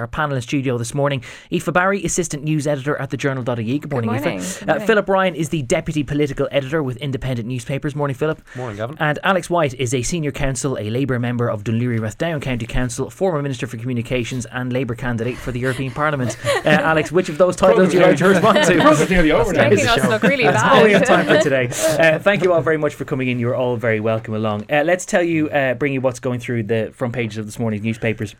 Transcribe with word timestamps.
Our 0.00 0.06
panel 0.06 0.36
in 0.36 0.42
studio 0.42 0.78
this 0.78 0.94
morning, 0.94 1.24
Aoife 1.52 1.72
Barry, 1.72 2.04
Assistant 2.04 2.44
News 2.44 2.68
Editor 2.68 2.96
at 2.98 3.10
the 3.10 3.16
Journal.ie. 3.16 3.44
Good 3.80 3.90
morning, 3.90 4.10
Good 4.12 4.20
morning. 4.20 4.38
Aoife. 4.38 4.60
Good 4.60 4.70
Uh. 4.70 4.78
Philip 4.86 5.08
Ryan 5.08 5.34
is 5.34 5.48
the 5.48 5.62
Deputy 5.62 6.04
Political 6.04 6.46
Editor 6.52 6.84
with 6.84 6.98
Independent 6.98 7.48
Newspapers. 7.48 7.96
Morning, 7.96 8.14
Philip. 8.14 8.40
Morning, 8.54 8.76
Gavin. 8.76 8.96
And 9.00 9.18
Alex 9.24 9.50
White 9.50 9.74
is 9.74 9.92
a 9.92 10.02
Senior 10.02 10.30
Counsel, 10.30 10.78
a 10.78 10.88
Labour 10.88 11.18
member 11.18 11.48
of 11.50 11.64
Dún 11.64 11.80
Laoghaire-Rathdown 11.80 12.40
County 12.40 12.64
Council, 12.64 13.10
former 13.10 13.42
Minister 13.42 13.66
for 13.66 13.76
Communications 13.76 14.46
and 14.52 14.72
Labour 14.72 14.94
candidate 14.94 15.36
for 15.36 15.50
the 15.50 15.58
European 15.58 15.90
Parliament. 15.90 16.36
Uh, 16.58 16.70
Alex, 16.70 17.10
which 17.10 17.28
of 17.28 17.38
those 17.38 17.56
titles 17.56 17.90
do 17.90 17.96
you 17.98 18.02
like 18.02 18.16
to 18.16 18.28
respond 18.28 18.58
to? 18.64 18.74
nearly 19.10 19.30
over 19.32 19.50
It's 19.52 19.58
making 19.58 19.86
us 19.86 20.06
look 20.08 20.22
really 20.22 20.44
That's 20.52 20.62
all 20.62 20.84
we 20.84 20.92
have 20.92 21.04
time 21.06 21.24
for 21.24 21.38
today. 21.40 21.66
Uh, 21.68 22.18
thank 22.18 22.42
you 22.42 22.52
all 22.52 22.60
very 22.60 22.76
much 22.76 22.94
for 22.94 23.04
coming 23.04 23.28
in. 23.28 23.38
You're 23.38 23.54
all 23.54 23.76
very 23.76 24.00
welcome 24.00 24.34
along. 24.34 24.66
Uh, 24.70 24.82
let's 24.84 25.06
tell 25.06 25.22
you, 25.22 25.48
uh, 25.50 25.74
bring 25.74 25.92
you 25.94 26.00
what's 26.00 26.20
going 26.20 26.40
through 26.40 26.64
the 26.64 26.90
front 26.94 27.14
pages 27.14 27.38
of 27.38 27.46
this 27.46 27.58
morning's 27.58 27.84
newspapers. 27.84 28.34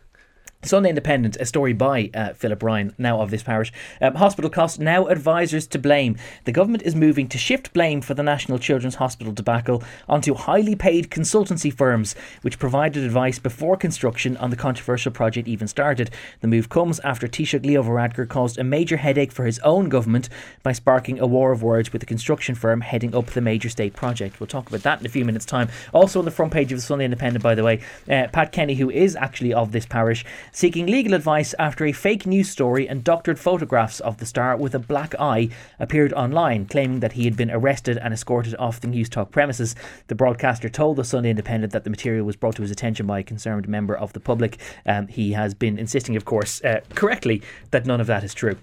Sunday 0.65 0.89
Independent, 0.89 1.37
a 1.37 1.47
story 1.47 1.73
by 1.73 2.11
uh, 2.13 2.33
Philip 2.35 2.65
Ryan, 2.65 2.93
now 2.99 3.21
of 3.21 3.31
this 3.31 3.45
parish. 3.45 3.73
Um, 4.01 4.17
hospital 4.17 4.51
costs 4.51 4.81
now 4.81 5.07
advisors 5.07 5.69
to 5.69 5.79
blame. 5.79 6.17
The 6.47 6.53
government 6.53 6.83
is 6.83 6.97
moving 6.97 7.29
to 7.29 7.39
shift 7.39 7.73
blame 7.73 8.01
for 8.01 8.15
the 8.15 8.25
National 8.25 8.59
Children's 8.59 8.97
Hospital 8.97 9.33
debacle 9.33 9.85
onto 10.09 10.35
highly 10.35 10.75
paid 10.75 11.11
consultancy 11.11 11.73
firms, 11.73 12.17
which 12.43 12.59
provided 12.59 13.05
advice 13.05 13.39
before 13.39 13.77
construction 13.77 14.37
on 14.39 14.51
the 14.51 14.57
controversial 14.57 15.13
project 15.13 15.47
even 15.47 15.69
started. 15.69 16.11
The 16.41 16.49
move 16.49 16.69
comes 16.69 16.99
after 17.01 17.29
Taoiseach 17.29 17.65
Leo 17.65 17.85
Varadkar 17.85 18.29
caused 18.29 18.59
a 18.59 18.65
major 18.65 18.97
headache 18.97 19.31
for 19.31 19.45
his 19.45 19.61
own 19.61 19.89
government 19.89 20.29
by 20.65 20.73
sparking 20.73 21.21
a 21.21 21.27
war 21.27 21.53
of 21.53 21.63
words 21.63 21.93
with 21.93 22.01
the 22.01 22.07
construction 22.07 22.57
firm 22.57 22.81
heading 22.81 23.15
up 23.15 23.27
the 23.27 23.41
major 23.41 23.69
state 23.69 23.95
project. 23.95 24.41
We'll 24.41 24.49
talk 24.49 24.69
about 24.69 24.83
that 24.83 24.99
in 24.99 25.07
a 25.07 25.11
few 25.11 25.25
minutes' 25.25 25.47
time. 25.47 25.69
Also 25.95 26.19
on 26.19 26.25
the 26.25 26.33
front 26.33 26.53
page 26.53 26.73
of 26.73 26.79
the 26.79 26.83
Sunday 26.83 27.05
Independent, 27.05 27.45
by 27.45 27.55
the 27.55 27.63
way, 27.63 27.81
uh, 28.11 28.27
Pat 28.33 28.51
Kenny, 28.51 28.75
who 28.75 28.91
is 28.91 29.15
actually 29.15 29.55
of 29.55 29.71
this 29.71 29.87
parish, 29.87 30.25
seeking 30.53 30.87
legal 30.87 31.15
advice 31.15 31.55
after 31.59 31.85
a 31.85 31.93
fake 31.93 32.27
news 32.27 32.49
story 32.49 32.89
and 32.89 33.05
doctored 33.05 33.39
photographs 33.39 34.01
of 34.01 34.19
the 34.19 34.27
star 34.27 34.57
with 34.57 34.75
a 34.75 34.79
black 34.79 35.15
eye 35.19 35.49
appeared 35.79 36.13
online, 36.13 36.67
claiming 36.67 37.01
that 37.01 37.13
he 37.13 37.25
had 37.25 37.37
been 37.37 37.51
arrested 37.51 37.99
and 37.99 38.13
escorted 38.13 38.55
off 38.59 38.81
the 38.81 38.89
Newstalk 38.89 39.31
premises. 39.31 39.75
The 40.09 40.15
broadcaster 40.15 40.69
told 40.69 40.97
the 40.97 41.05
Sunday 41.05 41.31
Independent 41.31 41.73
that 41.73 41.85
the 41.85 41.91
material 41.91 42.25
was 42.25 42.37
brought 42.37 42.57
to 42.57 42.63
his 42.63 42.71
attention 42.71 43.07
by 43.07 43.21
a 43.21 43.23
concerned 43.25 43.69
member 43.69 43.97
of 43.97 44.13
the 44.13 44.21
public. 44.21 44.59
Um, 44.87 45.09
he 45.09 45.33
has 45.33 45.55
been 45.55 45.79
insisting, 45.79 46.17
of 46.17 46.25
course, 46.25 46.63
uh, 46.65 46.81
correctly, 46.95 47.43
that 47.71 47.87
none 47.87 48.01
of 48.01 48.07
that 48.07 48.25
is 48.25 48.35
true. 48.35 48.57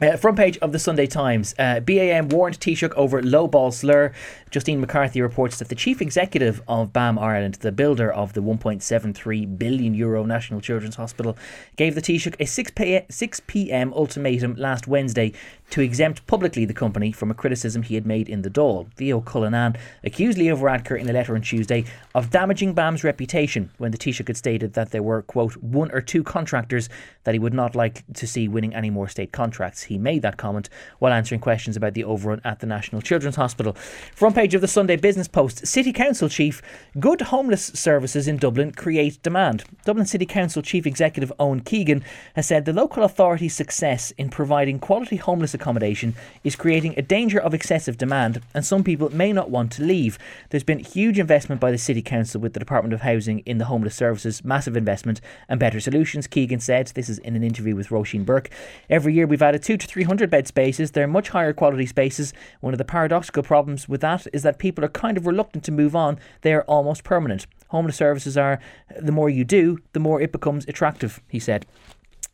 Uh, 0.00 0.16
front 0.16 0.36
page 0.36 0.56
of 0.58 0.70
the 0.70 0.78
Sunday 0.78 1.08
Times. 1.08 1.56
Uh, 1.58 1.80
BAM 1.80 2.28
warned 2.28 2.60
Taoiseach 2.60 2.92
over 2.94 3.20
lowball 3.20 3.72
slur. 3.72 4.12
Justine 4.48 4.80
McCarthy 4.80 5.20
reports 5.20 5.58
that 5.58 5.70
the 5.70 5.74
chief 5.74 6.00
executive 6.00 6.62
of 6.68 6.92
BAM 6.92 7.18
Ireland, 7.18 7.54
the 7.56 7.72
builder 7.72 8.12
of 8.12 8.32
the 8.32 8.40
1.73 8.40 9.58
billion 9.58 9.94
euro 9.94 10.24
National 10.24 10.60
Children's 10.60 10.94
Hospital, 10.94 11.36
gave 11.74 11.96
the 11.96 12.00
Taoiseach 12.00 12.36
a 12.38 12.46
6 12.46 12.70
p- 12.70 13.00
6 13.08 13.40
p.m. 13.48 13.92
ultimatum 13.92 14.54
last 14.54 14.86
Wednesday 14.86 15.32
to 15.70 15.80
exempt 15.80 16.26
publicly 16.26 16.64
the 16.64 16.74
company 16.74 17.12
from 17.12 17.30
a 17.30 17.34
criticism 17.34 17.82
he 17.82 17.94
had 17.94 18.06
made 18.06 18.28
in 18.28 18.42
the 18.42 18.50
Dáil. 18.50 18.92
Theo 18.94 19.20
Cullinane 19.20 19.76
accused 20.04 20.38
Leo 20.38 20.56
Varadkar 20.56 20.98
in 20.98 21.08
a 21.08 21.12
letter 21.12 21.34
on 21.34 21.42
Tuesday 21.42 21.84
of 22.14 22.30
damaging 22.30 22.72
BAM's 22.74 23.04
reputation 23.04 23.70
when 23.78 23.90
the 23.90 23.98
Taoiseach 23.98 24.28
had 24.28 24.36
stated 24.36 24.72
that 24.74 24.90
there 24.90 25.02
were, 25.02 25.22
quote, 25.22 25.56
one 25.56 25.90
or 25.92 26.00
two 26.00 26.22
contractors 26.22 26.88
that 27.24 27.34
he 27.34 27.38
would 27.38 27.54
not 27.54 27.74
like 27.74 28.04
to 28.14 28.26
see 28.26 28.48
winning 28.48 28.74
any 28.74 28.90
more 28.90 29.08
state 29.08 29.32
contracts. 29.32 29.82
He 29.82 29.98
made 29.98 30.22
that 30.22 30.38
comment 30.38 30.68
while 30.98 31.12
answering 31.12 31.40
questions 31.40 31.76
about 31.76 31.94
the 31.94 32.04
overrun 32.04 32.40
at 32.44 32.60
the 32.60 32.66
National 32.66 33.02
Children's 33.02 33.36
Hospital. 33.36 33.74
Front 34.14 34.34
page 34.34 34.54
of 34.54 34.60
the 34.60 34.68
Sunday 34.68 34.96
Business 34.96 35.28
Post 35.28 35.66
City 35.66 35.92
Council 35.92 36.28
Chief 36.28 36.62
Good 36.98 37.20
homeless 37.20 37.66
services 37.66 38.26
in 38.26 38.38
Dublin 38.38 38.72
create 38.72 39.22
demand. 39.22 39.64
Dublin 39.84 40.06
City 40.06 40.26
Council 40.26 40.62
Chief 40.62 40.86
Executive 40.86 41.32
Owen 41.38 41.60
Keegan 41.60 42.02
has 42.34 42.46
said 42.46 42.64
the 42.64 42.72
local 42.72 43.02
authority's 43.02 43.54
success 43.54 44.10
in 44.12 44.30
providing 44.30 44.78
quality 44.78 45.16
homeless 45.16 45.54
accommodation 45.60 46.14
is 46.44 46.56
creating 46.56 46.94
a 46.96 47.02
danger 47.02 47.38
of 47.38 47.54
excessive 47.54 47.98
demand, 47.98 48.40
and 48.54 48.64
some 48.64 48.84
people 48.84 49.10
may 49.10 49.32
not 49.32 49.50
want 49.50 49.72
to 49.72 49.82
leave. 49.82 50.18
There's 50.50 50.64
been 50.64 50.78
huge 50.78 51.18
investment 51.18 51.60
by 51.60 51.70
the 51.70 51.78
City 51.78 52.02
Council 52.02 52.40
with 52.40 52.52
the 52.52 52.60
Department 52.60 52.94
of 52.94 53.00
Housing 53.00 53.40
in 53.40 53.58
the 53.58 53.64
homeless 53.66 53.94
services, 53.94 54.44
massive 54.44 54.76
investment 54.76 55.20
and 55.48 55.58
better 55.58 55.80
solutions, 55.80 56.26
Keegan 56.26 56.60
said. 56.60 56.92
This 56.94 57.08
is 57.08 57.18
in 57.18 57.36
an 57.36 57.42
interview 57.42 57.74
with 57.74 57.88
Roisin 57.88 58.24
Burke. 58.24 58.50
Every 58.88 59.12
year 59.14 59.26
we've 59.26 59.42
added 59.42 59.62
two 59.62 59.76
to 59.76 59.86
three 59.86 60.04
hundred 60.04 60.30
bed 60.30 60.46
spaces. 60.46 60.92
They're 60.92 61.06
much 61.06 61.30
higher 61.30 61.52
quality 61.52 61.86
spaces. 61.86 62.32
One 62.60 62.74
of 62.74 62.78
the 62.78 62.84
paradoxical 62.84 63.42
problems 63.42 63.88
with 63.88 64.00
that 64.02 64.26
is 64.32 64.42
that 64.44 64.58
people 64.58 64.84
are 64.84 64.88
kind 64.88 65.16
of 65.16 65.26
reluctant 65.26 65.64
to 65.64 65.72
move 65.72 65.96
on. 65.96 66.18
They 66.42 66.52
are 66.54 66.62
almost 66.62 67.04
permanent. 67.04 67.46
Homeless 67.68 67.96
services 67.96 68.36
are 68.36 68.60
the 68.98 69.12
more 69.12 69.28
you 69.28 69.44
do, 69.44 69.78
the 69.92 70.00
more 70.00 70.20
it 70.20 70.32
becomes 70.32 70.64
attractive, 70.66 71.20
he 71.28 71.38
said. 71.38 71.66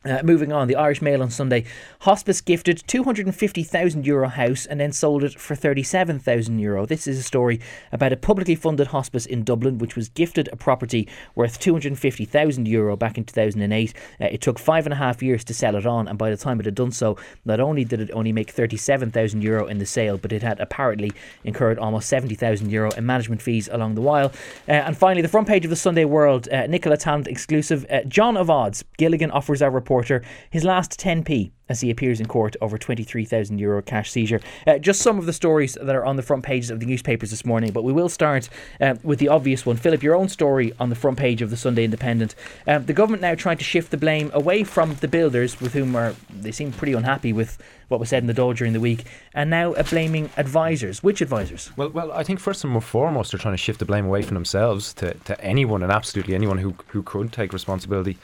Uh, 0.05 0.21
moving 0.23 0.53
on, 0.53 0.67
the 0.67 0.75
Irish 0.75 1.01
Mail 1.01 1.23
on 1.23 1.31
Sunday. 1.31 1.65
Hospice 2.01 2.39
gifted 2.39 2.83
€250,000 2.87 4.05
Euro 4.05 4.27
house 4.27 4.67
and 4.67 4.79
then 4.79 4.91
sold 4.91 5.23
it 5.23 5.39
for 5.39 5.55
€37,000. 5.55 6.59
Euro. 6.59 6.85
This 6.85 7.07
is 7.07 7.17
a 7.17 7.23
story 7.23 7.59
about 7.91 8.13
a 8.13 8.17
publicly 8.17 8.53
funded 8.53 8.87
hospice 8.87 9.25
in 9.25 9.43
Dublin 9.43 9.79
which 9.79 9.95
was 9.95 10.09
gifted 10.09 10.47
a 10.51 10.55
property 10.55 11.07
worth 11.33 11.59
€250,000 11.59 12.67
Euro 12.67 12.95
back 12.95 13.17
in 13.17 13.23
2008. 13.23 13.95
Uh, 14.21 14.25
it 14.25 14.41
took 14.41 14.59
five 14.59 14.85
and 14.85 14.93
a 14.93 14.97
half 14.97 15.23
years 15.23 15.43
to 15.45 15.55
sell 15.55 15.75
it 15.75 15.87
on, 15.87 16.07
and 16.07 16.19
by 16.19 16.29
the 16.29 16.37
time 16.37 16.59
it 16.59 16.65
had 16.65 16.75
done 16.75 16.91
so, 16.91 17.17
not 17.43 17.59
only 17.59 17.83
did 17.83 17.99
it 17.99 18.11
only 18.13 18.31
make 18.31 18.53
€37,000 18.53 19.41
Euro 19.41 19.65
in 19.65 19.79
the 19.79 19.87
sale, 19.87 20.17
but 20.17 20.31
it 20.31 20.43
had 20.43 20.59
apparently 20.59 21.11
incurred 21.43 21.79
almost 21.79 22.07
€70,000 22.11 22.69
Euro 22.69 22.91
in 22.91 23.07
management 23.07 23.41
fees 23.41 23.67
along 23.71 23.95
the 23.95 24.01
while. 24.01 24.31
Uh, 24.67 24.73
and 24.73 24.95
finally, 24.95 25.23
the 25.23 25.27
front 25.27 25.47
page 25.47 25.63
of 25.63 25.71
the 25.71 25.75
Sunday 25.75 26.05
World, 26.05 26.47
uh, 26.49 26.67
Nicola 26.67 26.95
Tallant 26.95 27.27
exclusive. 27.27 27.87
Uh, 27.89 28.01
John 28.03 28.37
of 28.37 28.51
Odds, 28.51 28.83
Gilligan 28.99 29.31
offers 29.31 29.63
our 29.63 29.71
reporter 29.95 30.21
his 30.49 30.65
last 30.65 30.99
10p 30.99 31.51
as 31.67 31.81
he 31.81 31.89
appears 31.89 32.19
in 32.19 32.27
court 32.27 32.55
over 32.61 32.77
23,000 32.77 33.57
euro 33.57 33.81
cash 33.81 34.11
seizure. 34.11 34.39
Uh, 34.67 34.77
just 34.77 35.01
some 35.01 35.17
of 35.17 35.25
the 35.25 35.33
stories 35.33 35.75
that 35.81 35.95
are 35.95 36.05
on 36.05 36.15
the 36.15 36.21
front 36.21 36.43
pages 36.43 36.69
of 36.69 36.79
the 36.79 36.85
newspapers 36.85 37.31
this 37.31 37.43
morning, 37.43 37.71
but 37.71 37.83
we 37.83 37.91
will 37.91 38.09
start 38.09 38.49
uh, 38.81 38.95
with 39.03 39.19
the 39.19 39.27
obvious 39.27 39.65
one. 39.65 39.75
Philip, 39.75 40.03
your 40.03 40.15
own 40.15 40.29
story 40.29 40.73
on 40.79 40.89
the 40.89 40.95
front 40.95 41.17
page 41.17 41.41
of 41.41 41.49
the 41.49 41.57
Sunday 41.57 41.83
Independent. 41.83 42.35
Um, 42.67 42.85
the 42.85 42.93
government 42.93 43.21
now 43.21 43.33
trying 43.33 43.57
to 43.57 43.63
shift 43.63 43.89
the 43.89 43.97
blame 43.97 44.29
away 44.33 44.63
from 44.63 44.95
the 44.95 45.07
builders, 45.07 45.59
with 45.59 45.73
whom 45.73 45.95
are 45.95 46.13
they 46.29 46.51
seem 46.51 46.71
pretty 46.71 46.93
unhappy 46.93 47.33
with 47.33 47.57
what 47.87 47.99
was 47.99 48.09
said 48.09 48.21
in 48.21 48.27
the 48.27 48.33
Dáil 48.33 48.55
during 48.55 48.73
the 48.73 48.79
week, 48.79 49.05
and 49.33 49.49
now 49.49 49.73
blaming 49.89 50.29
advisors. 50.37 51.01
Which 51.01 51.21
advisors? 51.21 51.71
Well, 51.77 51.89
well, 51.89 52.11
I 52.11 52.23
think 52.23 52.39
first 52.39 52.63
and 52.63 52.83
foremost, 52.83 53.31
they're 53.31 53.39
trying 53.39 53.53
to 53.53 53.57
shift 53.57 53.79
the 53.79 53.85
blame 53.85 54.05
away 54.05 54.21
from 54.21 54.35
themselves 54.35 54.93
to, 54.95 55.13
to 55.13 55.39
anyone 55.41 55.81
and 55.81 55.91
absolutely 55.91 56.35
anyone 56.35 56.59
who, 56.59 56.75
who 56.87 57.01
could 57.01 57.31
take 57.31 57.53
responsibility. 57.53 58.17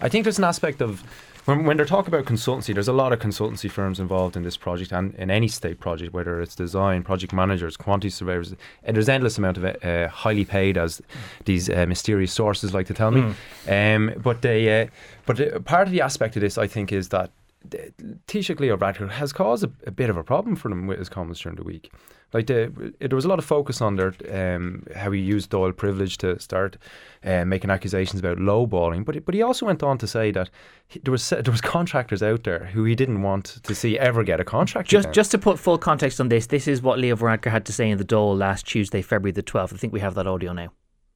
I 0.00 0.08
think 0.08 0.24
there's 0.24 0.38
an 0.38 0.44
aspect 0.44 0.80
of 0.80 1.02
when, 1.48 1.64
when 1.64 1.76
they're 1.78 1.86
talking 1.86 2.12
about 2.12 2.26
consultancy, 2.26 2.74
there's 2.74 2.88
a 2.88 2.92
lot 2.92 3.12
of 3.12 3.20
consultancy 3.20 3.70
firms 3.70 3.98
involved 3.98 4.36
in 4.36 4.42
this 4.42 4.56
project 4.56 4.92
and 4.92 5.14
in 5.14 5.30
any 5.30 5.48
state 5.48 5.80
project, 5.80 6.12
whether 6.12 6.42
it's 6.42 6.54
design, 6.54 7.02
project 7.02 7.32
managers, 7.32 7.76
quantity 7.76 8.10
surveyors. 8.10 8.54
And 8.84 8.96
there's 8.96 9.08
endless 9.08 9.38
amount 9.38 9.56
of 9.56 9.64
uh, 9.64 10.08
highly 10.08 10.44
paid, 10.44 10.76
as 10.76 11.00
these 11.46 11.70
uh, 11.70 11.86
mysterious 11.86 12.32
sources 12.32 12.74
like 12.74 12.86
to 12.88 12.94
tell 12.94 13.10
me. 13.10 13.34
Um, 13.66 14.12
but 14.22 14.42
they, 14.42 14.82
uh, 14.82 14.86
but 15.24 15.64
part 15.64 15.88
of 15.88 15.92
the 15.92 16.02
aspect 16.02 16.36
of 16.36 16.42
this, 16.42 16.58
I 16.58 16.66
think, 16.66 16.92
is 16.92 17.08
that 17.08 17.30
Taoiseach 18.26 18.60
Leo 18.60 18.76
Varadkar 18.76 19.10
has 19.10 19.32
caused 19.32 19.64
a, 19.64 19.70
a 19.86 19.90
bit 19.90 20.10
of 20.10 20.16
a 20.16 20.22
problem 20.24 20.56
for 20.56 20.68
them 20.68 20.86
with 20.86 20.98
his 20.98 21.08
comments 21.08 21.40
during 21.40 21.56
the 21.56 21.62
week. 21.64 21.92
Like 22.32 22.46
the, 22.46 22.92
there 23.00 23.16
was 23.16 23.24
a 23.24 23.28
lot 23.28 23.38
of 23.38 23.44
focus 23.44 23.80
on 23.80 23.96
their 23.96 24.12
um, 24.30 24.84
how 24.94 25.10
he 25.10 25.20
used 25.20 25.50
Dáil 25.50 25.74
privilege 25.74 26.18
to 26.18 26.38
start 26.38 26.76
uh, 27.24 27.44
making 27.46 27.70
accusations 27.70 28.20
about 28.20 28.36
lowballing, 28.38 29.04
but 29.04 29.14
he- 29.14 29.20
but 29.20 29.34
he 29.34 29.40
also 29.42 29.64
went 29.66 29.82
on 29.82 29.96
to 29.98 30.06
say 30.06 30.30
that 30.32 30.50
he, 30.88 30.98
there 31.00 31.12
was 31.12 31.28
there 31.30 31.42
was 31.50 31.60
contractors 31.62 32.22
out 32.22 32.44
there 32.44 32.66
who 32.66 32.84
he 32.84 32.94
didn't 32.94 33.22
want 33.22 33.58
to 33.62 33.74
see 33.74 33.98
ever 33.98 34.22
get 34.24 34.40
a 34.40 34.44
contract. 34.44 34.88
Just, 34.90 35.06
again. 35.06 35.14
just 35.14 35.30
to 35.30 35.38
put 35.38 35.58
full 35.58 35.78
context 35.78 36.20
on 36.20 36.28
this, 36.28 36.46
this 36.46 36.68
is 36.68 36.82
what 36.82 36.98
Leo 36.98 37.16
Varadkar 37.16 37.50
had 37.50 37.64
to 37.66 37.72
say 37.72 37.88
in 37.90 37.96
the 37.98 38.04
Dáil 38.04 38.36
last 38.36 38.66
Tuesday, 38.66 39.00
February 39.02 39.32
the 39.32 39.42
12th. 39.42 39.72
I 39.72 39.76
think 39.78 39.92
we 39.94 40.00
have 40.00 40.14
that 40.14 40.26
audio 40.26 40.52
now. 40.52 40.68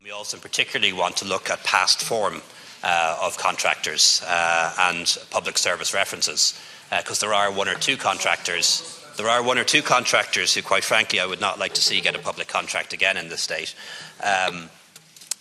We 0.03 0.11
also 0.11 0.39
particularly 0.39 0.93
want 0.95 1.17
to 1.19 1.27
look 1.27 1.51
at 1.51 1.63
past 1.63 2.03
form 2.03 2.41
of 2.83 3.37
contractors 3.39 4.23
uh, 4.27 4.75
and 4.79 5.19
public 5.31 5.59
service 5.59 5.95
references, 5.95 6.59
because 6.91 7.21
there 7.21 7.35
are 7.35 7.51
one 7.51 7.69
or 7.69 7.75
two 7.75 7.97
contractors. 7.97 8.99
There 9.17 9.29
are 9.29 9.43
one 9.43 9.59
or 9.59 9.65
two 9.65 9.83
contractors 9.83 10.55
who, 10.55 10.63
quite 10.63 10.85
frankly, 10.85 11.21
I 11.21 11.27
would 11.27 11.41
not 11.41 11.59
like 11.59 11.75
to 11.75 11.83
see 11.83 12.01
get 12.01 12.17
a 12.17 12.19
public 12.19 12.49
contract 12.49 12.93
again 12.93 13.17
in 13.17 13.29
this 13.29 13.43
state. 13.43 13.75
Um, 14.23 14.71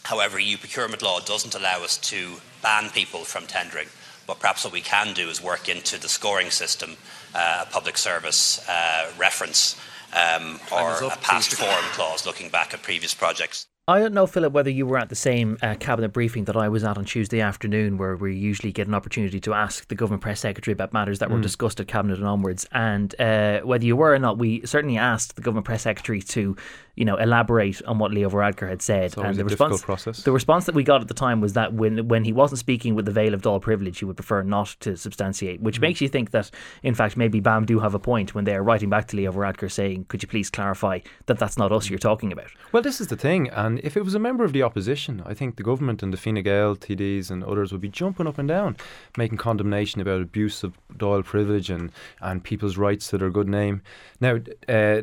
however, 0.04 0.40
EU 0.40 0.58
procurement 0.58 1.02
law 1.02 1.20
doesn't 1.22 1.56
allow 1.56 1.84
us 1.84 1.98
to 2.10 2.42
ban 2.62 2.90
people 2.90 3.24
from 3.24 3.48
tendering. 3.48 3.88
But 4.28 4.40
perhaps 4.40 4.64
what 4.64 4.74
we 4.74 4.82
can 4.82 5.14
do 5.14 5.30
is 5.30 5.42
work 5.42 5.68
into 5.68 6.00
the 6.00 6.08
scoring 6.08 6.52
system 6.52 6.96
uh, 7.34 7.66
a 7.68 7.72
public 7.72 7.98
service 7.98 8.68
uh, 8.70 9.12
reference 9.18 9.80
um, 10.14 10.60
or 10.72 11.04
up, 11.04 11.18
a 11.18 11.18
past 11.22 11.54
form 11.54 11.86
clause 11.94 12.26
looking 12.26 12.50
back 12.50 12.74
at 12.74 12.82
previous 12.82 13.14
projects. 13.14 13.68
I 13.88 13.98
don't 14.00 14.14
know, 14.14 14.28
Philip, 14.28 14.54
whether 14.54 14.70
you 14.70 14.86
were 14.86 15.00
at 15.00 15.10
the 15.10 15.16
same 15.16 15.58
uh, 15.64 15.74
cabinet 15.74 16.10
briefing 16.14 16.44
that 16.46 16.56
I 16.56 16.70
was 16.70 16.84
at 16.84 17.00
on 17.00 17.04
Tuesday 17.06 17.42
afternoon, 17.42 17.98
where 17.98 18.16
we 18.16 18.36
usually 18.36 18.72
get 18.72 18.88
an 18.88 18.94
opportunity 18.94 19.40
to 19.40 19.56
ask 19.56 19.88
the 19.88 19.96
government 19.96 20.22
press 20.22 20.40
secretary 20.42 20.72
about 20.74 20.94
matters 20.94 21.18
that 21.18 21.32
were 21.32 21.40
Mm. 21.40 21.42
discussed 21.42 21.80
at 21.80 21.88
cabinet 21.88 22.20
and 22.20 22.28
onwards. 22.28 22.68
And 22.72 23.20
uh, 23.20 23.62
whether 23.62 23.84
you 23.84 23.96
were 23.96 24.14
or 24.14 24.20
not, 24.20 24.38
we 24.38 24.64
certainly 24.68 24.98
asked 25.00 25.36
the 25.36 25.42
government 25.42 25.66
press 25.66 25.82
secretary 25.82 26.22
to, 26.22 26.56
you 26.96 27.06
know, 27.06 27.16
elaborate 27.18 27.82
on 27.86 27.98
what 27.98 28.12
Leo 28.12 28.30
Varadkar 28.30 28.70
had 28.70 28.84
said. 28.84 29.18
And 29.18 29.36
the 29.36 29.46
response, 29.46 29.82
process. 29.82 30.22
the 30.24 30.32
response 30.32 30.68
that 30.68 30.76
we 30.76 30.84
got 30.84 31.02
at 31.02 31.08
the 31.08 31.16
time 31.16 31.42
was 31.42 31.54
that 31.54 31.74
when 31.74 32.08
when 32.08 32.24
he 32.24 32.32
wasn't 32.34 32.60
speaking 32.60 32.94
with 32.94 33.06
the 33.06 33.12
veil 33.12 33.34
of 33.34 33.42
Dáil 33.42 33.60
privilege, 33.62 33.98
he 33.98 34.06
would 34.06 34.16
prefer 34.16 34.44
not 34.44 34.76
to 34.82 34.96
substantiate, 34.96 35.60
which 35.60 35.80
Mm. 35.80 35.82
makes 35.82 36.02
you 36.02 36.08
think 36.08 36.30
that, 36.32 36.52
in 36.84 36.94
fact, 36.94 37.18
maybe 37.18 37.40
BAM 37.40 37.66
do 37.66 37.80
have 37.80 37.96
a 37.96 38.00
point 38.00 38.36
when 38.36 38.44
they 38.46 38.54
are 38.54 38.62
writing 38.64 38.92
back 38.92 39.08
to 39.08 39.18
Leo 39.18 39.32
Varadkar 39.32 39.72
saying, 39.72 40.06
"Could 40.08 40.22
you 40.22 40.28
please 40.30 40.52
clarify 40.52 41.00
that 41.26 41.40
that's 41.40 41.58
not 41.58 41.72
us 41.72 41.90
you're 41.90 41.98
talking 41.98 42.32
about?" 42.32 42.52
Well, 42.72 42.84
this 42.84 43.02
is 43.02 43.08
the 43.08 43.18
thing, 43.18 43.50
and 43.50 43.71
if 43.80 43.98
it 43.98 44.04
was 44.04 44.16
a 44.16 44.20
member 44.20 44.44
of 44.44 44.54
the 44.54 44.64
opposition, 44.64 45.24
I 45.26 45.34
think 45.34 45.56
the 45.56 45.64
government 45.64 46.04
and 46.04 46.14
the 46.14 46.18
Fine 46.18 46.42
Gael 46.44 46.76
TDs 46.76 47.32
and 47.32 47.44
others 47.44 47.72
would 47.72 47.82
be 47.82 47.90
jumping 47.90 48.28
up 48.28 48.38
and 48.38 48.48
down, 48.48 48.78
making 49.18 49.38
condemnation 49.38 50.02
about 50.02 50.22
abuse 50.22 50.64
of 50.64 50.78
Dáil 50.94 51.24
privilege 51.24 51.70
and, 51.70 51.92
and 52.22 52.44
people's 52.44 52.78
rights 52.78 53.08
to 53.10 53.18
their 53.18 53.30
good 53.30 53.48
name. 53.48 53.82
Now, 54.20 54.40
uh, 54.68 55.02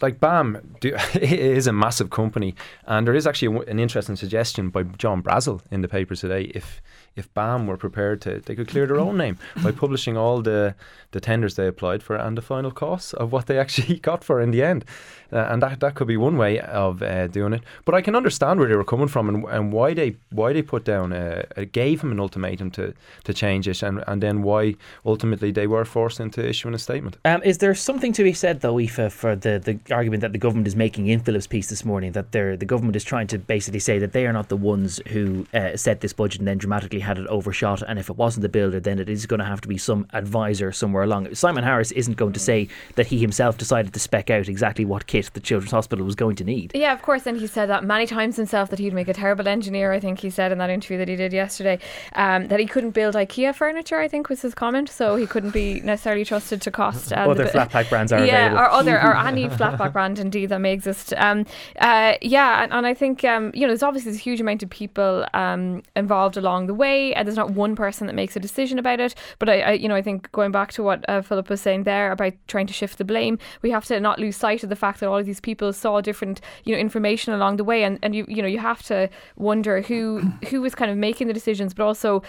like 0.00 0.20
BAM 0.20 0.76
do, 0.80 0.96
is 1.20 1.66
a 1.66 1.72
massive 1.72 2.10
company, 2.10 2.54
and 2.86 3.06
there 3.06 3.14
is 3.14 3.26
actually 3.26 3.56
a, 3.56 3.60
an 3.62 3.78
interesting 3.78 4.16
suggestion 4.16 4.70
by 4.70 4.84
John 4.84 5.22
Brazel 5.22 5.62
in 5.70 5.82
the 5.82 5.88
paper 5.88 6.14
today. 6.14 6.50
If 6.54 6.80
if 7.18 7.32
BAM 7.34 7.66
were 7.66 7.76
prepared 7.76 8.20
to, 8.22 8.40
they 8.40 8.54
could 8.54 8.68
clear 8.68 8.86
their 8.86 8.98
own 8.98 9.16
name 9.16 9.38
by 9.62 9.72
publishing 9.82 10.16
all 10.16 10.40
the, 10.42 10.74
the 11.10 11.20
tenders 11.20 11.56
they 11.56 11.66
applied 11.66 12.02
for 12.02 12.16
and 12.16 12.36
the 12.36 12.42
final 12.42 12.70
costs 12.70 13.12
of 13.12 13.32
what 13.32 13.46
they 13.46 13.58
actually 13.64 13.98
got 13.98 14.24
for 14.24 14.40
in 14.40 14.50
the 14.50 14.62
end. 14.62 14.84
Uh, 15.30 15.46
and 15.50 15.62
that, 15.62 15.80
that 15.80 15.94
could 15.94 16.08
be 16.08 16.16
one 16.16 16.38
way 16.38 16.58
of 16.60 17.02
uh, 17.02 17.26
doing 17.26 17.52
it. 17.52 17.62
But 17.84 17.94
I 17.94 18.00
can 18.00 18.14
understand 18.16 18.58
where 18.58 18.68
they 18.68 18.76
were 18.76 18.84
coming 18.84 19.08
from 19.08 19.28
and, 19.28 19.44
and 19.44 19.72
why 19.72 19.92
they 19.92 20.16
why 20.30 20.54
they 20.54 20.62
put 20.62 20.84
down 20.84 21.12
uh, 21.12 21.42
uh, 21.56 21.64
gave 21.70 22.00
him 22.00 22.12
an 22.12 22.20
ultimatum 22.20 22.70
to, 22.72 22.94
to 23.24 23.34
change 23.34 23.68
it, 23.68 23.82
and, 23.82 24.02
and 24.06 24.22
then 24.22 24.42
why 24.42 24.74
ultimately 25.04 25.50
they 25.50 25.66
were 25.66 25.84
forced 25.84 26.18
into 26.18 26.46
issuing 26.46 26.74
a 26.74 26.78
statement. 26.78 27.18
Um, 27.26 27.42
is 27.42 27.58
there 27.58 27.74
something 27.74 28.12
to 28.14 28.22
be 28.22 28.32
said, 28.32 28.60
though, 28.60 28.78
Aoife, 28.78 29.12
for 29.12 29.36
the, 29.36 29.58
the 29.58 29.94
argument 29.94 30.22
that 30.22 30.32
the 30.32 30.38
government 30.38 30.66
is 30.66 30.76
making 30.76 31.08
in 31.08 31.20
Philip's 31.20 31.46
piece 31.46 31.68
this 31.68 31.84
morning 31.84 32.12
that 32.12 32.32
they're, 32.32 32.56
the 32.56 32.64
government 32.64 32.96
is 32.96 33.04
trying 33.04 33.26
to 33.28 33.38
basically 33.38 33.80
say 33.80 33.98
that 33.98 34.12
they 34.12 34.26
are 34.26 34.32
not 34.32 34.48
the 34.48 34.56
ones 34.56 35.00
who 35.08 35.46
uh, 35.52 35.76
set 35.76 36.00
this 36.00 36.12
budget 36.12 36.40
and 36.40 36.48
then 36.48 36.58
dramatically 36.58 37.00
had 37.08 37.18
it 37.18 37.26
overshot, 37.26 37.82
and 37.82 37.98
if 37.98 38.08
it 38.08 38.16
wasn't 38.16 38.42
the 38.42 38.48
builder, 38.48 38.78
then 38.78 38.98
it 39.00 39.08
is 39.08 39.26
going 39.26 39.40
to 39.40 39.46
have 39.46 39.60
to 39.62 39.68
be 39.68 39.78
some 39.78 40.06
advisor 40.12 40.70
somewhere 40.70 41.02
along. 41.02 41.34
Simon 41.34 41.64
Harris 41.64 41.90
isn't 41.92 42.16
going 42.16 42.32
to 42.34 42.40
say 42.40 42.68
that 42.94 43.08
he 43.08 43.18
himself 43.18 43.58
decided 43.58 43.92
to 43.94 44.00
spec 44.00 44.30
out 44.30 44.48
exactly 44.48 44.84
what 44.84 45.06
kit 45.06 45.30
the 45.34 45.40
Children's 45.40 45.72
Hospital 45.72 46.04
was 46.04 46.14
going 46.14 46.36
to 46.36 46.44
need. 46.44 46.72
Yeah, 46.74 46.92
of 46.92 47.02
course. 47.02 47.26
And 47.26 47.40
he 47.40 47.46
said 47.46 47.66
that 47.70 47.82
many 47.84 48.06
times 48.06 48.36
himself 48.36 48.70
that 48.70 48.78
he'd 48.78 48.92
make 48.92 49.08
a 49.08 49.14
terrible 49.14 49.48
engineer. 49.48 49.92
I 49.92 50.00
think 50.00 50.20
he 50.20 50.30
said 50.30 50.52
in 50.52 50.58
that 50.58 50.70
interview 50.70 50.98
that 50.98 51.08
he 51.08 51.16
did 51.16 51.32
yesterday 51.32 51.78
um, 52.14 52.48
that 52.48 52.60
he 52.60 52.66
couldn't 52.66 52.90
build 52.90 53.14
IKEA 53.14 53.54
furniture. 53.54 53.98
I 53.98 54.06
think 54.06 54.28
was 54.28 54.42
his 54.42 54.54
comment. 54.54 54.88
So 54.88 55.16
he 55.16 55.26
couldn't 55.26 55.52
be 55.52 55.80
necessarily 55.80 56.24
trusted 56.24 56.62
to 56.62 56.70
cost. 56.70 57.12
Um, 57.18 57.30
Other 57.30 57.44
the- 57.44 57.50
flat 57.50 57.70
pack 57.70 57.88
brands 57.88 58.12
are 58.12 58.24
yeah, 58.24 58.46
available. 58.46 58.58
or 58.58 58.70
other 58.70 58.96
or 59.02 59.16
any 59.26 59.48
flatback 59.48 59.92
brand 59.92 60.18
indeed 60.20 60.50
that 60.50 60.60
may 60.60 60.72
exist. 60.72 61.12
Um, 61.16 61.46
uh, 61.80 62.14
yeah, 62.22 62.62
and, 62.62 62.72
and 62.72 62.86
I 62.86 62.94
think 62.94 63.24
um, 63.24 63.50
you 63.54 63.62
know 63.62 63.68
there's 63.68 63.82
obviously 63.82 64.12
a 64.12 64.14
huge 64.14 64.40
amount 64.40 64.62
of 64.62 64.70
people 64.70 65.26
um, 65.34 65.82
involved 65.96 66.36
along 66.36 66.66
the 66.66 66.74
way, 66.74 66.97
and 67.14 67.26
there's 67.26 67.36
not 67.36 67.50
one 67.50 67.74
person 67.76 68.06
that 68.06 68.14
makes 68.14 68.36
a 68.36 68.40
decision 68.40 68.78
about 68.78 69.00
it. 69.00 69.14
But 69.38 69.48
I, 69.48 69.60
I 69.60 69.72
you 69.72 69.88
know, 69.88 69.94
I 69.94 70.02
think 70.02 70.30
going 70.32 70.52
back 70.52 70.72
to 70.72 70.82
what 70.82 71.04
uh, 71.08 71.22
Philip 71.22 71.48
was 71.48 71.60
saying 71.60 71.84
there 71.84 72.12
about 72.12 72.34
trying 72.46 72.66
to 72.66 72.72
shift 72.72 72.98
the 72.98 73.04
blame, 73.04 73.38
we 73.62 73.70
have 73.70 73.84
to 73.86 74.00
not 74.00 74.18
lose 74.18 74.36
sight 74.36 74.62
of 74.62 74.68
the 74.68 74.76
fact 74.76 75.00
that 75.00 75.08
all 75.08 75.18
of 75.18 75.26
these 75.26 75.40
people 75.40 75.72
saw 75.72 76.00
different 76.00 76.40
you 76.64 76.74
know 76.74 76.80
information 76.80 77.32
along 77.32 77.56
the 77.56 77.64
way, 77.64 77.84
and, 77.84 77.98
and 78.02 78.14
you 78.14 78.24
you 78.28 78.42
know 78.42 78.48
you 78.48 78.58
have 78.58 78.82
to 78.84 79.08
wonder 79.36 79.80
who 79.80 80.20
who 80.48 80.60
was 80.60 80.74
kind 80.74 80.90
of 80.90 80.96
making 80.96 81.26
the 81.26 81.34
decisions, 81.34 81.74
but 81.74 81.84
also 81.84 82.22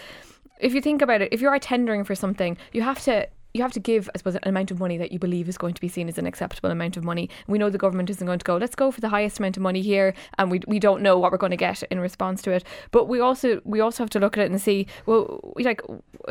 if 0.60 0.74
you 0.74 0.81
think 0.81 1.01
about 1.01 1.21
it, 1.21 1.30
if 1.31 1.42
you 1.42 1.48
are 1.48 1.60
tendering 1.60 2.04
for 2.04 2.16
something, 2.16 2.57
you 2.74 2.81
have 2.81 3.01
to 3.04 3.27
you 3.59 3.63
have 3.63 3.73
to 3.73 3.79
give, 3.79 4.09
I 4.15 4.17
suppose, 4.17 4.35
an 4.35 4.47
amount 4.47 4.71
of 4.71 4.79
money 4.79 4.97
that 4.97 5.11
you 5.11 5.19
believe 5.19 5.50
is 5.50 5.57
going 5.57 5.73
to 5.73 5.81
be 5.81 5.89
seen 5.89 6.07
as 6.07 6.17
an 6.17 6.25
acceptable 6.25 6.71
amount 6.71 6.95
of 6.95 7.03
money. 7.03 7.29
We 7.47 7.57
know 7.57 7.69
the 7.69 7.77
government 7.77 8.09
isn't 8.09 8.25
going 8.25 8.39
to 8.39 8.44
go, 8.45 8.56
let's 8.56 8.73
go 8.73 8.89
for 8.89 9.01
the 9.01 9.09
highest 9.09 9.38
amount 9.38 9.57
of 9.57 9.63
money 9.63 9.81
here, 9.81 10.13
and 10.38 10.50
we, 10.50 10.61
we 10.65 10.79
don't 10.79 11.01
know 11.01 11.19
what 11.19 11.33
we're 11.33 11.38
going 11.38 11.51
to 11.51 11.57
get 11.57 11.83
in 11.83 12.00
response 12.00 12.41
to 12.44 12.51
it. 12.51 12.63
But 12.91 13.09
we 13.09 13.19
also 13.19 13.61
we 13.65 13.81
also 13.81 14.01
have 14.03 14.09
to 14.11 14.19
look 14.19 14.38
at 14.38 14.45
it 14.45 14.50
and 14.50 14.61
see, 14.61 14.88
well, 15.06 15.53
like 15.57 15.81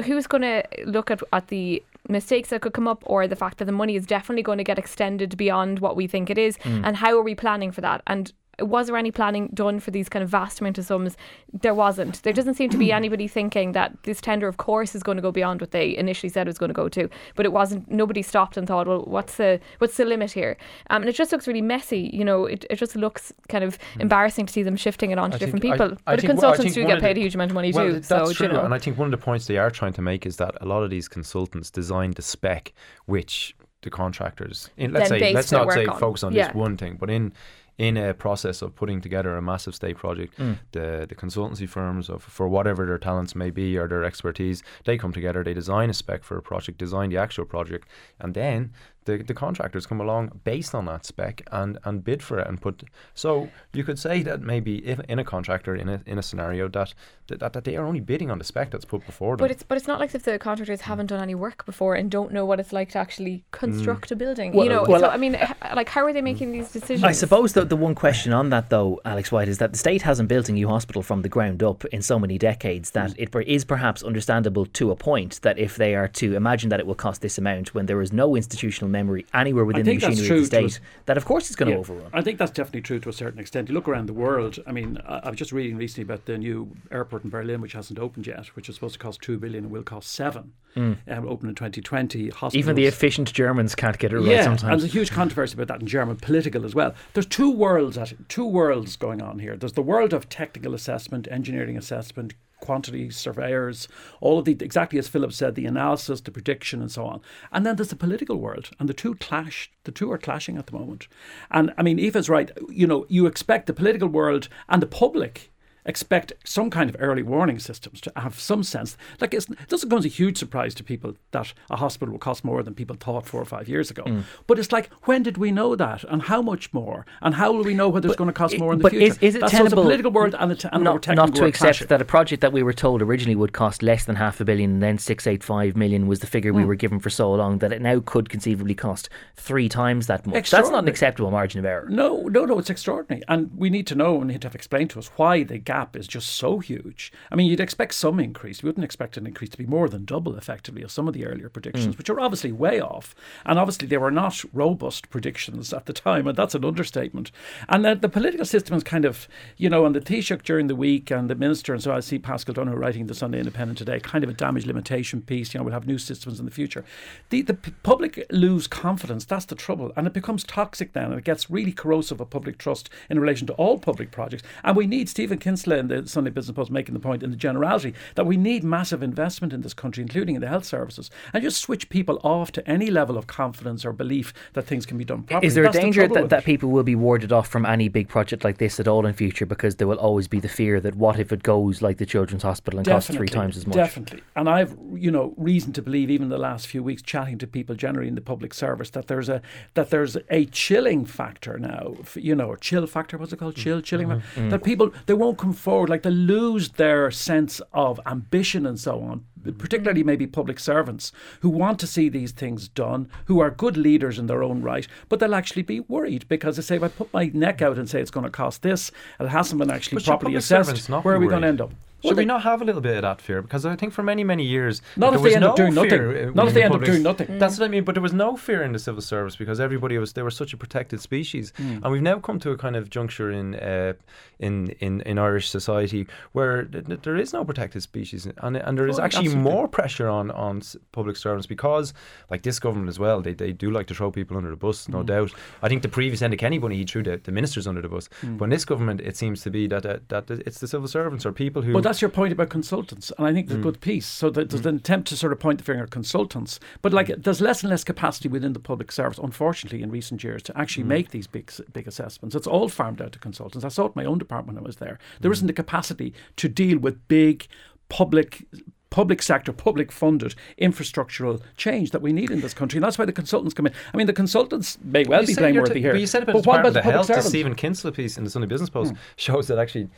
who's 0.05 0.27
going 0.27 0.43
to 0.43 0.65
look 0.87 1.11
at 1.11 1.23
at 1.33 1.49
the 1.49 1.83
mistakes 2.09 2.49
that 2.49 2.63
could 2.63 2.73
come 2.73 2.89
up 2.89 3.03
or 3.07 3.29
the 3.29 3.37
fact 3.37 3.59
that 3.59 3.67
the 3.67 3.73
money 3.73 3.95
is 3.95 4.07
definitely 4.07 4.43
going 4.43 4.59
to 4.59 4.65
get 4.65 4.79
extended 4.79 5.37
beyond 5.37 5.81
what 5.81 5.95
we 5.95 6.07
think 6.07 6.31
it 6.31 6.39
is 6.39 6.57
mm. 6.59 6.81
and 6.83 6.97
how 6.97 7.17
are 7.19 7.23
we 7.23 7.35
planning 7.35 7.71
for 7.71 7.83
that 7.83 8.03
and 8.07 8.33
was 8.61 8.87
there 8.89 8.97
any 8.97 9.11
planning 9.11 9.49
done 9.55 9.81
for 9.81 9.91
these 9.91 10.09
kind 10.09 10.23
of 10.23 10.29
vast 10.29 10.61
amount 10.61 10.79
of 10.79 10.85
sums? 10.85 11.17
There 11.53 11.75
wasn't. 11.75 12.23
There 12.23 12.33
doesn't 12.33 12.55
seem 12.55 12.71
to 12.71 12.77
be 12.79 12.91
anybody 13.01 13.29
thinking 13.29 13.73
that 13.73 13.93
this 14.03 14.21
tender, 14.21 14.49
of 14.49 14.57
course, 14.57 14.95
is 14.95 15.03
going 15.03 15.17
to 15.17 15.23
go 15.23 15.31
beyond 15.33 15.61
what 15.61 15.71
they 15.71 15.97
initially 15.97 16.29
said 16.29 16.47
it 16.47 16.51
was 16.51 16.59
going 16.59 16.69
to 16.71 16.75
go 16.75 16.89
to. 16.89 17.09
But 17.37 17.47
it 17.47 17.53
wasn't. 17.53 17.91
Nobody 17.91 18.23
stopped 18.23 18.57
and 18.57 18.67
thought, 18.67 18.87
well, 18.87 19.03
what's 19.07 19.37
the 19.37 19.61
what's 19.79 19.97
the 19.97 20.05
limit 20.05 20.33
here? 20.33 20.57
Um, 20.91 21.03
and 21.03 21.09
it 21.09 21.15
just 21.15 21.31
looks 21.33 21.47
really 21.47 21.63
messy. 21.63 22.11
You 22.13 22.25
know, 22.25 22.47
it, 22.47 22.65
it 22.71 22.77
just 22.77 22.97
looks 22.97 23.33
kind 23.49 23.65
of 23.65 23.79
embarrassing 24.01 24.47
to 24.47 24.53
see 24.53 24.63
them 24.63 24.77
shifting 24.77 25.11
it 25.11 25.19
onto 25.19 25.37
I 25.37 25.39
different 25.39 25.63
think- 25.63 25.75
I- 25.75 25.85
people. 25.89 25.99
I 26.07 26.17
but 26.17 26.25
consultants 26.25 26.75
do 26.75 26.83
get 26.85 26.97
of 26.97 27.01
the- 27.03 27.07
paid 27.07 27.17
a 27.17 27.21
huge 27.21 27.35
amount 27.35 27.51
of 27.51 27.55
money 27.55 27.73
well, 27.73 27.87
too. 27.87 27.93
th- 27.93 28.05
so 28.05 28.17
that's 28.19 28.31
you 28.31 28.35
true, 28.35 28.49
know. 28.49 28.65
and 28.65 28.75
I 28.75 28.79
think 28.79 28.99
one 28.99 29.07
of 29.13 29.13
the 29.19 29.25
points 29.25 29.47
they 29.47 29.57
are 29.59 29.71
trying 29.71 29.93
to 29.95 30.03
make 30.03 30.27
is 30.27 30.37
that 30.39 30.55
a 30.61 30.67
lot 30.67 30.83
of 30.83 30.91
these 30.91 31.09
consultants 31.09 31.71
designed 31.71 32.15
the 32.15 32.23
spec 32.23 32.73
which 33.07 33.55
the 33.83 33.91
contractors, 33.91 34.71
in, 34.77 34.93
let's 34.93 35.09
Then 35.09 35.21
say, 35.21 35.33
let's 35.33 35.53
not 35.53 35.71
say 35.73 35.87
on. 35.87 36.01
focus 36.01 36.25
on 36.25 36.33
Yeah. 36.33 36.49
this 36.49 36.55
one 36.57 36.77
thing, 36.77 36.97
but 36.99 37.09
in 37.11 37.33
in 37.79 37.97
a 37.97 38.13
process 38.13 38.61
of 38.61 38.75
putting 38.75 39.01
together 39.01 39.37
a 39.37 39.43
massive 39.43 39.75
state 39.75 39.97
project, 39.97 40.35
hmm. 40.35 40.55
the 40.73 41.07
the 41.09 41.15
consultancy 41.15 41.69
firms 41.69 42.11
of 42.11 42.23
for 42.23 42.49
whatever 42.49 42.85
their 42.85 42.99
talents 42.99 43.35
may 43.35 43.51
be 43.51 43.79
or 43.79 43.87
their 43.89 44.05
expertise, 44.05 44.63
they 44.85 44.99
come 44.99 45.13
together, 45.13 45.45
they 45.45 45.55
design 45.55 45.89
a 45.89 45.95
spec 45.95 46.25
for 46.25 46.37
a 46.37 46.43
project, 46.43 46.79
design 46.79 47.11
the 47.11 47.17
actual 47.17 47.45
project, 47.45 47.89
and 48.19 48.35
then 48.35 48.73
the, 49.09 49.23
the 49.23 49.33
contractors 49.33 49.87
come 49.87 50.01
along 50.01 50.41
based 50.45 50.75
on 50.75 50.85
that 50.85 51.07
spec 51.07 51.43
and, 51.51 51.79
and 51.85 52.05
bid 52.05 52.23
for 52.23 52.39
it 52.39 52.47
and 52.47 52.61
put 52.61 52.85
so 53.15 53.49
you 53.73 53.83
could 53.83 53.99
say 53.99 54.23
that 54.23 54.43
maybe 54.43 54.87
if 54.87 55.01
in 55.09 55.19
a 55.19 55.25
contractor 55.25 55.75
in 55.75 55.89
a 55.89 56.03
in 56.05 56.19
a 56.19 56.23
scenario 56.23 56.69
that 56.69 56.93
that, 57.29 57.53
that 57.53 57.65
they 57.65 57.77
are 57.77 57.85
only 57.85 58.01
bidding 58.01 58.31
on 58.31 58.39
the 58.39 58.45
spec 58.45 58.71
that's 58.71 58.85
put 58.85 59.05
before 59.07 59.37
them. 59.37 59.45
But 59.45 59.51
it's 59.51 59.63
but 59.63 59.77
it's 59.79 59.87
not 59.87 60.01
like 60.01 60.15
if 60.15 60.23
the 60.23 60.39
contractors 60.39 60.83
haven't 60.83 61.07
done 61.07 61.23
any 61.23 61.35
work 61.35 61.65
before 61.67 61.95
and 61.95 62.11
don't 62.11 62.33
know 62.33 62.45
what 62.45 62.61
it's 62.61 62.73
like 62.73 62.91
to 62.91 62.99
actually 62.99 63.39
mm. 63.39 63.43
construct 63.53 64.11
a 64.11 64.17
building. 64.17 64.53
Well- 64.53 64.65
you 64.65 64.71
know, 64.71 64.85
well, 64.87 65.01
so 65.01 65.09
I 65.09 65.17
mean, 65.17 65.39
like 65.75 65.89
how 65.89 66.05
are 66.05 66.13
they 66.13 66.21
making 66.21 66.53
these 66.53 66.71
decisions? 66.71 67.05
I 67.05 67.13
suppose 67.13 67.53
the, 67.53 67.65
the 67.65 67.77
one 67.77 67.95
question 67.95 68.33
on 68.33 68.51
that, 68.51 68.71
though, 68.71 69.01
Alex 69.05 69.33
White, 69.33 69.49
is 69.49 69.59
that 69.59 69.73
the 69.73 69.79
state 69.79 70.03
hasn't 70.03 70.29
built 70.29 70.49
a 70.49 70.53
new 70.53 70.69
hospital 70.69 71.03
from 71.03 71.23
the 71.23 71.29
ground 71.29 71.63
up 71.63 71.85
in 71.87 72.03
so 72.03 72.19
many 72.19 72.39
decades 72.39 72.91
that 72.91 73.11
mm. 73.11 73.15
it 73.19 73.31
per- 73.31 73.41
is 73.43 73.65
perhaps 73.65 74.03
understandable 74.03 74.67
to 74.67 74.91
a 74.91 74.97
point 74.97 75.41
that 75.43 75.59
if 75.59 75.77
they 75.77 75.95
are 75.95 76.09
to 76.09 76.35
imagine 76.35 76.69
that 76.71 76.81
it 76.81 76.87
will 76.87 76.95
cost 76.95 77.23
this 77.23 77.39
amount 77.39 77.75
when 77.75 77.87
there 77.87 78.01
is 78.03 78.13
no 78.13 78.37
institutional 78.37 78.91
memory 78.91 79.27
anywhere 79.35 79.65
within 79.65 79.85
the 79.85 79.95
machinery 79.95 80.15
of 80.15 80.19
the 80.19 80.27
true 80.27 80.41
to 80.41 80.47
state, 80.47 80.81
that 81.07 81.17
of 81.17 81.25
course 81.25 81.49
it's 81.49 81.57
going 81.57 81.71
to 81.71 81.79
overrun. 81.79 82.11
I 82.13 82.23
think 82.23 82.39
that's 82.39 82.51
definitely 82.51 82.83
true 82.83 82.99
to 83.01 83.09
a 83.09 83.13
certain 83.13 83.41
extent. 83.41 83.69
You 83.69 83.75
look 83.75 83.89
around 83.89 84.07
the 84.07 84.13
world. 84.13 84.59
I 84.67 84.73
mean, 84.73 84.99
I, 85.07 85.21
I 85.25 85.31
was 85.31 85.39
just 85.39 85.53
reading 85.53 85.77
recently 85.77 86.03
about 86.03 86.27
the 86.27 86.39
new 86.39 86.71
airport 86.91 87.18
in 87.25 87.31
Berlin, 87.31 87.61
which 87.61 87.73
hasn't 87.73 87.99
opened 87.99 88.27
yet, 88.27 88.47
which 88.49 88.69
is 88.69 88.77
supposed 88.77 88.95
to 88.95 88.99
cost 88.99 89.21
two 89.21 89.39
billion 89.39 89.65
and 89.65 89.73
will 89.73 89.83
cost 89.83 90.11
seven. 90.11 90.53
Um, 90.77 91.27
open 91.29 91.49
in 91.49 91.57
2020. 91.57 92.29
Hospitals. 92.29 92.55
Even 92.55 92.77
the 92.77 92.87
efficient 92.87 93.33
Germans 93.33 93.75
can't 93.75 93.99
get 93.99 94.13
it 94.13 94.19
right 94.19 94.27
yeah, 94.27 94.51
and 94.51 94.59
there's 94.61 94.85
a 94.85 94.87
huge 94.87 95.11
controversy 95.11 95.55
about 95.55 95.67
that 95.69 95.81
in 95.81 95.89
German 95.89 96.17
political 96.17 96.65
as 96.65 96.75
well. 96.75 96.95
There's 97.15 97.27
two 97.27 97.51
worlds 97.51 97.99
at 97.99 98.13
two 98.29 98.47
worlds 98.47 98.95
going 98.95 99.21
on 99.21 99.41
here. 99.41 99.57
There's 99.57 99.73
the 99.73 99.83
world 99.83 100.13
of 100.13 100.29
technical 100.29 100.75
assessment, 100.75 101.27
engineering 101.31 101.77
assessment, 101.77 102.35
quantity 102.61 103.11
surveyors, 103.11 103.89
all 104.21 104.39
of 104.39 104.45
the 104.45 104.57
exactly 104.61 104.99
as 104.99 105.09
Philip 105.09 105.33
said, 105.33 105.55
the 105.55 105.67
analysis, 105.67 106.21
the 106.21 106.31
prediction, 106.31 106.81
and 106.81 106.91
so 106.91 107.05
on. 107.07 107.21
And 107.53 107.65
then 107.65 107.77
there's 107.77 107.89
the 107.89 107.97
political 107.97 108.37
world, 108.37 108.71
and 108.79 108.89
the 108.89 108.95
two 108.95 109.15
clash. 109.17 109.71
The 109.85 109.93
two 109.93 110.13
are 110.13 110.19
clashing 110.19 110.59
at 110.59 110.67
the 110.67 110.75
moment. 110.75 111.09
And 111.51 111.73
I 111.79 111.83
mean, 111.83 111.99
Aoife's 111.99 112.29
right. 112.29 112.51
You 112.69 112.87
know, 112.87 113.07
you 113.09 113.27
expect 113.27 113.67
the 113.67 113.73
political 113.73 114.09
world 114.09 114.49
and 114.69 114.83
the 114.83 114.87
public 114.87 115.51
expect 115.89 116.35
some 116.45 116.71
kind 116.71 116.89
of 116.89 116.97
early 117.01 117.23
warning 117.23 117.59
systems 117.59 118.01
to 118.03 118.13
have 118.15 118.39
some 118.39 118.63
sense. 118.63 118.97
Like 119.21 119.35
it's, 119.35 119.49
it 119.49 119.69
doesn't 119.69 119.89
come 119.89 119.99
as 119.99 120.05
a 120.05 120.09
huge 120.09 120.37
surprise 120.39 120.75
to 120.75 120.85
people 120.85 121.17
that 121.33 121.53
a 121.71 121.77
hospital 121.77 122.13
will 122.13 122.19
cost 122.19 122.45
more 122.45 122.63
than 122.63 122.75
people 122.75 122.95
thought 122.95 123.27
four 123.27 123.41
or 123.41 123.47
five 123.47 123.69
years 123.69 123.91
ago. 123.91 124.05
Mm. 124.05 124.25
But 124.47 124.59
it's 124.59 124.71
like, 124.71 124.91
when 125.05 125.23
did 125.23 125.39
we 125.39 125.51
know 125.51 125.75
that, 125.75 126.05
and 126.05 126.23
how 126.23 126.43
much 126.43 126.73
more, 126.73 127.07
and 127.23 127.35
how 127.35 127.53
will 127.53 127.65
we 127.65 127.75
know 127.75 127.89
whether 127.89 128.07
it's 128.07 128.17
going 128.17 128.29
to 128.29 128.35
cost 128.35 128.59
more 128.59 128.73
in 128.75 128.79
the 128.79 128.83
but 128.83 128.93
future? 128.93 129.07
is, 129.07 129.19
is 129.19 129.35
it 129.35 129.41
That's 129.41 129.53
so 129.53 129.59
a 129.59 129.63
tenable 129.63 129.85
political 129.85 130.11
world 130.13 130.35
and, 130.39 130.51
the 130.51 130.75
and 130.75 130.85
not, 130.85 131.03
technical 131.03 131.27
not 131.29 131.35
to 131.37 131.47
accept 131.47 131.89
that 131.89 132.03
a 132.03 132.05
project 132.05 132.43
that 132.43 132.53
we 132.53 132.63
were 132.63 132.75
told 132.75 133.01
originally 133.01 133.35
would 133.35 133.55
cost 133.55 133.83
less 133.83 134.05
than 134.05 134.17
half 134.17 134.41
a 134.41 134.45
billion 134.45 134.73
and 134.73 134.83
then 134.83 134.99
685 134.99 135.77
million 135.77 136.07
was 136.07 136.21
the 136.21 136.27
figure 136.27 136.53
Hmm. 136.53 136.59
we 136.59 136.65
were 136.65 136.75
given 136.75 136.99
for 136.99 137.11
so 137.11 137.33
long 137.33 137.59
that 137.59 137.73
it 137.73 137.81
now 137.81 138.01
could 138.05 138.29
conceivably 138.29 138.75
cost 138.75 139.09
three 139.37 139.69
times 139.69 140.07
that 140.07 140.27
much. 140.27 140.51
That's 140.51 140.71
not 140.71 140.83
an 140.85 140.89
acceptable 140.89 141.31
margin 141.31 141.59
of 141.61 141.65
error. 141.65 141.87
No, 141.89 142.23
no, 142.23 142.45
no, 142.45 142.59
it's 142.59 142.71
extraordinary. 142.71 143.23
And 143.29 143.51
we 143.57 143.71
need 143.71 143.87
to 143.89 143.95
know 143.95 144.19
and 144.21 144.29
need 144.29 144.43
to 144.43 144.49
have 144.49 144.55
explained 144.55 144.91
to 144.91 144.99
us 144.99 145.11
why 145.17 145.43
the 145.45 145.59
gap 145.59 145.78
gap 145.79 145.97
is 145.97 146.09
just 146.09 146.31
so 146.31 146.59
huge. 146.59 147.13
I 147.31 147.37
mean, 147.37 147.47
you'd 147.47 147.61
expect 147.61 147.95
some 147.95 148.19
increase. 148.19 148.63
We 148.63 148.69
wouldn't 148.69 148.85
expect 148.85 149.17
an 149.17 149.27
increase 149.27 149.51
to 149.51 149.59
be 149.59 149.67
more 149.67 149.89
than 149.89 150.05
double, 150.05 150.35
effectively, 150.37 150.83
of 150.83 150.91
some 150.91 151.07
of 151.07 151.15
the 151.15 151.25
earlier 151.25 151.49
predictions, 151.49 151.95
Mm. 151.95 151.99
which 151.99 152.11
are 152.11 152.21
obviously 152.21 152.51
way 152.53 152.81
off. 152.81 153.15
And 153.47 153.59
obviously, 153.59 153.87
they 153.87 153.99
were 153.99 154.11
not 154.11 154.45
robust 154.53 155.09
predictions 155.11 155.73
at 155.73 155.87
the 155.87 155.93
time, 155.93 156.27
and 156.27 156.37
that's 156.37 156.55
an 156.57 156.65
understatement. 156.65 157.31
And 157.69 157.85
the, 157.85 157.95
the 157.95 158.09
political 158.09 158.45
system 158.45 158.77
is 158.77 158.83
kind 158.83 159.05
of, 159.05 159.29
you 159.57 159.71
know, 159.71 159.87
and 159.87 159.95
the 159.95 160.01
Taoiseach 160.01 160.43
during 160.43 160.67
the 160.67 160.75
week 160.77 161.11
and 161.11 161.31
the 161.31 161.35
minister, 161.37 161.73
and 161.75 161.83
so 161.83 161.93
I 161.93 162.01
see 162.01 162.19
Paschal 162.19 162.55
Donohoe 162.55 162.77
writing 162.77 163.07
the 163.07 163.15
Sunday 163.15 163.39
Independent 163.39 163.79
today, 163.79 164.01
kind 164.01 164.25
of 164.25 164.31
a 164.31 164.35
damage 164.35 164.67
limitation 164.67 165.23
piece. 165.23 165.55
You 165.55 165.59
know, 165.59 165.65
we'll 165.65 165.75
have 165.75 165.87
new 165.87 165.99
systems 165.99 166.41
in 166.41 166.45
the 166.45 166.51
future. 166.61 166.85
The, 167.31 167.43
the 167.43 167.55
public 167.83 168.27
lose 168.31 168.67
confidence. 168.67 169.25
That's 169.25 169.45
the 169.47 169.55
trouble. 169.55 169.93
And 169.97 170.07
it 170.07 170.13
becomes 170.13 170.43
toxic 170.45 170.93
then, 170.93 171.07
and 171.11 171.19
it 171.19 171.25
gets 171.25 171.51
really 171.51 171.73
corrosive 171.73 172.21
of 172.21 172.31
public 172.31 172.59
trust 172.59 172.91
in 173.09 173.21
relation 173.21 173.47
to 173.47 173.53
all 173.55 173.79
public 173.79 174.11
projects. 174.11 174.43
And 174.65 174.77
we 174.77 174.87
need 174.87 175.09
Stephen 175.09 175.39
Kinsella 175.59 175.79
in 175.79 175.89
the 175.89 176.09
Sunday 176.09 176.31
Business 176.31 176.55
Post 176.55 176.71
making 176.71 176.95
the 176.95 177.01
point 177.01 177.23
in 177.23 177.31
the 177.31 177.37
generality 177.37 177.95
that 178.15 178.27
we 178.27 178.37
need 178.37 178.63
massive 178.63 179.03
investment 179.03 179.53
in 179.53 179.63
this 179.63 179.75
country, 179.75 180.03
including 180.03 180.37
in 180.37 180.41
the 180.41 180.49
health 180.49 180.65
services, 180.65 181.11
and 181.33 181.43
just 181.43 181.61
switch 181.61 181.89
people 181.89 182.21
off 182.23 182.53
to 182.53 182.69
any 182.69 182.91
level 182.91 183.19
of 183.19 183.27
confidence 183.27 183.85
or 183.85 183.93
belief 183.93 184.33
that 184.53 184.63
things 184.63 184.87
can 184.87 184.97
be 184.97 185.05
done 185.05 185.23
properly. 185.23 185.47
Is 185.47 185.55
there 185.55 185.65
That's 185.65 185.77
a 185.77 185.81
danger 185.81 186.07
trouble 186.07 186.23
that, 186.23 186.31
that 186.31 186.45
people 186.45 186.71
will 186.71 186.83
be 186.83 186.95
warded 186.95 187.33
off 187.33 187.49
from 187.49 187.67
any 187.67 187.89
big 187.89 188.09
project 188.09 188.45
like 188.45 188.59
this 188.59 188.79
at 188.79 188.87
all 188.87 189.07
in 189.07 189.15
future 189.15 189.47
because 189.47 189.77
there 189.77 189.89
will 189.89 189.99
always 189.99 190.29
be 190.29 190.41
the 190.41 190.49
fear 190.49 190.81
that 190.81 190.95
what 190.95 191.19
if 191.19 191.33
it 191.33 191.43
goes 191.43 191.83
like 191.83 191.99
the 191.99 192.07
Children's 192.07 192.43
Hospital 192.43 192.79
and 192.79 192.87
costs 192.87 193.11
three 193.11 193.29
times 193.29 193.57
as 193.57 193.67
much? 193.67 193.77
Definitely. 193.77 194.23
And 194.37 194.49
I've, 194.49 194.77
you 194.95 195.11
know, 195.11 195.35
reason 195.37 195.73
to 195.75 195.83
believe, 195.83 196.11
even 196.11 196.29
the 196.29 196.39
last 196.39 196.67
few 196.67 196.83
weeks, 196.83 197.03
chatting 197.03 197.39
to 197.39 197.47
people 197.47 197.75
generally 197.75 198.09
in 198.09 198.15
the 198.15 198.21
public 198.21 198.55
service, 198.55 198.91
that 198.91 199.09
there's 199.09 199.29
a 199.29 199.43
that 199.75 199.91
there's 199.91 200.17
a 200.31 200.45
chilling 200.47 201.05
factor 201.05 201.59
now. 201.59 201.97
You 202.15 202.35
know, 202.35 202.47
or 202.47 202.57
chill 202.57 202.87
factor. 202.87 203.19
What's 203.19 203.33
it 203.33 203.39
called? 203.39 203.57
Chill, 203.57 203.81
chilling. 203.81 204.09
Mm-hmm. 204.09 204.21
factor. 204.21 204.51
That 204.51 204.65
people 204.65 204.93
they 205.07 205.15
won't 205.15 205.39
come 205.39 205.48
forward. 205.53 205.89
Like 205.89 206.03
they 206.03 206.11
lose 206.11 206.71
their 206.71 207.11
sense 207.11 207.61
of 207.73 208.01
ambition 208.07 208.67
and 208.67 208.79
so 208.79 209.01
on. 209.01 209.25
Particularly 209.57 210.03
maybe 210.03 210.27
public 210.27 210.59
servants 210.59 211.13
who 211.41 211.49
want 211.49 211.79
to 211.81 211.87
see 211.87 212.09
these 212.09 212.33
things 212.33 212.69
done, 212.69 213.09
who 213.27 213.41
are 213.41 213.51
good 213.51 213.77
leaders 213.77 214.19
in 214.19 214.27
their 214.27 214.43
own 214.43 214.63
right, 214.63 214.87
but 215.09 215.21
they'll 215.21 215.35
actually 215.35 215.63
be 215.63 215.81
worried 215.81 216.27
because 216.29 216.57
they 216.57 216.63
say, 216.63 216.77
if 216.77 216.83
I 216.83 216.89
put 216.89 217.13
my 217.15 217.31
neck 217.33 217.63
out 217.63 217.79
and 217.79 217.89
say 217.89 218.01
it's 218.01 218.11
going 218.11 218.25
to 218.25 218.31
cost 218.31 218.63
this, 218.63 218.91
it 219.21 219.29
hasn't 219.29 219.59
been 219.59 219.71
actually 219.71 219.97
But 219.97 220.05
properly 220.05 220.35
assessed, 220.35 220.89
where 220.89 221.15
are 221.15 221.21
we 221.21 221.29
going 221.29 221.43
to 221.43 221.49
end 221.49 221.61
up? 221.61 221.71
Should 222.03 222.11
Well, 222.11 222.17
we 222.17 222.25
not 222.27 222.43
have 222.43 222.63
a 222.63 222.65
little 222.65 222.81
bit 222.81 222.95
of 222.97 223.03
that 223.03 223.21
fear? 223.21 223.43
Because 223.43 223.67
I 223.67 223.75
think 223.75 223.93
for 223.93 224.05
many, 224.05 224.23
many 224.23 224.45
years, 224.45 224.83
Not 224.97 225.11
there 225.11 225.17
if 225.17 225.23
they 225.23 225.29
was 225.31 225.35
end 225.35 225.45
up 225.45 225.51
no 225.59 225.65
doing 225.65 225.75
nothing. 225.75 225.89
fear, 225.91 226.33
Not 226.33 226.47
if 226.49 226.55
they 226.55 226.63
end 226.63 226.75
up 226.75 226.85
doing 226.85 227.03
nothing. 227.03 227.39
That's 227.41 227.59
what 227.59 227.65
I 227.65 227.69
mean. 227.69 227.83
But 227.83 227.97
there 227.97 228.03
was 228.03 228.13
no 228.13 228.37
fear 228.37 228.63
in 228.63 228.73
the 228.73 228.79
civil 228.79 229.03
service 229.03 229.35
because 229.35 229.59
everybody 229.59 229.99
was 229.99 230.13
they 230.13 230.23
were 230.23 230.31
such 230.31 230.53
a 230.53 230.57
protected 230.57 231.01
species, 231.01 231.53
Hmm. 231.57 231.79
and 231.83 231.91
we've 231.93 232.03
now 232.03 232.21
come 232.21 232.39
to 232.41 232.51
a 232.53 232.57
kind 232.57 232.77
of 232.77 232.89
juncture 232.89 233.33
in 233.33 233.57
uh, 233.57 233.95
in, 234.39 234.69
in 234.79 235.01
in 235.01 235.19
Irish 235.19 235.49
society 235.51 236.07
where 236.33 236.63
th- 236.65 236.87
th- 236.87 237.01
there 237.03 237.17
is 237.17 237.33
no 237.33 237.45
protected 237.45 237.83
species, 237.83 238.27
and 238.45 238.57
and 238.57 238.79
there 238.79 238.87
is 238.87 238.99
Oh, 239.01 239.03
actually 239.03 239.27
absolutely. 239.27 239.51
more 239.53 239.67
pressure 239.67 240.09
on 240.09 240.31
on 240.31 240.63
public 240.93 241.17
servants 241.17 241.47
because, 241.49 241.93
like 242.31 242.43
this 242.43 242.61
government 242.61 242.89
as 242.89 242.99
well, 243.01 243.21
they, 243.21 243.35
they 243.35 243.53
do 243.53 243.71
like 243.73 243.87
to 243.89 243.95
throw 243.95 244.13
people 244.13 244.37
under 244.37 244.51
the 244.51 244.57
bus, 244.57 244.89
no 244.89 245.03
doubt. 245.03 245.33
I 245.65 245.69
think 245.69 245.83
the 245.83 245.89
previous 245.89 246.21
Enda 246.23 246.39
Kenny 246.39 246.59
Bunny 246.59 246.77
he 246.77 246.85
threw 246.85 247.03
the, 247.03 247.17
the 247.25 247.33
ministers 247.33 247.67
under 247.67 247.83
the 247.83 247.89
bus, 247.89 248.09
Hmm. 248.21 248.37
but 248.37 248.45
in 248.45 248.51
this 248.51 248.65
government 248.65 249.01
it 249.01 249.17
seems 249.17 249.43
to 249.43 249.51
be 249.51 249.67
that 249.67 249.85
uh, 249.85 249.99
that 250.09 250.31
it's 250.31 250.61
the 250.61 250.69
civil 250.69 250.87
servants 250.87 251.27
or 251.27 251.33
people 251.33 251.63
who. 251.63 251.73
But 251.73 251.88
that's 251.89 252.01
your 252.03 252.11
point 252.11 252.33
about 252.33 252.51
consultants, 252.51 253.11
and 253.17 253.27
I 253.27 253.33
think 253.33 253.47
it's 253.47 253.55
Mm. 253.57 253.61
a 253.61 253.63
good 253.63 253.81
piece. 253.81 254.07
So 254.07 254.31
that 254.31 254.51
there's 254.51 254.67
an 254.67 254.77
attempt 254.77 255.09
to 255.09 255.17
sort 255.17 255.33
of 255.33 255.41
point 255.41 255.59
the 255.59 255.65
finger 255.65 255.83
at 255.85 255.91
consultants, 255.91 256.61
but 256.83 256.93
like 256.93 257.07
Mm. 257.09 257.23
there's 257.25 257.41
less 257.41 257.63
and 257.63 257.71
less 257.71 257.83
capacity 257.85 258.29
within 258.29 258.53
the 258.53 258.61
public 258.61 258.93
service, 258.93 259.19
unfortunately, 259.19 259.83
in 259.83 259.91
recent 259.91 260.23
years 260.23 260.43
to 260.45 260.59
actually 260.59 260.85
Mm. 260.85 260.89
make 260.89 261.11
these 261.11 261.27
big 261.27 261.51
big 261.73 261.89
assessments. 261.89 262.35
It's 262.37 262.47
all 262.47 262.69
farmed 262.69 263.01
out 263.01 263.13
to 263.13 263.19
consultants. 263.19 263.65
I 263.65 263.69
saw 263.69 263.85
it 263.87 263.89
in 263.89 263.93
my 263.97 264.05
own 264.05 264.19
department 264.19 264.57
when 264.57 264.65
I 264.65 264.67
was 264.67 264.77
there. 264.77 264.99
There 265.21 265.31
Mm. 265.31 265.35
isn't 265.35 265.47
the 265.47 265.53
capacity 265.55 266.13
to 266.37 266.49
deal 266.49 266.79
with 266.79 267.07
big 267.09 267.47
public. 267.89 268.47
Public 268.91 269.21
sector, 269.21 269.53
public 269.53 269.93
funded 269.93 270.35
infrastructural 270.59 271.43
change 271.59 271.91
that 271.91 272.01
we 272.01 272.11
need 272.11 272.31
in 272.31 272.41
this 272.41 272.55
country. 272.55 272.79
And 272.79 272.85
that's 272.85 272.97
why 272.99 273.05
the 273.05 273.13
consultants 273.13 273.53
come 273.53 273.67
in. 273.67 273.73
I 273.93 273.97
mean, 273.99 274.07
the 274.07 274.15
consultants 274.15 274.79
may 274.83 275.05
well 275.05 275.21
You 275.21 275.27
be 275.27 275.35
blameworthy 275.35 275.75
ta- 275.75 275.81
here. 275.81 275.93
But 275.93 276.01
you 276.01 276.07
said 276.07 276.23
about 276.23 276.33
but 276.33 276.43
the 276.45 276.49
what 276.49 276.61
about 276.61 276.73
the 276.73 276.81
public 276.81 277.07
Health, 277.07 277.25
the? 277.25 277.29
Stephen 277.29 277.55
Kinsella 277.55 277.93
piece 277.93 278.17
in 278.17 278.25
the 278.25 278.31
Sunday 278.31 278.49
Business 278.49 278.71
Post 278.71 278.93
Hmm. 278.93 278.99
shows 279.17 279.47
that 279.49 279.59
actually 279.59 279.89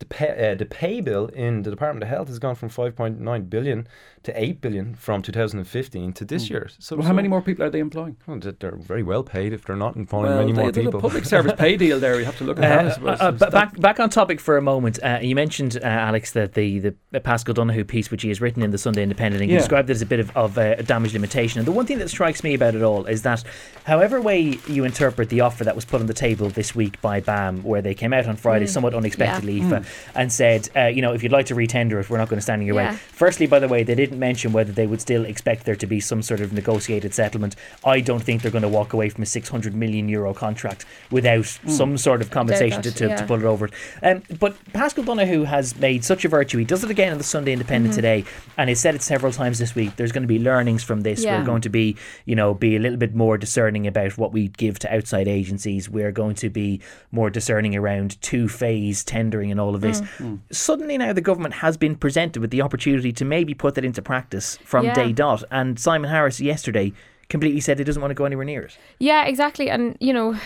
the 0.00 0.06
pay, 0.06 0.52
uh, 0.52 0.54
the 0.56 0.66
pay 0.66 1.00
bill 1.00 1.26
in 1.28 1.62
the 1.62 1.70
Department 1.70 2.02
of 2.02 2.08
Health 2.08 2.28
has 2.28 2.38
gone 2.38 2.56
from 2.56 2.68
5.9 2.68 3.50
billion 3.50 3.86
to 4.22 4.38
8 4.42 4.60
billion 4.60 4.94
from 4.94 5.22
2015 5.22 6.12
to 6.12 6.24
this 6.26 6.50
year. 6.50 6.68
So. 6.78 6.96
Well, 6.96 7.04
how 7.04 7.10
so- 7.12 7.14
many 7.16 7.28
more 7.28 7.40
people 7.40 7.64
are 7.64 7.70
they 7.70 7.78
employing? 7.78 8.16
well, 8.26 8.38
they're 8.38 8.76
very 8.76 9.02
well 9.02 9.22
paid 9.22 9.52
if 9.54 9.64
they're 9.64 9.76
not 9.76 9.96
employing 9.96 10.26
Well, 10.26 10.38
many 10.40 10.52
they- 10.52 10.60
more 10.60 10.70
there's 10.72 10.84
people. 10.86 10.98
a 10.98 11.02
public 11.02 11.24
service 11.24 11.52
pay 11.56 11.76
deal 11.76 11.98
there. 11.98 12.18
You 12.18 12.26
have 12.26 12.36
to 12.38 12.44
look 12.44 12.58
at 12.58 12.60
that. 12.62 12.84
Uh, 12.86 12.94
suppose. 12.94 13.20
uh, 13.20 13.32
but 13.32 13.50
back 13.50 13.80
back 13.80 13.98
on 14.00 14.10
topic 14.10 14.38
for 14.40 14.56
a 14.58 14.62
moment. 14.62 14.98
Uh, 15.02 15.18
you 15.22 15.34
mentioned 15.34 15.78
uh, 15.82 15.86
Alex 15.86 16.32
that 16.32 16.52
the 16.52 16.78
the 16.80 16.94
uh, 17.14 17.20
Paschal 17.20 17.54
Donohoe 17.54 17.84
piece, 17.84 18.10
which 18.10 18.22
he 18.22 18.28
has 18.28 18.40
written 18.42 18.62
in 18.62 18.70
the 18.72 18.78
Sunday 18.78 19.02
Independent, 19.02 19.40
and 19.42 19.50
you 19.50 19.54
Yeah. 19.56 19.60
described 19.60 19.88
it 19.88 19.94
as 19.94 20.02
a 20.02 20.06
bit 20.06 20.20
of, 20.20 20.36
of 20.36 20.58
uh, 20.58 20.74
a 20.78 20.82
damage 20.82 21.14
limitation. 21.14 21.58
And 21.58 21.66
the 21.66 21.72
one 21.72 21.86
thing 21.86 21.98
that 21.98 22.10
strikes 22.10 22.44
me 22.44 22.52
about 22.54 22.74
it 22.74 22.82
all 22.82 23.06
is 23.06 23.22
that, 23.22 23.42
however 23.84 24.20
way 24.20 24.58
you 24.68 24.84
interpret 24.84 25.30
the 25.30 25.40
offer 25.40 25.64
that 25.64 25.74
was 25.74 25.84
put 25.86 26.00
on 26.00 26.06
the 26.06 26.14
table 26.14 26.48
this 26.50 26.74
week 26.74 27.00
by 27.00 27.20
BAM, 27.20 27.62
where 27.62 27.80
they 27.82 27.94
came 27.94 28.12
out 28.12 28.26
on 28.26 28.36
Friday 28.36 28.66
somewhat 28.66 28.94
unexpectedly, 28.94 29.60
Mm. 29.60 29.84
And 30.14 30.32
said, 30.32 30.68
uh, 30.76 30.86
you 30.86 31.00
know, 31.02 31.12
if 31.12 31.22
you'd 31.22 31.32
like 31.32 31.46
to 31.46 31.54
retender 31.54 32.00
it, 32.00 32.10
we're 32.10 32.18
not 32.18 32.28
going 32.28 32.38
to 32.38 32.42
stand 32.42 32.60
in 32.62 32.66
your 32.66 32.76
Yeah. 32.76 32.90
way. 32.92 32.96
Firstly, 32.96 33.46
by 33.46 33.58
the 33.58 33.68
way, 33.68 33.82
they 33.82 33.94
didn't 34.10 34.20
mention 34.20 34.52
whether 34.52 34.72
they 34.72 34.86
would 34.88 35.00
still 35.00 35.24
expect 35.24 35.64
there 35.64 35.76
to 35.76 35.86
be 35.86 36.00
some 36.00 36.20
sort 36.20 36.40
of 36.40 36.52
negotiated 36.52 37.14
settlement. 37.14 37.54
I 37.84 38.00
don't 38.00 38.20
think 38.20 38.42
they're 38.42 38.50
going 38.50 38.62
to 38.62 38.68
walk 38.68 38.92
away 38.92 39.08
from 39.08 39.22
a 39.22 39.26
600 39.26 39.72
million 39.72 40.08
euro 40.08 40.34
contract 40.34 40.84
without 41.10 41.46
hmm. 41.46 41.70
some 41.70 41.96
sort 41.96 42.20
of 42.20 42.30
compensation 42.30 42.82
to, 42.82 42.90
to, 42.92 43.08
yeah. 43.08 43.16
to 43.16 43.26
put 43.26 43.40
it 43.40 43.46
over. 43.46 43.70
Um, 44.02 44.22
but 44.40 44.56
Paschal 44.72 45.04
Donohoe 45.04 45.44
has 45.44 45.76
made 45.76 46.04
such 46.04 46.24
a 46.24 46.28
virtue. 46.28 46.58
He 46.58 46.64
does 46.64 46.82
it 46.82 46.90
again 46.90 47.12
in 47.12 47.18
the 47.18 47.24
Sunday 47.24 47.52
Independent 47.52 47.92
mm-hmm. 47.92 47.96
today, 47.96 48.24
and 48.56 48.68
he 48.68 48.74
said 48.74 48.96
it 48.96 49.02
several 49.02 49.32
times 49.32 49.58
this 49.58 49.74
week. 49.76 49.94
There's 49.94 50.12
going 50.12 50.24
to 50.24 50.28
be 50.28 50.40
learnings 50.40 50.82
from 50.82 51.02
this. 51.02 51.22
Yeah. 51.22 51.38
We're 51.38 51.46
going 51.46 51.62
to 51.62 51.68
be, 51.68 51.96
you 52.24 52.34
know, 52.34 52.52
be 52.52 52.74
a 52.74 52.80
little 52.80 52.98
bit 52.98 53.14
more 53.14 53.38
discerning 53.38 53.86
about 53.86 54.18
what 54.18 54.32
we 54.32 54.48
give 54.48 54.80
to 54.80 54.92
outside 54.92 55.28
agencies. 55.28 55.88
We're 55.88 56.12
going 56.12 56.34
to 56.36 56.50
be 56.50 56.80
more 57.12 57.30
discerning 57.30 57.76
around 57.76 58.20
two 58.22 58.48
phase 58.48 59.04
tendering 59.04 59.52
and 59.52 59.60
all 59.60 59.76
of 59.76 59.80
this. 59.80 60.00
Mm. 60.18 60.40
Suddenly 60.50 60.98
now 60.98 61.12
the 61.12 61.20
government 61.20 61.54
has 61.54 61.76
been 61.76 61.94
presented 61.94 62.40
with 62.40 62.50
the 62.50 62.62
opportunity 62.62 63.12
to 63.12 63.24
maybe 63.24 63.54
put 63.54 63.76
that 63.76 63.84
into 63.84 63.99
practice 64.02 64.58
from 64.64 64.84
Yeah. 64.86 64.94
day 64.94 65.12
dot. 65.12 65.44
And 65.50 65.78
Simon 65.78 66.10
Harris 66.10 66.40
yesterday 66.40 66.92
completely 67.30 67.60
said 67.60 67.78
he 67.78 67.84
doesn't 67.84 68.02
want 68.02 68.10
to 68.10 68.14
go 68.14 68.24
anywhere 68.24 68.44
near 68.44 68.62
it. 68.62 68.76
Yeah, 68.98 69.24
exactly. 69.24 69.70
And, 69.70 69.96
you 70.00 70.12
know, 70.12 70.36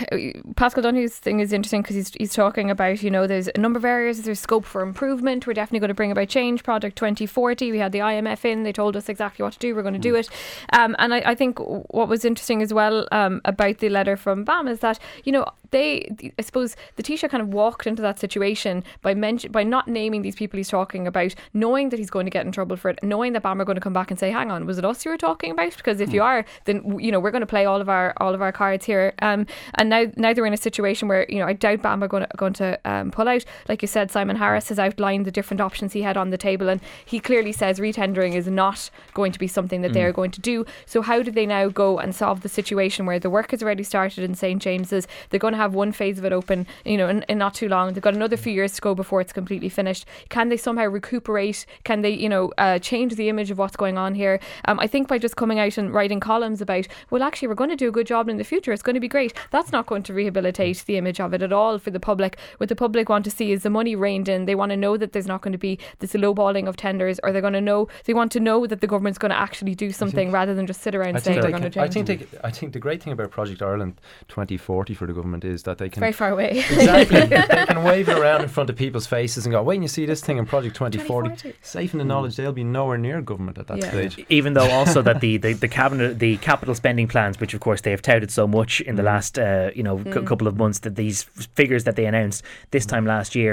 Paschal 0.55 0.83
Donohoe's 0.83 1.17
thing 1.17 1.41
is 1.41 1.53
interesting 1.53 1.83
because 1.83 1.97
he's, 1.97 2.13
he's 2.19 2.35
talking 2.35 2.71
about, 2.71 3.03
you 3.03 3.11
know, 3.11 3.27
there's 3.27 3.49
a 3.49 3.59
number 3.59 3.79
of 3.79 3.85
areas, 3.85 4.23
there's 4.23 4.39
scope 4.39 4.65
for 4.65 4.83
improvement. 4.83 5.47
We're 5.47 5.55
definitely 5.55 5.81
going 5.81 5.89
to 5.89 5.95
bring 5.95 6.13
about 6.13 6.29
change. 6.29 6.63
Project 6.63 6.97
2040, 6.97 7.73
we 7.73 7.79
had 7.79 7.93
the 7.93 8.01
IMF 8.01 8.45
in, 8.45 8.63
they 8.63 8.73
told 8.73 8.97
us 8.97 9.09
exactly 9.09 9.43
what 9.43 9.55
to 9.55 9.59
do, 9.59 9.75
we're 9.75 9.83
going 9.83 9.95
to 9.95 10.01
do 10.01 10.15
it. 10.15 10.29
Um, 10.73 10.95
and 10.99 11.15
I, 11.15 11.23
I 11.25 11.35
think 11.35 11.59
what 11.59 12.09
was 12.09 12.25
interesting 12.25 12.63
as 12.63 12.73
well 12.73 13.09
um, 13.11 13.41
about 13.45 13.79
the 13.79 13.89
letter 13.89 14.17
from 14.17 14.45
BAM 14.45 14.69
is 14.69 14.81
that, 14.81 14.99
you 15.25 15.33
know, 15.33 15.47
they, 15.75 16.33
I 16.39 16.43
suppose, 16.43 16.77
the 16.95 17.03
Taoiseach 17.03 17.31
kind 17.31 17.43
of 17.43 17.49
walked 17.49 17.87
into 17.89 18.01
that 18.03 18.21
situation 18.21 18.85
by 19.03 19.13
mention, 19.13 19.51
by 19.51 19.65
not 19.65 19.89
naming 19.89 20.23
these 20.23 20.37
people 20.37 20.57
he's 20.57 20.69
talking 20.69 21.07
about, 21.07 21.35
knowing 21.53 21.89
that 21.89 21.99
he's 21.99 22.11
going 22.11 22.27
to 22.27 22.31
get 22.31 22.47
in 22.47 22.53
trouble 22.53 22.77
for 22.77 22.91
it, 22.91 23.01
knowing 23.03 23.33
that 23.33 23.43
BAM 23.43 23.61
are 23.61 23.65
going 23.65 23.75
to 23.75 23.81
come 23.81 23.93
back 23.93 24.11
and 24.11 24.21
say, 24.21 24.31
"Hang 24.31 24.53
on, 24.53 24.67
was 24.67 24.79
it 24.79 24.85
us 24.85 25.05
you 25.05 25.11
were 25.11 25.19
talking 25.19 25.51
about?" 25.51 25.77
Because 25.77 26.01
if 26.01 26.13
you 26.13 26.23
are, 26.23 26.45
then 26.65 26.74
you 27.01 27.13
know 27.13 27.21
we're 27.21 27.31
going 27.31 27.41
to 27.41 27.47
play 27.47 27.65
all 27.65 27.81
of 27.81 27.89
our 27.89 28.15
all 28.19 28.35
of 28.35 28.43
our 28.43 28.53
cards 28.53 28.85
here. 28.85 29.13
Um, 29.21 29.47
and 29.75 29.89
now 29.89 30.07
now 30.17 30.33
they're 30.33 30.47
in 30.47 30.53
a 30.55 30.59
situation 30.59 31.09
where 31.09 31.27
you 31.29 31.39
know 31.39 31.47
I 31.47 31.53
doubt 31.53 31.83
BAM 31.83 32.03
are 32.03 32.09
going 32.09 32.25
to 32.25 32.29
going 32.37 32.53
to 32.55 32.79
um, 32.85 33.11
pull 33.11 33.29
out. 33.29 33.45
Like 33.69 33.83
you 33.83 33.89
said, 33.89 34.11
Simon 34.11 34.37
Harris 34.37 34.69
has 34.69 34.79
outlined 34.79 35.25
the 35.25 35.31
different 35.31 35.61
options 35.61 35.93
he 35.93 36.03
had 36.03 36.17
on 36.17 36.31
the 36.31 36.39
table, 36.39 36.69
and 36.69 36.81
he 37.05 37.21
clearly 37.21 37.53
says 37.53 37.79
retendering 37.79 38.35
is 38.35 38.49
not 38.49 38.91
going 39.13 39.33
to 39.33 39.39
be 39.39 39.49
something 39.49 39.83
that 39.83 39.93
they 39.93 40.03
are 40.05 40.13
going 40.13 40.31
to 40.33 40.41
do. 40.41 40.65
So 40.87 41.03
how 41.03 41.23
do 41.23 41.31
they 41.31 41.47
now 41.47 41.69
go 41.69 41.99
and 41.99 42.15
solve 42.15 42.41
the 42.41 42.49
situation 42.49 43.07
where 43.07 43.19
the 43.19 43.31
work 43.31 43.51
has 43.51 43.63
already 43.63 43.83
started 43.83 44.25
in 44.25 44.35
St 44.35 44.61
James's? 44.61 45.07
They're 45.31 45.41
going 45.41 45.55
to 45.55 45.59
have 45.59 45.75
one 45.75 45.93
phase 45.93 46.19
of 46.19 46.25
it 46.25 46.33
open, 46.33 46.67
you 46.85 46.97
know, 46.97 47.09
in, 47.09 47.23
in 47.29 47.39
not 47.39 47.55
too 47.55 47.69
long. 47.69 47.93
They've 47.93 48.03
got 48.03 48.15
another 48.15 48.37
few 48.37 48.53
years 48.53 48.73
to 48.75 48.81
go 48.81 48.95
before 48.95 49.21
it's 49.21 49.33
completely 49.33 49.69
finished. 49.69 50.07
Can 50.29 50.49
they 50.49 50.57
somehow 50.57 50.87
recuperate? 50.87 51.67
Can 51.85 52.03
they, 52.03 52.11
you 52.11 52.29
know, 52.29 52.53
uh, 52.59 52.79
change 52.79 53.17
the 53.17 53.29
image 53.29 53.51
of 53.51 53.59
what's 53.59 53.77
going 53.77 53.99
on 53.99 54.15
here? 54.15 54.41
Um, 54.67 54.81
I 54.81 54.87
think 54.87 55.09
by 55.09 55.19
just 55.19 55.37
coming 55.37 55.59
out 55.59 55.79
and 55.79 55.93
writing 55.93 56.21
columns 56.21 56.61
about, 56.65 56.89
well, 57.11 57.23
actually, 57.23 57.49
we're 57.49 57.55
going 57.63 57.71
to 57.71 57.77
do 57.77 57.89
a 57.89 57.93
good 57.93 58.07
job 58.09 58.29
in 58.29 58.37
the 58.39 58.45
future. 58.45 58.73
It's 58.73 58.83
going 58.83 58.95
to 58.95 59.01
be 59.01 59.09
great. 59.09 59.33
That's 59.53 59.71
not 59.71 59.87
going 59.87 60.03
to 60.05 60.13
rehabilitate 60.15 60.83
the 60.87 60.97
image 60.97 61.21
of 61.21 61.33
it 61.33 61.43
at 61.43 61.53
all 61.53 61.79
for 61.79 61.91
the 61.93 62.01
public. 62.01 62.37
What 62.59 62.69
the 62.69 62.77
public 62.77 63.09
want 63.09 63.25
to 63.27 63.31
see 63.31 63.53
is 63.53 63.63
the 63.63 63.71
money 63.71 63.95
reined 63.95 64.29
in. 64.29 64.47
They 64.47 64.55
want 64.57 64.71
to 64.71 64.77
know 64.77 64.97
that 64.97 65.13
there's 65.13 65.27
not 65.29 65.43
going 65.43 65.53
to 65.53 65.59
be 65.59 65.79
this 66.01 66.13
lowballing 66.15 66.67
of 66.69 66.77
tenders, 66.77 67.21
or 67.23 67.31
they're 67.33 67.41
going 67.49 67.53
to 67.55 67.61
know 67.61 67.87
they 68.07 68.15
want 68.15 68.33
to 68.33 68.41
know 68.41 68.67
that 68.67 68.81
the 68.81 68.87
government's 68.89 69.19
going 69.19 69.31
to 69.31 69.39
actually 69.39 69.75
do 69.77 69.93
something 69.93 70.33
rather 70.33 70.55
than 70.55 70.67
just 70.67 70.81
sit 70.83 70.95
around 70.95 71.17
I 71.17 71.21
saying 71.21 71.41
think, 71.43 71.53
we're 71.53 71.59
they 71.59 71.59
going 71.59 71.71
to 71.71 71.71
can, 71.71 71.83
I 71.83 71.89
change. 71.89 72.07
think 72.09 72.31
they, 72.31 72.39
I 72.43 72.51
think 72.51 72.73
the 72.73 72.79
great 72.81 73.03
thing 73.03 73.13
about 73.13 73.31
Project 73.31 73.63
Ireland 73.63 74.01
2040 74.29 74.95
for 74.95 75.07
the 75.07 75.13
government 75.13 75.45
is 75.45 75.63
that 75.65 75.79
they 75.79 75.89
can 75.89 76.01
Very 76.01 76.13
far 76.13 76.31
away. 76.31 76.51
exactly 76.71 77.21
they 77.27 77.67
can 77.67 77.83
wave 77.85 78.09
it 78.09 78.19
around 78.19 78.43
in 78.43 78.49
front 78.49 78.71
of 78.71 78.77
people's 78.77 79.07
faces 79.07 79.45
and 79.47 79.53
go, 79.53 79.63
"Wait, 79.63 79.77
and 79.77 79.85
you 79.85 79.89
see 79.89 80.07
this 80.07 80.21
thing 80.21 80.39
in 80.39 80.47
Project 80.47 80.75
2040." 80.77 81.29
2040. 81.31 81.59
Safe 81.63 81.93
in 81.93 81.99
the 81.99 82.05
knowledge 82.05 82.37
they'll 82.37 82.53
be 82.53 82.65
nowhere 82.65 82.99
near 82.99 83.21
government 83.21 83.59
at 83.59 83.67
that 83.69 83.79
Yeah. 83.79 83.91
stage. 83.91 84.25
even 84.29 84.55
though 84.55 84.69
also 84.71 85.03
that 85.03 85.21
the, 85.21 85.37
the, 85.37 85.53
the 85.53 85.69
cabinet 85.69 86.19
the 86.19 86.37
cabinet 86.39 86.54
capital 86.55 86.75
spending 86.75 87.09
plans, 87.15 87.35
which 87.41 87.55
of 87.55 87.61
course 87.61 87.81
they 87.83 87.91
have 87.91 88.03
touted 88.03 88.31
so 88.31 88.47
much 88.47 88.81
in 88.89 88.95
the 88.97 89.03
Mm. 89.03 89.13
last 89.13 89.33
uh, 89.39 89.71
you 89.79 89.83
know 89.83 89.97
c- 90.05 90.23
couple 90.31 90.47
of 90.51 90.55
months, 90.57 90.79
that 90.85 90.95
these 90.97 91.19
figures 91.61 91.83
that 91.85 91.97
they 91.97 92.07
announced 92.07 92.43
this 92.71 92.87
time 92.87 93.05
last 93.15 93.35
year 93.35 93.53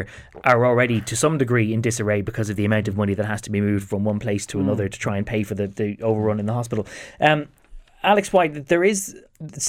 are 0.51 0.61
already 0.69 0.97
to 1.01 1.15
some 1.15 1.35
degree 1.43 1.73
in 1.75 1.81
disarray 1.81 2.21
because 2.21 2.47
of 2.51 2.55
the 2.55 2.65
amount 2.65 2.87
of 2.87 2.95
money 2.95 3.13
that 3.15 3.25
has 3.33 3.41
to 3.41 3.49
be 3.55 3.61
moved 3.61 3.85
from 3.89 4.03
one 4.11 4.19
place 4.19 4.45
to 4.51 4.59
another 4.59 4.87
to 4.89 4.97
try 4.99 5.15
and 5.17 5.25
pay 5.25 5.41
for 5.43 5.55
the, 5.55 5.67
the 5.67 5.89
overrun 6.01 6.39
in 6.39 6.45
the 6.45 6.53
hospital. 6.53 6.85
Um, 7.19 7.39
Alex 8.03 8.31
White, 8.33 8.67
there 8.67 8.83
is 8.93 8.99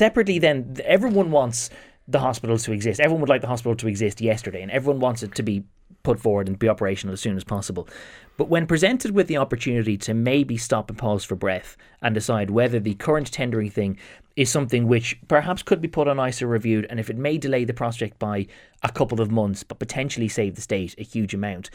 separately 0.02 0.38
then 0.38 0.76
everyone 0.84 1.30
wants 1.30 1.70
the 2.08 2.18
hospitals 2.28 2.64
to 2.64 2.72
exist. 2.72 3.00
Everyone 3.00 3.20
would 3.22 3.28
like 3.34 3.40
the 3.48 3.52
hospital 3.54 3.76
to 3.76 3.86
exist 3.88 4.20
yesterday, 4.20 4.62
and 4.62 4.70
everyone 4.70 5.00
wants 5.00 5.22
it 5.22 5.34
to 5.36 5.42
be 5.42 5.64
put 6.02 6.18
forward 6.18 6.48
and 6.48 6.58
be 6.58 6.68
operational 6.68 7.12
as 7.12 7.20
soon 7.20 7.36
as 7.36 7.44
possible. 7.44 7.84
But 8.36 8.48
when 8.48 8.66
presented 8.66 9.12
with 9.12 9.26
the 9.26 9.36
opportunity 9.36 9.96
to 9.98 10.14
maybe 10.14 10.56
stop 10.56 10.88
and 10.88 10.98
pause 10.98 11.24
for 11.24 11.36
breath 11.36 11.76
and 12.00 12.14
decide 12.14 12.50
whether 12.50 12.80
the 12.80 12.94
current 12.94 13.30
tendering 13.30 13.70
thing 13.70 13.98
is 14.36 14.50
something 14.50 14.86
which 14.86 15.18
perhaps 15.28 15.62
could 15.62 15.80
be 15.80 15.88
put 15.88 16.08
on 16.08 16.18
ice 16.18 16.40
or 16.40 16.46
reviewed, 16.46 16.86
and 16.88 16.98
if 16.98 17.10
it 17.10 17.16
may 17.16 17.36
delay 17.36 17.64
the 17.64 17.74
project 17.74 18.18
by 18.18 18.46
a 18.82 18.90
couple 18.90 19.20
of 19.20 19.30
months, 19.30 19.62
but 19.62 19.78
potentially 19.78 20.28
save 20.28 20.54
the 20.54 20.62
state 20.62 20.94
a 20.98 21.02
huge 21.02 21.34
amount, 21.34 21.68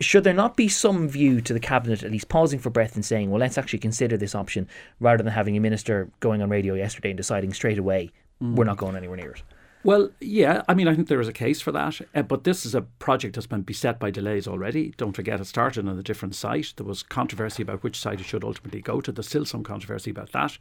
should 0.00 0.24
there 0.24 0.34
not 0.34 0.56
be 0.56 0.68
some 0.68 1.08
view 1.08 1.40
to 1.40 1.52
the 1.52 1.60
cabinet 1.60 2.02
at 2.02 2.10
least 2.10 2.28
pausing 2.28 2.58
for 2.58 2.70
breath 2.70 2.96
and 2.96 3.04
saying, 3.04 3.30
well, 3.30 3.40
let's 3.40 3.56
actually 3.56 3.78
consider 3.78 4.16
this 4.16 4.34
option 4.34 4.68
rather 5.00 5.22
than 5.22 5.32
having 5.32 5.56
a 5.56 5.60
minister 5.60 6.10
going 6.20 6.42
on 6.42 6.50
radio 6.50 6.74
yesterday 6.74 7.10
and 7.10 7.16
deciding 7.16 7.52
straight 7.52 7.78
away 7.78 8.10
mm. 8.42 8.54
we're 8.54 8.64
not 8.64 8.76
going 8.76 8.96
anywhere 8.96 9.16
near 9.16 9.30
it? 9.30 9.42
Well, 9.86 10.10
yeah, 10.20 10.62
I 10.68 10.74
mean, 10.74 10.88
I 10.88 10.96
think 10.96 11.06
there 11.06 11.20
is 11.20 11.28
a 11.28 11.32
case 11.32 11.60
for 11.60 11.70
that, 11.70 12.00
uh, 12.12 12.22
but 12.22 12.42
this 12.42 12.66
is 12.66 12.74
a 12.74 12.82
project 12.82 13.36
that's 13.36 13.46
been 13.46 13.62
beset 13.62 14.00
by 14.00 14.10
delays 14.10 14.48
already. 14.48 14.92
Don't 14.96 15.12
forget, 15.12 15.40
it 15.40 15.44
started 15.44 15.86
on 15.86 15.96
a 15.96 16.02
different 16.02 16.34
site. 16.34 16.72
There 16.76 16.84
was 16.84 17.04
controversy 17.04 17.62
about 17.62 17.84
which 17.84 17.96
site 17.96 18.20
it 18.20 18.26
should 18.26 18.42
ultimately 18.42 18.80
go 18.80 19.00
to. 19.00 19.12
There's 19.12 19.28
still 19.28 19.44
some 19.44 19.62
controversy 19.62 20.10
about 20.10 20.32
that. 20.32 20.58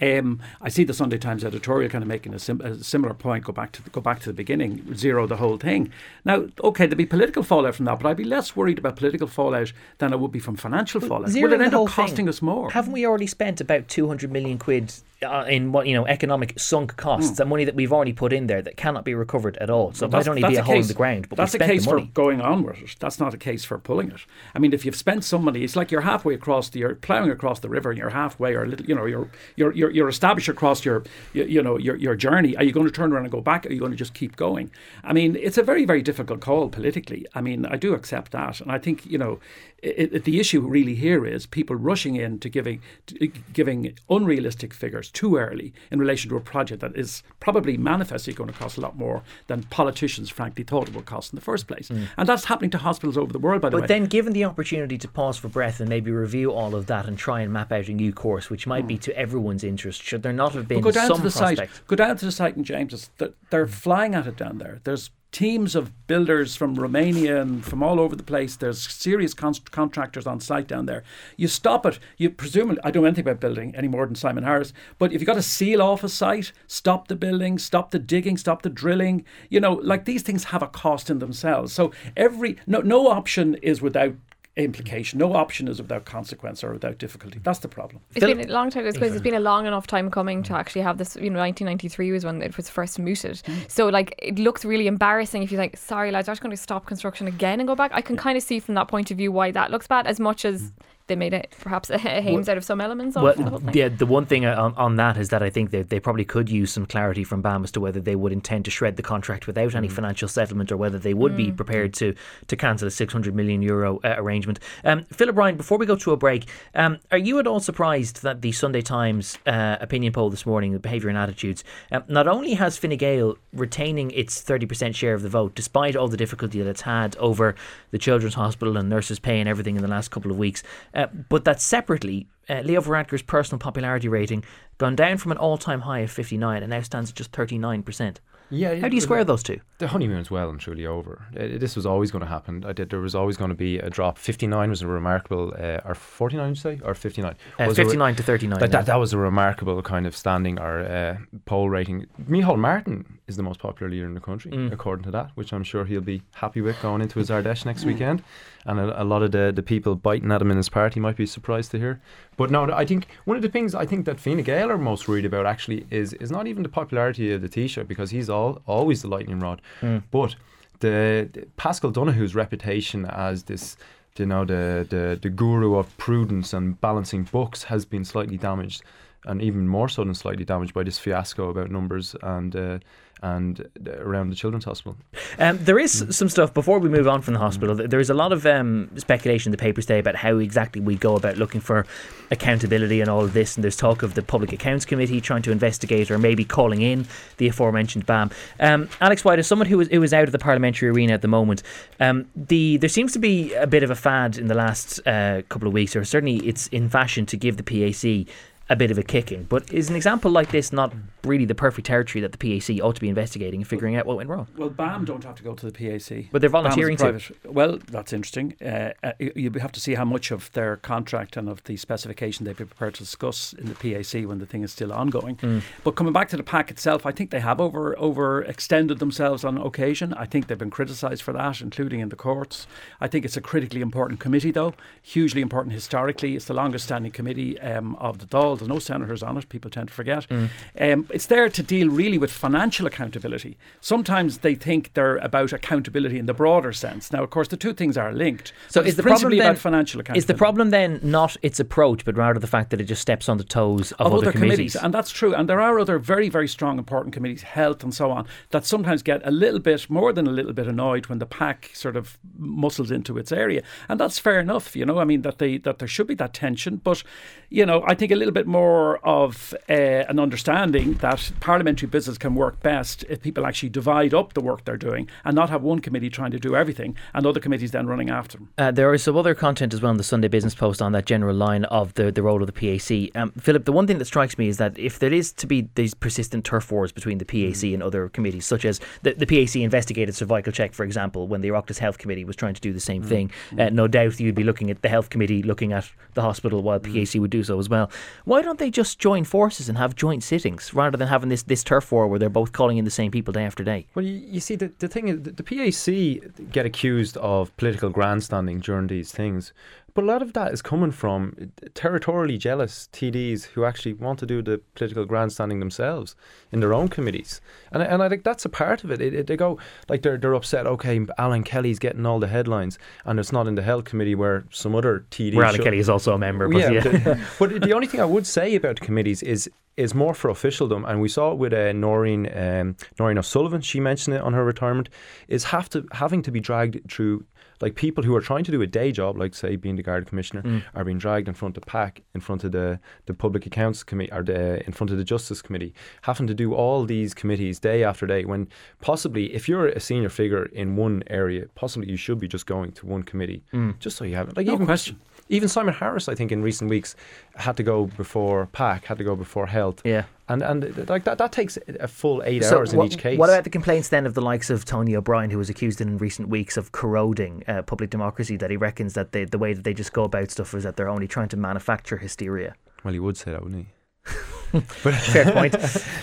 Um, 0.00 0.40
I 0.60 0.68
see 0.68 0.84
the 0.84 0.94
Sunday 0.94 1.18
Times 1.18 1.44
editorial 1.44 1.90
kind 1.90 2.04
of 2.04 2.08
making 2.08 2.32
a, 2.32 2.38
sim- 2.38 2.60
a 2.60 2.76
similar 2.76 3.12
point. 3.12 3.42
Go 3.42 3.52
back 3.52 3.72
to 3.72 3.82
the, 3.82 3.90
go 3.90 4.00
back 4.00 4.20
to 4.20 4.26
the 4.28 4.34
beginning, 4.34 4.94
zero 4.94 5.26
the 5.26 5.38
whole 5.38 5.56
thing. 5.56 5.92
Now, 6.24 6.46
okay, 6.62 6.86
there'll 6.86 6.96
be 6.96 7.06
political 7.06 7.42
fallout 7.42 7.74
from 7.74 7.86
that, 7.86 7.98
but 7.98 8.08
I'd 8.08 8.16
be 8.16 8.22
less 8.22 8.54
worried 8.54 8.78
about 8.78 8.94
political 8.94 9.26
fallout 9.26 9.72
than 9.98 10.12
I 10.12 10.16
would 10.16 10.30
be 10.30 10.38
from 10.38 10.54
financial 10.54 11.00
fallout. 11.00 11.30
Zero 11.30 11.48
Will 11.50 11.60
it 11.60 11.64
end 11.64 11.74
up 11.74 11.88
costing 11.88 12.14
thing, 12.14 12.28
us 12.28 12.40
more? 12.40 12.70
Haven't 12.70 12.92
we 12.92 13.04
already 13.04 13.26
spent 13.26 13.60
about 13.60 13.88
200 13.88 14.30
million 14.30 14.58
quid 14.58 14.92
uh, 15.22 15.44
in 15.48 15.72
what 15.72 15.86
you 15.86 15.94
know 15.94 16.06
economic 16.06 16.58
sunk 16.58 16.96
costs 16.96 17.38
and 17.38 17.50
money 17.50 17.64
that 17.64 17.74
we've 17.74 17.92
already 17.92 18.12
put 18.12 18.32
in 18.32 18.46
there 18.46 18.59
that 18.62 18.76
cannot 18.76 19.04
be 19.04 19.14
recovered 19.14 19.56
at 19.58 19.70
all? 19.70 19.92
So 19.92 20.06
it 20.06 20.12
might 20.12 20.28
only 20.28 20.42
be 20.42 20.56
a 20.56 20.62
hole 20.62 20.76
in 20.76 20.86
the 20.86 20.94
ground, 20.94 21.28
but 21.28 21.36
that's 21.36 21.54
a 21.54 21.58
case 21.58 21.84
for 21.84 22.00
going 22.00 22.40
on 22.40 22.62
with 22.62 22.78
it. 22.82 22.96
That's 22.98 23.18
not 23.18 23.34
a 23.34 23.38
case 23.38 23.64
for 23.64 23.78
pulling 23.78 24.10
it. 24.10 24.20
I 24.54 24.58
mean, 24.58 24.72
if 24.72 24.84
you've 24.84 24.96
spent 24.96 25.24
some 25.24 25.44
money, 25.44 25.64
it's 25.64 25.76
like 25.76 25.90
you're 25.90 26.00
halfway 26.02 26.34
across 26.34 26.68
the, 26.68 26.80
you're 26.80 26.94
ploughing 26.94 27.30
across 27.30 27.60
the 27.60 27.68
river, 27.68 27.90
and 27.90 27.98
you're 27.98 28.10
halfway, 28.10 28.54
or 28.54 28.64
a 28.64 28.68
little, 28.68 28.86
you 28.86 28.94
know, 28.94 29.06
you're 29.06 29.28
you're 29.56 29.72
you're, 29.72 29.90
you're 29.90 30.08
established 30.08 30.48
across 30.48 30.84
your, 30.84 31.04
you, 31.32 31.44
you 31.44 31.62
know, 31.62 31.78
your 31.78 31.96
your 31.96 32.14
journey. 32.14 32.56
Are 32.56 32.64
you 32.64 32.72
going 32.72 32.86
to 32.86 32.92
turn 32.92 33.12
around 33.12 33.24
and 33.24 33.32
go 33.32 33.40
back? 33.40 33.66
Are 33.66 33.72
you 33.72 33.80
going 33.80 33.92
to 33.92 33.96
just 33.96 34.14
keep 34.14 34.36
going? 34.36 34.70
I 35.04 35.12
mean, 35.12 35.36
it's 35.36 35.58
a 35.58 35.62
very 35.62 35.84
very 35.84 36.02
difficult 36.02 36.40
call 36.40 36.68
politically. 36.68 37.26
I 37.34 37.40
mean, 37.40 37.66
I 37.66 37.76
do 37.76 37.94
accept 37.94 38.32
that, 38.32 38.60
and 38.60 38.70
I 38.70 38.78
think 38.78 39.06
you 39.06 39.18
know, 39.18 39.40
it, 39.82 40.12
it, 40.12 40.24
the 40.24 40.40
issue 40.40 40.60
really 40.60 40.94
here 40.94 41.26
is 41.26 41.46
people 41.46 41.76
rushing 41.76 42.16
in 42.16 42.38
to 42.40 42.48
giving 42.48 42.80
to 43.06 43.26
uh, 43.26 43.30
giving 43.52 43.96
unrealistic 44.08 44.74
figures 44.74 45.10
too 45.10 45.36
early 45.36 45.72
in 45.90 45.98
relation 45.98 46.28
to 46.30 46.36
a 46.36 46.40
project 46.40 46.80
that 46.80 46.96
is 46.96 47.22
probably 47.40 47.76
manifestly 47.76 48.32
going 48.32 48.50
to 48.50 48.58
cost 48.58 48.76
a 48.76 48.80
lot 48.80 48.96
more 48.96 49.22
than 49.46 49.62
politicians, 49.64 50.28
frankly, 50.30 50.64
thought 50.64 50.88
it 50.88 50.94
would 50.94 51.06
cost 51.06 51.32
in 51.32 51.36
the 51.36 51.42
first 51.42 51.66
place. 51.66 51.88
Mm. 51.88 52.08
And 52.16 52.28
that's 52.28 52.44
happening 52.44 52.70
to 52.70 52.78
hospitals 52.78 53.16
over 53.16 53.32
the 53.32 53.38
world, 53.38 53.62
by 53.62 53.68
the 53.68 53.76
But 53.76 53.82
way. 53.82 53.82
But 53.82 53.88
then, 53.88 54.04
given 54.06 54.32
the 54.32 54.44
opportunity 54.44 54.98
to 54.98 55.08
pause 55.08 55.36
for 55.36 55.48
breath 55.48 55.80
and 55.80 55.88
maybe 55.88 56.10
review 56.10 56.52
all 56.52 56.74
of 56.74 56.86
that 56.86 57.06
and 57.06 57.16
try 57.16 57.40
and 57.40 57.52
map 57.52 57.72
out 57.72 57.88
a 57.88 57.92
new 57.92 58.12
course, 58.12 58.50
which 58.50 58.66
might 58.66 58.86
be 58.86 58.96
mm. 58.96 59.02
to 59.02 59.16
everyone's 59.16 59.64
interest, 59.64 60.02
should 60.02 60.22
there 60.22 60.32
not 60.32 60.52
have 60.52 60.68
been. 60.68 60.80
But 60.80 60.94
go 60.94 61.00
down 61.00 61.08
some 61.08 61.16
to 61.18 61.22
the 61.22 61.30
prospect? 61.30 61.74
site. 61.74 61.86
Go 61.86 61.96
down 61.96 62.16
to 62.16 62.24
the 62.24 62.32
site 62.32 62.56
in 62.56 62.64
James's. 62.64 63.10
They're, 63.18 63.32
they're 63.50 63.66
flying 63.66 64.14
at 64.14 64.26
it 64.26 64.36
down 64.36 64.58
there. 64.58 64.80
There's 64.84 65.10
teams 65.32 65.76
of 65.76 66.06
builders 66.06 66.56
from 66.56 66.74
Romania 66.74 67.40
and 67.40 67.64
from 67.64 67.82
all 67.82 68.00
over 68.00 68.16
the 68.16 68.22
place. 68.22 68.56
There's 68.56 68.82
serious 68.82 69.32
con- 69.32 69.54
contractors 69.70 70.26
on 70.26 70.40
site 70.40 70.66
down 70.66 70.86
there. 70.86 71.04
You 71.36 71.48
stop 71.48 71.86
it. 71.86 71.98
You 72.16 72.30
presumably, 72.30 72.80
I 72.82 72.90
don't 72.90 73.02
know 73.02 73.08
anything 73.08 73.24
about 73.24 73.40
building 73.40 73.74
any 73.76 73.88
more 73.88 74.06
than 74.06 74.14
Simon 74.16 74.44
Harris, 74.44 74.72
but 74.98 75.12
if 75.12 75.20
you've 75.20 75.26
got 75.26 75.34
to 75.34 75.42
seal 75.42 75.80
off 75.80 76.02
a 76.02 76.08
site, 76.08 76.52
stop 76.66 77.08
the 77.08 77.16
building, 77.16 77.58
stop 77.58 77.90
the 77.90 77.98
digging, 77.98 78.36
stop 78.36 78.62
the 78.62 78.70
drilling. 78.70 79.24
You 79.48 79.60
know, 79.60 79.74
like 79.74 80.04
these 80.04 80.22
things 80.22 80.44
have 80.44 80.62
a 80.62 80.68
cost 80.68 81.10
in 81.10 81.20
themselves. 81.20 81.72
So 81.72 81.92
every 82.16 82.56
no 82.66 82.80
no 82.80 83.08
option 83.08 83.54
is 83.56 83.80
without 83.80 84.14
implication. 84.64 85.18
No 85.18 85.34
option 85.34 85.68
is 85.68 85.80
without 85.80 86.04
consequence 86.04 86.62
or 86.62 86.72
without 86.72 86.98
difficulty. 86.98 87.40
That's 87.42 87.60
the 87.60 87.68
problem. 87.68 88.02
It's 88.14 88.24
been 88.24 88.40
a 88.40 88.52
long 88.52 88.70
time. 88.70 88.86
I 88.86 88.90
suppose 88.90 89.12
it's 89.12 89.22
been 89.22 89.34
a 89.34 89.40
long 89.40 89.66
enough 89.66 89.86
time 89.86 90.10
coming 90.10 90.42
to 90.44 90.52
mm. 90.52 90.58
actually 90.58 90.82
have 90.82 90.98
this. 90.98 91.16
You 91.16 91.30
know, 91.30 91.40
1993 91.40 92.12
was 92.12 92.24
when 92.24 92.42
it 92.42 92.56
was 92.56 92.68
first 92.68 92.98
mooted. 92.98 93.36
Mm. 93.36 93.70
So 93.70 93.88
like, 93.88 94.14
it 94.18 94.38
looks 94.38 94.64
really 94.64 94.86
embarrassing 94.86 95.42
if 95.42 95.50
you 95.52 95.58
think, 95.58 95.76
sorry 95.76 96.10
lads, 96.10 96.28
I'm 96.28 96.32
just 96.32 96.42
going 96.42 96.50
to 96.50 96.56
stop 96.56 96.86
construction 96.86 97.26
again 97.26 97.60
and 97.60 97.66
go 97.66 97.74
back. 97.74 97.90
I 97.94 98.00
can 98.00 98.16
kind 98.16 98.36
of 98.36 98.42
see 98.42 98.60
from 98.60 98.74
that 98.74 98.88
point 98.88 99.10
of 99.10 99.16
view 99.16 99.32
why 99.32 99.50
that 99.50 99.70
looks 99.70 99.86
bad, 99.86 100.06
as 100.06 100.20
much 100.20 100.44
as 100.44 100.62
mm. 100.62 100.72
They 101.10 101.16
made 101.16 101.34
it 101.34 101.54
perhaps 101.60 101.90
a 101.90 101.98
Hames 101.98 102.48
out 102.48 102.56
of 102.56 102.64
some 102.64 102.80
elements 102.80 103.16
of 103.16 103.22
Well, 103.24 103.34
the 103.34 103.42
whole 103.44 103.58
thing. 103.58 103.74
yeah, 103.74 103.88
the 103.88 104.06
one 104.06 104.24
thing 104.24 104.46
on, 104.46 104.74
on 104.76 104.96
that 104.96 105.18
is 105.18 105.28
that 105.28 105.42
I 105.42 105.50
think 105.50 105.72
that 105.72 105.90
they 105.90 106.00
probably 106.00 106.24
could 106.24 106.48
use 106.48 106.72
some 106.72 106.86
clarity 106.86 107.24
from 107.24 107.42
BAM 107.42 107.64
as 107.64 107.72
to 107.72 107.80
whether 107.80 108.00
they 108.00 108.14
would 108.14 108.32
intend 108.32 108.64
to 108.66 108.70
shred 108.70 108.96
the 108.96 109.02
contract 109.02 109.46
without 109.46 109.74
any 109.74 109.88
financial 109.88 110.28
settlement 110.28 110.70
or 110.72 110.76
whether 110.76 110.98
they 110.98 111.12
would 111.12 111.36
be 111.36 111.50
prepared 111.52 111.92
to 111.94 112.14
to 112.46 112.56
cancel 112.56 112.88
a 112.88 112.90
600 112.90 113.34
million 113.34 113.60
euro 113.60 113.98
uh, 114.04 114.14
arrangement. 114.18 114.60
Um, 114.84 115.04
Philip 115.06 115.36
Ryan, 115.36 115.56
before 115.56 115.76
we 115.78 115.86
go 115.86 115.96
to 115.96 116.12
a 116.12 116.16
break, 116.16 116.48
um, 116.74 116.98
are 117.10 117.18
you 117.18 117.38
at 117.40 117.46
all 117.46 117.60
surprised 117.60 118.22
that 118.22 118.40
the 118.40 118.52
Sunday 118.52 118.80
Times 118.82 119.36
uh, 119.46 119.76
opinion 119.80 120.12
poll 120.12 120.30
this 120.30 120.46
morning, 120.46 120.72
the 120.72 120.78
behaviour 120.78 121.08
and 121.08 121.18
attitudes, 121.18 121.64
um, 121.90 122.04
not 122.08 122.28
only 122.28 122.54
has 122.54 122.78
Fine 122.78 122.96
Gael 122.96 123.36
retaining 123.52 124.12
its 124.12 124.40
30% 124.40 124.94
share 124.94 125.14
of 125.14 125.22
the 125.22 125.28
vote, 125.28 125.54
despite 125.56 125.96
all 125.96 126.06
the 126.08 126.16
difficulty 126.16 126.62
that 126.62 126.68
it's 126.68 126.82
had 126.82 127.16
over 127.16 127.56
the 127.90 127.98
Children's 127.98 128.34
Hospital 128.34 128.76
and 128.76 128.88
nurses' 128.88 129.18
pay 129.18 129.40
and 129.40 129.48
everything 129.48 129.76
in 129.76 129.82
the 129.82 129.88
last 129.88 130.10
couple 130.10 130.30
of 130.30 130.38
weeks, 130.38 130.62
uh, 131.00 131.06
but 131.28 131.44
that 131.44 131.60
separately, 131.60 132.26
uh, 132.48 132.60
Leo 132.60 132.80
Varadkar's 132.80 133.22
personal 133.22 133.58
popularity 133.58 134.08
rating 134.08 134.44
gone 134.78 134.96
down 134.96 135.16
from 135.18 135.30
an 135.32 135.38
all-time 135.38 135.80
high 135.82 136.00
of 136.00 136.10
59 136.10 136.62
and 136.62 136.70
now 136.70 136.80
stands 136.80 137.10
at 137.10 137.16
just 137.16 137.32
39%. 137.32 138.16
Yeah. 138.52 138.74
How 138.80 138.88
do 138.88 138.96
you 138.96 139.00
square 139.00 139.22
those 139.22 139.44
two? 139.44 139.60
The 139.78 139.86
honeymoon's 139.86 140.28
well 140.28 140.50
and 140.50 140.58
truly 140.58 140.84
over. 140.84 141.24
Uh, 141.38 141.56
this 141.58 141.76
was 141.76 141.86
always 141.86 142.10
going 142.10 142.22
to 142.22 142.28
happen. 142.28 142.64
I 142.64 142.72
did. 142.72 142.90
There 142.90 142.98
was 142.98 143.14
always 143.14 143.36
going 143.36 143.50
to 143.50 143.54
be 143.54 143.78
a 143.78 143.88
drop. 143.88 144.18
Fifty 144.18 144.48
nine 144.48 144.70
was 144.70 144.82
a 144.82 144.88
remarkable, 144.88 145.54
uh, 145.56 145.78
or 145.84 145.94
forty 145.94 146.36
nine, 146.36 146.48
you 146.48 146.54
say, 146.56 146.80
or 146.82 146.94
fifty 146.94 147.22
nine. 147.22 147.36
Uh, 147.60 147.72
59 147.72 148.16
to 148.16 148.22
39. 148.24 148.58
That, 148.58 148.72
that, 148.72 148.86
that 148.86 148.96
was 148.96 149.12
a 149.12 149.18
remarkable 149.18 149.80
kind 149.82 150.04
of 150.04 150.16
standing 150.16 150.58
or 150.58 150.80
uh, 150.80 151.18
poll 151.44 151.70
rating. 151.70 152.06
Micheál 152.28 152.58
Martin 152.58 153.20
is 153.28 153.36
the 153.36 153.44
most 153.44 153.60
popular 153.60 153.88
leader 153.88 154.06
in 154.06 154.14
the 154.14 154.20
country, 154.20 154.50
Mm. 154.50 154.72
according 154.72 155.04
to 155.04 155.12
that, 155.12 155.30
which 155.36 155.52
I'm 155.52 155.62
sure 155.62 155.84
he'll 155.84 156.00
be 156.00 156.22
happy 156.34 156.60
with 156.60 156.82
going 156.82 157.02
into 157.02 157.20
his 157.20 157.30
Ard 157.30 157.44
Fheis 157.44 157.64
next 157.64 157.84
weekend. 157.84 158.20
And 158.66 158.78
a, 158.78 159.02
a 159.02 159.04
lot 159.04 159.22
of 159.22 159.32
the, 159.32 159.52
the 159.54 159.62
people 159.62 159.94
biting 159.94 160.30
at 160.30 160.42
him 160.42 160.50
in 160.50 160.56
his 160.56 160.68
party 160.68 161.00
might 161.00 161.16
be 161.16 161.26
surprised 161.26 161.70
to 161.70 161.78
hear. 161.78 162.00
But 162.36 162.50
no, 162.50 162.70
I 162.70 162.84
think 162.84 163.06
one 163.24 163.36
of 163.36 163.42
the 163.42 163.48
things 163.48 163.74
I 163.74 163.86
think 163.86 164.04
that 164.06 164.20
Fine 164.20 164.42
Gael 164.42 164.70
are 164.70 164.78
most 164.78 165.08
worried 165.08 165.24
about 165.24 165.46
actually 165.46 165.86
is 165.90 166.12
is 166.14 166.30
not 166.30 166.46
even 166.46 166.62
the 166.62 166.68
popularity 166.68 167.32
of 167.32 167.42
the 167.42 167.48
Taoiseach 167.48 167.88
because 167.88 168.10
he's 168.10 168.28
all 168.28 168.60
always 168.66 169.02
the 169.02 169.08
lightning 169.08 169.40
rod, 169.40 169.62
hmm. 169.80 169.98
but 170.10 170.34
the, 170.80 171.28
the 171.32 171.46
Paschal 171.56 171.90
Donohoe's 171.90 172.34
reputation 172.34 173.04
as 173.06 173.44
this 173.44 173.76
you 174.16 174.26
know 174.26 174.44
the, 174.44 174.86
the 174.88 175.18
the 175.20 175.30
guru 175.30 175.76
of 175.76 175.96
prudence 175.96 176.52
and 176.52 176.78
balancing 176.80 177.22
books 177.22 177.64
has 177.64 177.84
been 177.86 178.04
slightly 178.04 178.36
damaged 178.36 178.82
and 179.24 179.42
even 179.42 179.68
more 179.68 179.88
so 179.88 180.04
than 180.04 180.14
slightly 180.14 180.44
damaged 180.44 180.72
by 180.74 180.82
this 180.82 180.98
fiasco 180.98 181.48
about 181.50 181.70
numbers 181.70 182.16
and 182.22 182.56
uh, 182.56 182.78
and 183.22 183.68
uh, 183.86 183.98
around 183.98 184.30
the 184.30 184.34
children's 184.34 184.64
hospital 184.64 184.96
Um, 185.38 185.58
there 185.62 185.78
is 185.78 186.06
some 186.08 186.30
stuff 186.30 186.54
before 186.54 186.78
we 186.78 186.88
move 186.88 187.06
on 187.06 187.20
from 187.20 187.34
the 187.34 187.40
hospital. 187.40 187.76
th- 187.76 187.90
There 187.90 188.00
is 188.00 188.08
a 188.08 188.14
lot 188.14 188.32
of 188.32 188.46
um, 188.46 188.90
speculation 188.96 189.50
in 189.50 189.52
the 189.52 189.58
papers 189.62 189.84
today 189.84 189.98
about 189.98 190.14
how 190.16 190.38
exactly 190.38 190.80
we 190.80 190.96
go 190.96 191.16
about 191.16 191.36
looking 191.36 191.60
for 191.60 191.84
accountability 192.30 193.00
and 193.02 193.10
all 193.10 193.22
of 193.22 193.32
this. 193.34 193.56
And 193.56 193.64
there's 193.64 193.76
talk 193.76 194.02
of 194.02 194.14
the 194.14 194.22
Public 194.22 194.52
Accounts 194.54 194.86
Committee 194.86 195.20
trying 195.20 195.42
to 195.42 195.52
investigate 195.52 196.10
or 196.10 196.18
maybe 196.18 196.44
calling 196.44 196.80
in 196.80 197.06
the 197.36 197.48
aforementioned 197.48 198.06
BAM. 198.06 198.30
Um, 198.58 198.88
Alex 199.02 199.24
White, 199.24 199.38
as 199.38 199.46
someone 199.46 199.68
who 199.68 199.80
is, 199.80 199.88
who 199.88 200.02
is 200.02 200.14
out 200.14 200.24
of 200.24 200.32
the 200.32 200.38
parliamentary 200.38 200.88
arena 200.88 201.12
at 201.12 201.22
the 201.22 201.28
moment, 201.28 201.62
um, 201.98 202.26
the 202.34 202.78
there 202.78 202.88
seems 202.88 203.12
to 203.12 203.18
be 203.18 203.52
a 203.54 203.66
bit 203.66 203.82
of 203.82 203.90
a 203.90 203.96
fad 203.96 204.38
in 204.38 204.46
the 204.48 204.54
last 204.54 205.00
uh, 205.06 205.42
couple 205.48 205.68
of 205.68 205.74
weeks, 205.74 205.94
or 205.94 206.04
certainly 206.04 206.36
it's 206.48 206.68
in 206.68 206.88
fashion 206.88 207.26
to 207.26 207.36
give 207.36 207.58
the 207.58 207.62
PAC 207.62 208.26
a 208.70 208.76
bit 208.76 208.90
of 208.90 208.96
a 208.96 209.02
kicking. 209.02 209.44
But 209.44 209.70
is 209.72 209.90
an 209.90 209.96
example 209.96 210.30
like 210.30 210.52
this 210.52 210.72
not 210.72 210.94
really 211.24 211.44
the 211.44 211.54
perfect 211.54 211.86
territory 211.86 212.22
that 212.22 212.32
the 212.32 212.38
PAC 212.38 212.82
ought 212.82 212.94
to 212.94 213.00
be 213.00 213.08
investigating 213.08 213.60
and 213.60 213.68
figuring 213.68 213.96
out 213.96 214.06
what 214.06 214.16
went 214.16 214.30
wrong? 214.30 214.46
Well, 214.56 214.70
BAM 214.70 215.04
don't 215.04 215.22
have 215.24 215.34
to 215.34 215.42
go 215.42 215.54
to 215.54 215.70
the 215.70 215.72
PAC. 215.72 216.30
But 216.30 216.40
they're 216.40 216.48
volunteering 216.48 216.96
to. 216.98 217.20
Well, 217.44 217.78
that's 217.90 218.12
interesting. 218.12 218.54
Uh, 218.64 218.92
uh, 219.02 219.12
you 219.18 219.50
have 219.60 219.72
to 219.72 219.80
see 219.80 219.94
how 219.94 220.04
much 220.04 220.30
of 220.30 220.52
their 220.52 220.76
contract 220.76 221.36
and 221.36 221.48
of 221.48 221.62
the 221.64 221.76
specification 221.76 222.46
they'd 222.46 222.56
be 222.56 222.64
prepared 222.64 222.94
to 222.94 223.02
discuss 223.02 223.52
in 223.54 223.66
the 223.66 223.74
PAC 223.74 224.26
when 224.26 224.38
the 224.38 224.46
thing 224.46 224.62
is 224.62 224.72
still 224.72 224.92
ongoing. 224.92 225.36
Mm. 225.36 225.62
But 225.82 225.96
coming 225.96 226.12
back 226.12 226.28
to 226.28 226.36
the 226.36 226.44
pack 226.44 226.70
itself, 226.70 227.04
I 227.04 227.10
think 227.10 227.30
they 227.30 227.40
have 227.40 227.60
over 227.60 227.98
over 227.98 228.42
extended 228.42 229.00
themselves 229.00 229.44
on 229.44 229.58
occasion. 229.58 230.14
I 230.14 230.26
think 230.26 230.46
they've 230.46 230.56
been 230.56 230.70
criticised 230.70 231.22
for 231.22 231.32
that, 231.32 231.60
including 231.60 231.98
in 231.98 232.08
the 232.08 232.16
courts. 232.16 232.68
I 233.00 233.08
think 233.08 233.24
it's 233.24 233.36
a 233.36 233.40
critically 233.40 233.80
important 233.80 234.20
committee, 234.20 234.52
though, 234.52 234.74
hugely 235.02 235.42
important 235.42 235.74
historically. 235.74 236.36
It's 236.36 236.44
the 236.44 236.54
longest 236.54 236.84
standing 236.84 237.10
committee 237.10 237.60
um, 237.60 237.96
of 237.96 238.18
the 238.18 238.26
Dáil. 238.26 238.59
There's 238.60 238.68
no 238.68 238.78
senators 238.78 239.22
on 239.22 239.36
it. 239.36 239.48
People 239.48 239.70
tend 239.70 239.88
to 239.88 239.94
forget. 239.94 240.26
Um, 240.30 241.06
it's 241.10 241.26
there 241.26 241.48
to 241.48 241.62
deal 241.62 241.88
really 241.88 242.18
with 242.18 242.30
financial 242.30 242.86
accountability. 242.86 243.58
Sometimes 243.80 244.38
they 244.38 244.54
think 244.54 244.94
they're 244.94 245.16
about 245.18 245.52
accountability 245.52 246.18
in 246.18 246.26
the 246.26 246.34
broader 246.34 246.72
sense. 246.72 247.12
Now, 247.12 247.22
of 247.22 247.30
course, 247.30 247.48
the 247.48 247.56
two 247.56 247.72
things 247.72 247.96
are 247.96 248.12
linked. 248.12 248.52
So 248.68 248.80
is 248.80 248.88
it's 248.88 248.96
the 248.96 249.02
problem 249.02 249.36
then, 249.36 249.40
about 249.40 249.58
financial 249.58 250.00
accountability? 250.00 250.18
Is 250.18 250.26
the 250.26 250.34
problem 250.34 250.70
then 250.70 251.00
not 251.02 251.36
its 251.42 251.60
approach, 251.60 252.04
but 252.04 252.16
rather 252.16 252.38
the 252.38 252.46
fact 252.46 252.70
that 252.70 252.80
it 252.80 252.84
just 252.84 253.02
steps 253.02 253.28
on 253.28 253.38
the 253.38 253.44
toes 253.44 253.92
of, 253.92 254.06
of 254.06 254.14
other 254.14 254.32
committees? 254.32 254.76
and 254.76 254.94
that's 254.94 255.10
true. 255.10 255.34
And 255.34 255.48
there 255.48 255.60
are 255.60 255.78
other 255.78 255.98
very, 255.98 256.28
very 256.28 256.48
strong, 256.48 256.78
important 256.78 257.14
committees, 257.14 257.42
health 257.42 257.82
and 257.82 257.94
so 257.94 258.10
on, 258.10 258.26
that 258.50 258.64
sometimes 258.64 259.02
get 259.02 259.20
a 259.26 259.30
little 259.30 259.60
bit 259.60 259.88
more 259.88 260.12
than 260.12 260.26
a 260.26 260.30
little 260.30 260.52
bit 260.52 260.66
annoyed 260.66 261.06
when 261.06 261.18
the 261.18 261.26
pack 261.26 261.70
sort 261.74 261.96
of 261.96 262.18
muscles 262.36 262.90
into 262.90 263.18
its 263.18 263.32
area, 263.32 263.62
and 263.88 263.98
that's 264.00 264.18
fair 264.18 264.40
enough. 264.40 264.74
You 264.74 264.84
know, 264.84 264.98
I 264.98 265.04
mean 265.04 265.22
that 265.22 265.38
they 265.38 265.58
that 265.58 265.78
there 265.78 265.88
should 265.88 266.06
be 266.06 266.14
that 266.16 266.34
tension, 266.34 266.76
but 266.76 267.02
you 267.48 267.66
know, 267.66 267.82
I 267.86 267.94
think 267.94 268.12
a 268.12 268.16
little 268.16 268.32
bit 268.34 268.46
more 268.50 268.98
of 269.06 269.54
uh, 269.68 269.72
an 269.72 270.18
understanding 270.18 270.94
that 270.94 271.30
parliamentary 271.40 271.88
business 271.88 272.18
can 272.18 272.34
work 272.34 272.60
best 272.60 273.04
if 273.08 273.22
people 273.22 273.46
actually 273.46 273.68
divide 273.68 274.12
up 274.12 274.34
the 274.34 274.40
work 274.40 274.64
they're 274.64 274.76
doing 274.76 275.08
and 275.24 275.34
not 275.34 275.48
have 275.48 275.62
one 275.62 275.78
committee 275.78 276.10
trying 276.10 276.30
to 276.32 276.38
do 276.38 276.56
everything 276.56 276.96
and 277.14 277.24
other 277.24 277.40
committees 277.40 277.70
then 277.70 277.86
running 277.86 278.10
after 278.10 278.36
them. 278.36 278.48
Uh, 278.58 278.70
there 278.70 278.92
is 278.92 279.02
some 279.02 279.16
other 279.16 279.34
content 279.34 279.72
as 279.72 279.80
well 279.80 279.90
in 279.92 279.96
the 279.96 280.04
Sunday 280.04 280.28
Business 280.28 280.54
Post 280.54 280.82
on 280.82 280.92
that 280.92 281.06
general 281.06 281.34
line 281.34 281.64
of 281.66 281.94
the, 281.94 282.10
the 282.10 282.22
role 282.22 282.42
of 282.42 282.52
the 282.52 282.52
PAC. 282.52 283.16
Um, 283.16 283.30
Philip, 283.32 283.64
the 283.64 283.72
one 283.72 283.86
thing 283.86 283.98
that 283.98 284.04
strikes 284.04 284.36
me 284.36 284.48
is 284.48 284.58
that 284.58 284.78
if 284.78 284.98
there 284.98 285.12
is 285.12 285.32
to 285.34 285.46
be 285.46 285.68
these 285.76 285.94
persistent 285.94 286.44
turf 286.44 286.70
wars 286.70 286.92
between 286.92 287.18
the 287.18 287.24
PAC 287.24 287.62
mm. 287.62 287.74
and 287.74 287.82
other 287.82 288.08
committees, 288.08 288.46
such 288.46 288.64
as 288.64 288.80
the, 289.02 289.14
the 289.14 289.26
PAC 289.26 289.56
investigated 289.56 290.14
cervical 290.14 290.52
check, 290.52 290.74
for 290.74 290.84
example, 290.84 291.28
when 291.28 291.40
the 291.40 291.48
Oireachtas 291.48 291.78
Health 291.78 291.98
Committee 291.98 292.24
was 292.24 292.36
trying 292.36 292.54
to 292.54 292.60
do 292.60 292.72
the 292.72 292.80
same 292.80 293.02
mm. 293.02 293.08
thing, 293.08 293.30
mm. 293.50 293.60
Uh, 293.60 293.70
no 293.70 293.86
doubt 293.86 294.18
you'd 294.18 294.34
be 294.34 294.44
looking 294.44 294.70
at 294.70 294.82
the 294.82 294.88
Health 294.88 295.10
Committee 295.10 295.42
looking 295.42 295.72
at 295.72 295.90
the 296.14 296.22
hospital 296.22 296.62
while 296.62 296.80
mm. 296.80 296.92
PAC 296.92 297.20
would 297.20 297.30
do 297.30 297.44
so 297.44 297.58
as 297.58 297.68
well. 297.68 297.90
Why 298.24 298.39
don't 298.42 298.58
they 298.58 298.70
just 298.70 298.98
join 298.98 299.24
forces 299.24 299.68
and 299.68 299.78
have 299.78 299.94
joint 299.94 300.22
sittings 300.22 300.74
rather 300.74 300.96
than 300.96 301.08
having 301.08 301.28
this, 301.28 301.42
this 301.42 301.64
turf 301.64 301.90
war 301.92 302.06
where 302.06 302.18
they're 302.18 302.28
both 302.28 302.52
calling 302.52 302.78
in 302.78 302.84
the 302.84 302.90
same 302.90 303.10
people 303.10 303.32
day 303.32 303.44
after 303.44 303.64
day? 303.64 303.86
Well, 303.94 304.04
you, 304.04 304.14
you 304.14 304.40
see, 304.40 304.56
the, 304.56 304.72
the 304.78 304.88
thing 304.88 305.08
is, 305.08 305.22
the, 305.22 305.32
the 305.32 305.42
PAC 305.42 306.50
get 306.52 306.66
accused 306.66 307.16
of 307.18 307.56
political 307.56 307.90
grandstanding 307.90 308.60
during 308.60 308.86
these 308.86 309.12
things. 309.12 309.52
But 309.94 310.04
a 310.04 310.06
lot 310.06 310.22
of 310.22 310.32
that 310.34 310.52
is 310.52 310.62
coming 310.62 310.90
from 310.90 311.52
territorially 311.74 312.38
jealous 312.38 312.88
TDs 312.92 313.44
who 313.46 313.64
actually 313.64 313.94
want 313.94 314.18
to 314.20 314.26
do 314.26 314.42
the 314.42 314.60
political 314.74 315.04
grandstanding 315.04 315.58
themselves 315.58 316.14
in 316.52 316.60
their 316.60 316.72
own 316.72 316.88
committees, 316.88 317.40
and 317.72 317.82
and 317.82 318.02
I 318.02 318.08
think 318.08 318.24
that's 318.24 318.44
a 318.44 318.48
part 318.48 318.84
of 318.84 318.90
it. 318.90 319.00
it, 319.00 319.14
it 319.14 319.26
they 319.26 319.36
go 319.36 319.58
like 319.88 320.02
they're 320.02 320.18
they're 320.18 320.34
upset. 320.34 320.66
Okay, 320.66 321.06
Alan 321.18 321.44
Kelly's 321.44 321.78
getting 321.78 322.06
all 322.06 322.20
the 322.20 322.28
headlines, 322.28 322.78
and 323.04 323.18
it's 323.18 323.32
not 323.32 323.46
in 323.46 323.54
the 323.54 323.62
health 323.62 323.84
committee 323.84 324.14
where 324.14 324.44
some 324.50 324.74
other 324.74 325.06
TD. 325.10 325.34
Where 325.34 325.44
Alan 325.44 325.56
should. 325.56 325.64
Kelly 325.64 325.78
is 325.78 325.88
also 325.88 326.14
a 326.14 326.18
member. 326.18 326.48
But 326.48 326.58
yeah, 326.58 326.70
yeah. 326.70 326.80
the, 326.80 327.26
but 327.38 327.60
the 327.60 327.72
only 327.72 327.86
thing 327.86 328.00
I 328.00 328.04
would 328.04 328.26
say 328.26 328.54
about 328.54 328.80
committees 328.80 329.22
is 329.22 329.50
is 329.76 329.94
more 329.94 330.14
for 330.14 330.28
officialdom, 330.30 330.84
and 330.84 331.00
we 331.00 331.08
saw 331.08 331.32
it 331.32 331.38
with 331.38 331.52
uh, 331.52 331.72
Noreen 331.72 332.26
um, 332.26 332.76
Nóirín 332.98 333.18
O'Sullivan. 333.18 333.60
She 333.60 333.80
mentioned 333.80 334.16
it 334.16 334.22
on 334.22 334.34
her 334.34 334.44
retirement. 334.44 334.88
Is 335.28 335.44
have 335.44 335.68
to 335.70 335.86
having 335.92 336.22
to 336.22 336.30
be 336.30 336.40
dragged 336.40 336.90
through 336.90 337.24
like 337.60 337.74
people 337.74 338.02
who 338.02 338.14
are 338.16 338.20
trying 338.20 338.44
to 338.44 338.50
do 338.50 338.62
a 338.62 338.66
day 338.66 338.92
job, 338.92 339.18
like 339.18 339.34
say 339.34 339.56
being 339.56 339.76
the 339.76 339.82
Garda 339.82 340.06
Commissioner, 340.06 340.42
mm. 340.42 340.62
are 340.74 340.84
being 340.84 340.98
dragged 340.98 341.28
in 341.28 341.34
front 341.34 341.56
of 341.56 341.64
PAC, 341.66 342.02
in 342.14 342.20
front 342.20 342.44
of 342.44 342.52
the, 342.52 342.80
the 343.06 343.14
Public 343.14 343.46
Accounts 343.46 343.82
Committee, 343.82 344.12
or 344.12 344.22
the, 344.22 344.64
in 344.66 344.72
front 344.72 344.90
of 344.90 344.96
the 344.98 345.04
Justice 345.04 345.42
Committee, 345.42 345.74
having 346.02 346.26
to 346.26 346.34
do 346.34 346.54
all 346.54 346.84
these 346.84 347.14
committees 347.14 347.58
day 347.58 347.84
after 347.84 348.06
day. 348.06 348.24
When 348.24 348.48
possibly, 348.80 349.34
if 349.34 349.48
you're 349.48 349.68
a 349.68 349.80
senior 349.80 350.08
figure 350.08 350.46
in 350.46 350.76
one 350.76 351.02
area, 351.08 351.46
possibly 351.54 351.90
you 351.90 351.96
should 351.96 352.18
be 352.18 352.28
just 352.28 352.46
going 352.46 352.72
to 352.72 352.86
one 352.86 353.02
committee, 353.02 353.44
mm. 353.52 353.78
just 353.78 353.96
so 353.96 354.04
you 354.04 354.16
have 354.16 354.28
it. 354.28 354.36
Like 354.36 354.46
no 354.46 354.54
even 354.54 354.66
question. 354.66 354.98
Even 355.28 355.48
Simon 355.48 355.74
Harris, 355.74 356.08
I 356.08 356.16
think, 356.16 356.32
in 356.32 356.42
recent 356.42 356.68
weeks, 356.68 356.96
had 357.36 357.56
to 357.56 357.62
go 357.62 357.86
before 357.86 358.46
PAC, 358.46 358.86
had 358.86 358.98
to 358.98 359.04
go 359.04 359.14
before 359.14 359.46
Health. 359.46 359.80
Yeah. 359.84 360.04
And 360.30 360.42
and 360.42 360.88
like 360.88 361.02
that, 361.04 361.18
that 361.18 361.32
takes 361.32 361.58
a 361.80 361.88
full 361.88 362.22
eight 362.24 362.44
so 362.44 362.58
hours 362.58 362.72
in 362.72 362.80
each 362.82 362.98
case. 362.98 363.18
What 363.18 363.30
about 363.30 363.42
the 363.42 363.50
complaints 363.50 363.88
then 363.88 364.06
of 364.06 364.14
the 364.14 364.20
likes 364.20 364.48
of 364.48 364.64
Tony 364.64 364.94
O'Brien, 364.94 365.30
who 365.30 365.38
was 365.38 365.50
accused 365.50 365.80
in 365.80 365.98
recent 365.98 366.28
weeks 366.28 366.56
of 366.56 366.70
corroding 366.70 367.42
uh, 367.48 367.62
public 367.62 367.90
democracy? 367.90 368.36
That 368.36 368.48
he 368.48 368.56
reckons 368.56 368.94
that 368.94 369.10
they, 369.10 369.24
the 369.24 369.38
way 369.38 369.54
that 369.54 369.64
they 369.64 369.74
just 369.74 369.92
go 369.92 370.04
about 370.04 370.30
stuff 370.30 370.54
is 370.54 370.62
that 370.62 370.76
they're 370.76 370.88
only 370.88 371.08
trying 371.08 371.30
to 371.30 371.36
manufacture 371.36 371.96
hysteria. 371.96 372.54
Well, 372.84 372.94
he 372.94 373.00
would 373.00 373.16
say 373.16 373.32
that, 373.32 373.42
wouldn't 373.42 373.66
he? 374.06 374.12
Fair 374.60 375.32
point. 375.32 375.54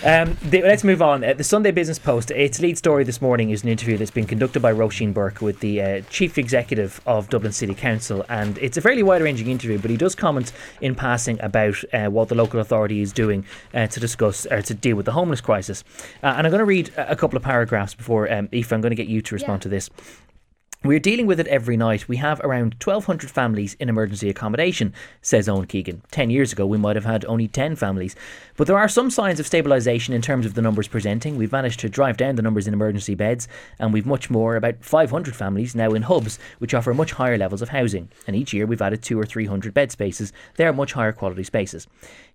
Um, 0.04 0.38
the, 0.42 0.62
let's 0.62 0.82
move 0.82 1.02
on. 1.02 1.22
Uh, 1.22 1.34
the 1.34 1.44
Sunday 1.44 1.70
Business 1.70 1.98
Post, 1.98 2.30
its 2.30 2.60
lead 2.60 2.78
story 2.78 3.04
this 3.04 3.20
morning 3.20 3.50
is 3.50 3.62
an 3.62 3.68
interview 3.68 3.98
that's 3.98 4.10
been 4.10 4.26
conducted 4.26 4.60
by 4.60 4.72
Roisin 4.72 5.12
Burke 5.12 5.42
with 5.42 5.60
the 5.60 5.82
uh, 5.82 6.00
Chief 6.08 6.38
Executive 6.38 6.98
of 7.06 7.28
Dublin 7.28 7.52
City 7.52 7.74
Council. 7.74 8.24
And 8.30 8.56
it's 8.58 8.78
a 8.78 8.80
fairly 8.80 9.02
wide 9.02 9.20
ranging 9.20 9.48
interview, 9.48 9.78
but 9.78 9.90
he 9.90 9.98
does 9.98 10.14
comment 10.14 10.52
in 10.80 10.94
passing 10.94 11.38
about 11.42 11.76
uh, 11.92 12.06
what 12.06 12.30
the 12.30 12.34
local 12.34 12.58
authority 12.60 13.02
is 13.02 13.12
doing 13.12 13.44
uh, 13.74 13.86
to 13.88 14.00
discuss 14.00 14.46
or 14.46 14.62
to 14.62 14.72
deal 14.72 14.96
with 14.96 15.04
the 15.04 15.12
homeless 15.12 15.42
crisis. 15.42 15.84
Uh, 16.22 16.28
and 16.28 16.46
I'm 16.46 16.50
going 16.50 16.60
to 16.60 16.64
read 16.64 16.90
a 16.96 17.16
couple 17.16 17.36
of 17.36 17.42
paragraphs 17.42 17.94
before, 17.94 18.32
um, 18.32 18.48
Aoife, 18.54 18.72
I'm 18.72 18.80
going 18.80 18.92
to 18.92 18.96
get 18.96 19.08
you 19.08 19.20
to 19.20 19.34
respond 19.34 19.60
yeah. 19.60 19.64
to 19.64 19.68
this. 19.68 19.90
We're 20.84 21.00
dealing 21.00 21.26
with 21.26 21.40
it 21.40 21.48
every 21.48 21.76
night. 21.76 22.06
We 22.06 22.18
have 22.18 22.40
around 22.40 22.76
1,200 22.80 23.32
families 23.32 23.74
in 23.80 23.88
emergency 23.88 24.30
accommodation, 24.30 24.94
says 25.20 25.48
Owen 25.48 25.66
Keegan. 25.66 26.02
Ten 26.12 26.30
years 26.30 26.52
ago, 26.52 26.66
we 26.66 26.78
might 26.78 26.94
have 26.94 27.04
had 27.04 27.24
only 27.24 27.48
10 27.48 27.74
families. 27.74 28.14
But 28.56 28.68
there 28.68 28.78
are 28.78 28.88
some 28.88 29.10
signs 29.10 29.40
of 29.40 29.46
stabilisation 29.46 30.14
in 30.14 30.22
terms 30.22 30.46
of 30.46 30.54
the 30.54 30.62
numbers 30.62 30.86
presenting. 30.86 31.36
We've 31.36 31.50
managed 31.50 31.80
to 31.80 31.88
drive 31.88 32.16
down 32.16 32.36
the 32.36 32.42
numbers 32.42 32.68
in 32.68 32.74
emergency 32.74 33.16
beds, 33.16 33.48
and 33.80 33.92
we've 33.92 34.06
much 34.06 34.30
more, 34.30 34.54
about 34.54 34.76
500 34.84 35.34
families 35.34 35.74
now 35.74 35.90
in 35.94 36.02
hubs, 36.02 36.38
which 36.60 36.74
offer 36.74 36.94
much 36.94 37.10
higher 37.10 37.36
levels 37.36 37.60
of 37.60 37.70
housing. 37.70 38.08
And 38.28 38.36
each 38.36 38.52
year, 38.52 38.64
we've 38.64 38.80
added 38.80 39.02
two 39.02 39.18
or 39.18 39.26
300 39.26 39.74
bed 39.74 39.90
spaces. 39.90 40.32
They 40.54 40.64
are 40.64 40.72
much 40.72 40.92
higher 40.92 41.12
quality 41.12 41.42
spaces. 41.42 41.88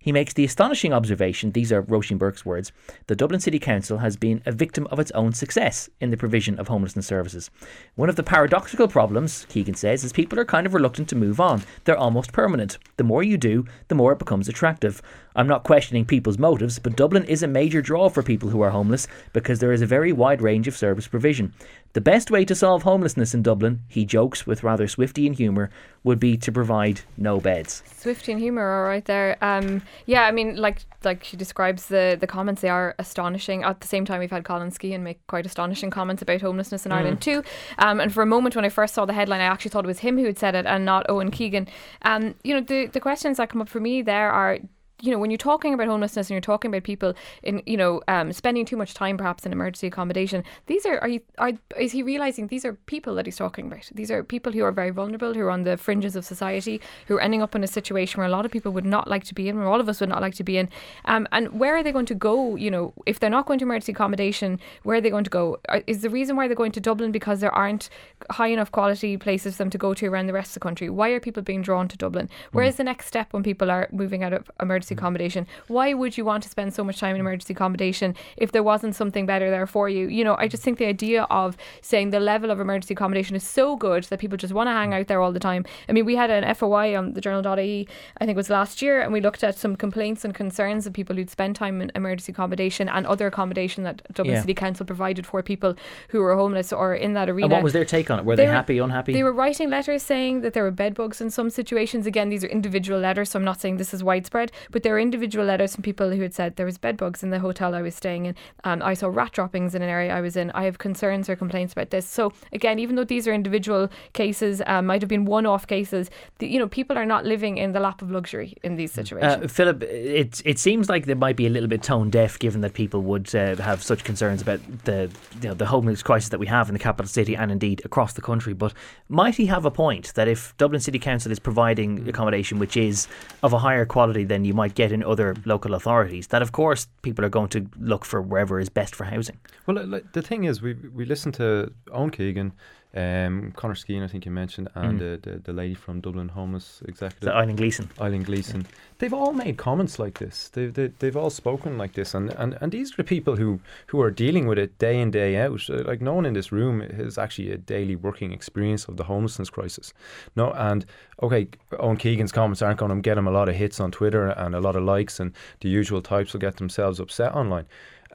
He 0.04 0.12
makes 0.12 0.34
the 0.34 0.44
astonishing 0.44 0.92
observation, 0.92 1.52
these 1.52 1.72
are 1.72 1.82
Roisin 1.82 2.18
Burke's 2.18 2.44
words, 2.44 2.72
the 3.06 3.16
Dublin 3.16 3.40
City 3.40 3.58
Council 3.58 3.96
has 3.96 4.18
been 4.18 4.42
a 4.44 4.52
victim 4.52 4.86
of 4.90 4.98
its 4.98 5.10
own 5.12 5.32
success 5.32 5.88
in 5.98 6.10
the 6.10 6.18
provision 6.18 6.58
of 6.58 6.68
homelessness 6.68 7.06
services. 7.06 7.50
One 7.94 8.10
of 8.10 8.16
the 8.16 8.22
paradoxical 8.22 8.86
problems, 8.86 9.46
Keegan 9.48 9.76
says, 9.76 10.04
is 10.04 10.12
people 10.12 10.38
are 10.38 10.44
kind 10.44 10.66
of 10.66 10.74
reluctant 10.74 11.08
to 11.08 11.16
move 11.16 11.40
on. 11.40 11.62
They're 11.84 11.96
almost 11.96 12.34
permanent. 12.34 12.76
The 12.98 13.04
more 13.04 13.22
you 13.22 13.38
do, 13.38 13.64
the 13.88 13.94
more 13.94 14.12
it 14.12 14.18
becomes 14.18 14.46
attractive. 14.46 15.00
I'm 15.34 15.48
not 15.48 15.64
questioning 15.64 16.04
people's 16.04 16.38
motives, 16.38 16.78
but 16.78 16.96
Dublin 16.96 17.24
is 17.24 17.42
a 17.42 17.48
major 17.48 17.82
draw 17.82 18.08
for 18.08 18.22
people 18.22 18.50
who 18.50 18.60
are 18.60 18.70
homeless 18.70 19.08
because 19.32 19.58
there 19.58 19.72
is 19.72 19.82
a 19.82 19.86
very 19.86 20.12
wide 20.12 20.40
range 20.40 20.68
of 20.68 20.76
service 20.76 21.08
provision. 21.08 21.52
The 21.94 22.00
best 22.00 22.30
way 22.30 22.44
to 22.44 22.54
solve 22.54 22.82
homelessness 22.82 23.34
in 23.34 23.42
Dublin, 23.42 23.80
he 23.88 24.04
jokes 24.04 24.46
with 24.46 24.64
rather 24.64 24.86
Swiftian 24.86 25.34
humour, 25.34 25.70
would 26.02 26.18
be 26.18 26.36
to 26.36 26.52
provide 26.52 27.00
no 27.16 27.40
beds. 27.40 27.82
Swiftian 27.86 28.38
humour, 28.38 28.68
all 28.68 28.88
right 28.88 29.04
there. 29.04 29.36
Um, 29.40 29.82
yeah, 30.06 30.24
I 30.24 30.32
mean, 30.32 30.56
like 30.56 30.80
like 31.04 31.24
she 31.24 31.36
describes 31.36 31.86
the 31.86 32.16
the 32.20 32.26
comments, 32.26 32.62
they 32.62 32.68
are 32.68 32.94
astonishing. 32.98 33.62
At 33.62 33.80
the 33.80 33.86
same 33.86 34.04
time, 34.04 34.20
we've 34.20 34.30
had 34.30 34.44
Colin 34.44 34.70
Skehan 34.70 35.00
make 35.00 35.24
quite 35.28 35.46
astonishing 35.46 35.90
comments 35.90 36.20
about 36.20 36.40
homelessness 36.40 36.84
in 36.84 36.92
mm. 36.92 36.96
Ireland 36.96 37.20
too. 37.20 37.42
Um, 37.78 38.00
and 38.00 38.12
for 38.12 38.22
a 38.22 38.26
moment, 38.26 38.56
when 38.56 38.64
I 38.64 38.70
first 38.70 38.94
saw 38.94 39.04
the 39.04 39.12
headline, 39.12 39.40
I 39.40 39.44
actually 39.44 39.70
thought 39.70 39.84
it 39.84 39.88
was 39.88 40.00
him 40.00 40.18
who 40.18 40.26
had 40.26 40.38
said 40.38 40.54
it 40.54 40.66
and 40.66 40.84
not 40.84 41.06
Owen 41.08 41.30
Keegan. 41.30 41.68
Um, 42.02 42.34
you 42.42 42.54
know, 42.54 42.60
the 42.60 42.86
the 42.86 43.00
questions 43.00 43.36
that 43.36 43.48
come 43.48 43.60
up 43.60 43.68
for 43.68 43.80
me 43.80 44.02
there 44.02 44.30
are 44.30 44.58
you 45.00 45.10
know, 45.10 45.18
when 45.18 45.30
you're 45.30 45.38
talking 45.38 45.74
about 45.74 45.88
homelessness 45.88 46.28
and 46.28 46.34
you're 46.34 46.40
talking 46.40 46.70
about 46.70 46.84
people 46.84 47.14
in, 47.42 47.62
you 47.66 47.76
know, 47.76 48.00
um, 48.08 48.32
spending 48.32 48.64
too 48.64 48.76
much 48.76 48.94
time 48.94 49.16
perhaps 49.16 49.44
in 49.44 49.52
emergency 49.52 49.86
accommodation, 49.86 50.44
these 50.66 50.86
are, 50.86 50.98
are 50.98 51.08
you, 51.08 51.20
are, 51.38 51.52
is 51.78 51.92
he 51.92 52.02
realizing 52.02 52.46
these 52.46 52.64
are 52.64 52.74
people 52.86 53.14
that 53.16 53.26
he's 53.26 53.36
talking 53.36 53.66
about? 53.66 53.88
These 53.92 54.10
are 54.10 54.22
people 54.22 54.52
who 54.52 54.62
are 54.64 54.72
very 54.72 54.90
vulnerable, 54.90 55.34
who 55.34 55.42
are 55.42 55.50
on 55.50 55.64
the 55.64 55.76
fringes 55.76 56.16
of 56.16 56.24
society, 56.24 56.80
who 57.06 57.16
are 57.16 57.20
ending 57.20 57.42
up 57.42 57.54
in 57.54 57.64
a 57.64 57.66
situation 57.66 58.18
where 58.18 58.26
a 58.26 58.30
lot 58.30 58.46
of 58.46 58.52
people 58.52 58.72
would 58.72 58.86
not 58.86 59.08
like 59.08 59.24
to 59.24 59.34
be 59.34 59.48
in, 59.48 59.58
where 59.58 59.66
all 59.66 59.80
of 59.80 59.88
us 59.88 60.00
would 60.00 60.08
not 60.08 60.22
like 60.22 60.34
to 60.34 60.44
be 60.44 60.56
in. 60.56 60.68
Um, 61.06 61.26
and 61.32 61.58
where 61.58 61.76
are 61.76 61.82
they 61.82 61.92
going 61.92 62.06
to 62.06 62.14
go? 62.14 62.56
You 62.56 62.70
know, 62.70 62.94
if 63.04 63.20
they're 63.20 63.28
not 63.28 63.46
going 63.46 63.58
to 63.58 63.64
emergency 63.64 63.92
accommodation, 63.92 64.60
where 64.84 64.98
are 64.98 65.00
they 65.00 65.10
going 65.10 65.24
to 65.24 65.30
go? 65.30 65.58
Is 65.86 66.02
the 66.02 66.10
reason 66.10 66.36
why 66.36 66.46
they're 66.46 66.56
going 66.56 66.72
to 66.72 66.80
Dublin 66.80 67.12
because 67.12 67.40
there 67.40 67.54
aren't 67.54 67.90
high 68.30 68.48
enough 68.48 68.70
quality 68.70 69.16
places 69.16 69.54
for 69.54 69.58
them 69.58 69.70
to 69.70 69.78
go 69.78 69.92
to 69.92 70.06
around 70.06 70.28
the 70.28 70.32
rest 70.32 70.50
of 70.50 70.54
the 70.54 70.60
country? 70.60 70.88
Why 70.88 71.10
are 71.10 71.20
people 71.20 71.42
being 71.42 71.62
drawn 71.62 71.88
to 71.88 71.96
Dublin? 71.96 72.30
Where 72.52 72.64
mm. 72.64 72.68
is 72.68 72.76
the 72.76 72.84
next 72.84 73.06
step 73.06 73.32
when 73.32 73.42
people 73.42 73.70
are 73.70 73.88
moving 73.92 74.22
out 74.22 74.32
of 74.32 74.50
emergency 74.60 74.83
accommodation. 74.92 75.46
Why 75.68 75.94
would 75.94 76.18
you 76.18 76.24
want 76.26 76.42
to 76.42 76.50
spend 76.50 76.74
so 76.74 76.84
much 76.84 77.00
time 77.00 77.14
in 77.14 77.20
emergency 77.20 77.54
accommodation 77.54 78.14
if 78.36 78.52
there 78.52 78.62
wasn't 78.62 78.94
something 78.94 79.24
better 79.24 79.50
there 79.50 79.66
for 79.66 79.88
you? 79.88 80.08
You 80.08 80.24
know, 80.24 80.36
I 80.38 80.48
just 80.48 80.62
think 80.62 80.76
the 80.78 80.84
idea 80.84 81.22
of 81.30 81.56
saying 81.80 82.10
the 82.10 82.20
level 82.20 82.50
of 82.50 82.60
emergency 82.60 82.92
accommodation 82.94 83.34
is 83.36 83.42
so 83.42 83.76
good 83.76 84.04
that 84.04 84.18
people 84.18 84.36
just 84.36 84.52
want 84.52 84.66
to 84.66 84.72
hang 84.72 84.92
out 84.92 85.06
there 85.06 85.20
all 85.22 85.32
the 85.32 85.40
time. 85.40 85.64
I 85.88 85.92
mean, 85.92 86.04
we 86.04 86.16
had 86.16 86.30
an 86.30 86.54
FOI 86.54 86.96
on 86.96 87.14
the 87.14 87.20
journal.ie, 87.20 87.88
I 88.18 88.26
think 88.26 88.34
it 88.34 88.36
was 88.36 88.50
last 88.50 88.82
year, 88.82 89.00
and 89.00 89.12
we 89.12 89.20
looked 89.20 89.42
at 89.42 89.56
some 89.56 89.76
complaints 89.76 90.24
and 90.24 90.34
concerns 90.34 90.86
of 90.86 90.92
people 90.92 91.16
who'd 91.16 91.30
spend 91.30 91.56
time 91.56 91.80
in 91.80 91.90
emergency 91.94 92.32
accommodation 92.32 92.88
and 92.88 93.06
other 93.06 93.26
accommodation 93.26 93.84
that 93.84 94.02
Dublin 94.12 94.34
yeah. 94.34 94.40
City 94.40 94.54
Council 94.54 94.84
provided 94.84 95.26
for 95.26 95.42
people 95.42 95.76
who 96.08 96.20
were 96.20 96.34
homeless 96.34 96.72
or 96.72 96.94
in 96.94 97.14
that 97.14 97.28
arena. 97.28 97.46
And 97.46 97.52
what 97.52 97.62
was 97.62 97.72
their 97.72 97.84
take 97.84 98.10
on 98.10 98.18
it? 98.18 98.24
Were 98.24 98.36
they, 98.36 98.46
they 98.46 98.50
happy, 98.52 98.78
unhappy? 98.78 99.12
They 99.12 99.22
were 99.22 99.32
writing 99.32 99.70
letters 99.70 100.02
saying 100.02 100.40
that 100.42 100.52
there 100.52 100.62
were 100.62 100.70
bed 100.70 100.94
bugs 100.94 101.20
in 101.20 101.30
some 101.30 101.50
situations. 101.50 102.06
Again, 102.06 102.28
these 102.28 102.44
are 102.44 102.48
individual 102.48 103.00
letters, 103.00 103.30
so 103.30 103.38
I'm 103.38 103.44
not 103.44 103.60
saying 103.60 103.76
this 103.76 103.94
is 103.94 104.02
widespread, 104.02 104.52
But 104.74 104.82
there 104.82 104.92
were 104.92 104.98
individual 104.98 105.46
letters 105.46 105.72
from 105.76 105.82
people 105.82 106.10
who 106.10 106.20
had 106.20 106.34
said 106.34 106.56
there 106.56 106.66
was 106.66 106.78
bed 106.78 106.96
bugs 106.96 107.22
in 107.22 107.30
the 107.30 107.38
hotel 107.38 107.76
I 107.76 107.80
was 107.80 107.94
staying 107.94 108.26
in. 108.26 108.34
Um, 108.64 108.82
I 108.82 108.94
saw 108.94 109.06
rat 109.06 109.30
droppings 109.30 109.72
in 109.72 109.82
an 109.82 109.88
area 109.88 110.12
I 110.12 110.20
was 110.20 110.36
in. 110.36 110.50
I 110.50 110.64
have 110.64 110.78
concerns 110.78 111.28
or 111.28 111.36
complaints 111.36 111.72
about 111.74 111.90
this. 111.90 112.04
So 112.08 112.32
again, 112.52 112.80
even 112.80 112.96
though 112.96 113.04
these 113.04 113.28
are 113.28 113.32
individual 113.32 113.88
cases, 114.14 114.60
um, 114.66 114.86
might 114.86 115.00
have 115.00 115.08
been 115.08 115.26
one-off 115.26 115.68
cases, 115.68 116.10
the, 116.38 116.48
you 116.48 116.58
know, 116.58 116.66
people 116.66 116.98
are 116.98 117.06
not 117.06 117.24
living 117.24 117.56
in 117.56 117.70
the 117.70 117.78
lap 117.78 118.02
of 118.02 118.10
luxury 118.10 118.56
in 118.64 118.74
these 118.74 118.90
situations. 118.90 119.44
Uh, 119.44 119.46
Philip, 119.46 119.84
it 119.84 120.42
it 120.44 120.58
seems 120.58 120.88
like 120.88 121.06
they 121.06 121.14
might 121.14 121.36
be 121.36 121.46
a 121.46 121.50
little 121.50 121.68
bit 121.68 121.84
tone 121.84 122.10
deaf, 122.10 122.36
given 122.40 122.60
that 122.62 122.74
people 122.74 123.00
would 123.02 123.32
uh, 123.32 123.54
have 123.62 123.80
such 123.80 124.02
concerns 124.02 124.42
about 124.42 124.58
the 124.86 125.08
you 125.40 125.50
know, 125.50 125.54
the 125.54 125.66
homeless 125.66 126.02
crisis 126.02 126.30
that 126.30 126.40
we 126.40 126.48
have 126.48 126.68
in 126.68 126.72
the 126.72 126.80
capital 126.80 127.08
city 127.08 127.36
and 127.36 127.52
indeed 127.52 127.80
across 127.84 128.14
the 128.14 128.22
country. 128.22 128.54
But 128.54 128.74
might 129.08 129.36
he 129.36 129.46
have 129.46 129.64
a 129.64 129.70
point 129.70 130.14
that 130.14 130.26
if 130.26 130.52
Dublin 130.56 130.80
City 130.80 130.98
Council 130.98 131.30
is 131.30 131.38
providing 131.38 132.08
accommodation 132.08 132.58
which 132.58 132.76
is 132.76 133.06
of 133.44 133.52
a 133.52 133.58
higher 133.58 133.86
quality 133.86 134.24
than 134.24 134.44
you 134.44 134.52
might 134.52 134.63
get 134.68 134.92
in 134.92 135.02
other 135.02 135.34
local 135.44 135.74
authorities, 135.74 136.28
that 136.28 136.42
of 136.42 136.52
course 136.52 136.86
people 137.02 137.24
are 137.24 137.30
going 137.30 137.48
to 137.50 137.66
look 137.78 138.04
for 138.04 138.22
wherever 138.22 138.60
is 138.60 138.68
best 138.68 138.94
for 138.94 139.04
housing. 139.04 139.38
Well, 139.66 140.00
the 140.12 140.22
thing 140.22 140.44
is, 140.44 140.62
we 140.62 140.74
we 140.74 141.04
listened 141.04 141.34
to 141.34 141.72
Owen 141.92 142.10
Keegan, 142.10 142.52
um, 142.94 143.52
Conor 143.56 143.74
Skehan, 143.74 144.04
I 144.04 144.08
think 144.08 144.24
you 144.24 144.30
mentioned, 144.30 144.68
and 144.74 145.00
uh, 145.00 145.16
the 145.22 145.40
the 145.42 145.52
lady 145.52 145.74
from 145.74 146.00
Dublin 146.00 146.28
Homeless 146.28 146.80
Executive, 146.86 147.28
Eileen 147.28 147.56
Gleeson. 147.56 147.90
Eileen 148.00 148.22
Gleeson. 148.22 148.66
They've 148.98 149.12
all 149.12 149.32
made 149.32 149.56
comments 149.56 149.98
like 149.98 150.18
this. 150.18 150.48
They've 150.50 150.72
they, 150.72 150.92
they've 150.98 151.16
all 151.16 151.30
spoken 151.30 151.76
like 151.76 151.94
this, 151.94 152.14
and, 152.14 152.30
and 152.32 152.56
and 152.60 152.70
these 152.72 152.92
are 152.92 152.96
the 152.98 153.04
people 153.04 153.36
who 153.36 153.58
who 153.88 154.00
are 154.00 154.10
dealing 154.10 154.46
with 154.46 154.58
it 154.58 154.78
day 154.78 155.00
in 155.00 155.10
day 155.10 155.36
out. 155.36 155.68
Uh, 155.68 155.82
Like 155.84 156.00
no 156.00 156.14
one 156.14 156.26
in 156.26 156.34
this 156.34 156.52
room 156.52 156.80
has 156.80 157.18
actually 157.18 157.50
a 157.52 157.58
daily 157.58 157.96
working 157.96 158.32
experience 158.32 158.86
of 158.88 158.96
the 158.96 159.04
homelessness 159.04 159.50
crisis. 159.50 159.92
No, 160.36 160.52
and 160.52 160.86
okay, 161.20 161.48
Owen 161.78 161.96
Keegan's 161.96 162.32
comments 162.32 162.62
aren't 162.62 162.78
going 162.78 162.94
to 162.94 163.00
get 163.00 163.18
him 163.18 163.26
a 163.26 163.32
lot 163.32 163.48
of 163.48 163.56
hits 163.56 163.80
on 163.80 163.90
Twitter 163.90 164.28
and 164.28 164.54
a 164.54 164.60
lot 164.60 164.76
of 164.76 164.84
likes, 164.84 165.20
and 165.20 165.32
the 165.60 165.68
usual 165.68 166.00
types 166.00 166.32
will 166.32 166.40
get 166.40 166.56
themselves 166.56 167.00
upset 167.00 167.34
online. 167.34 167.66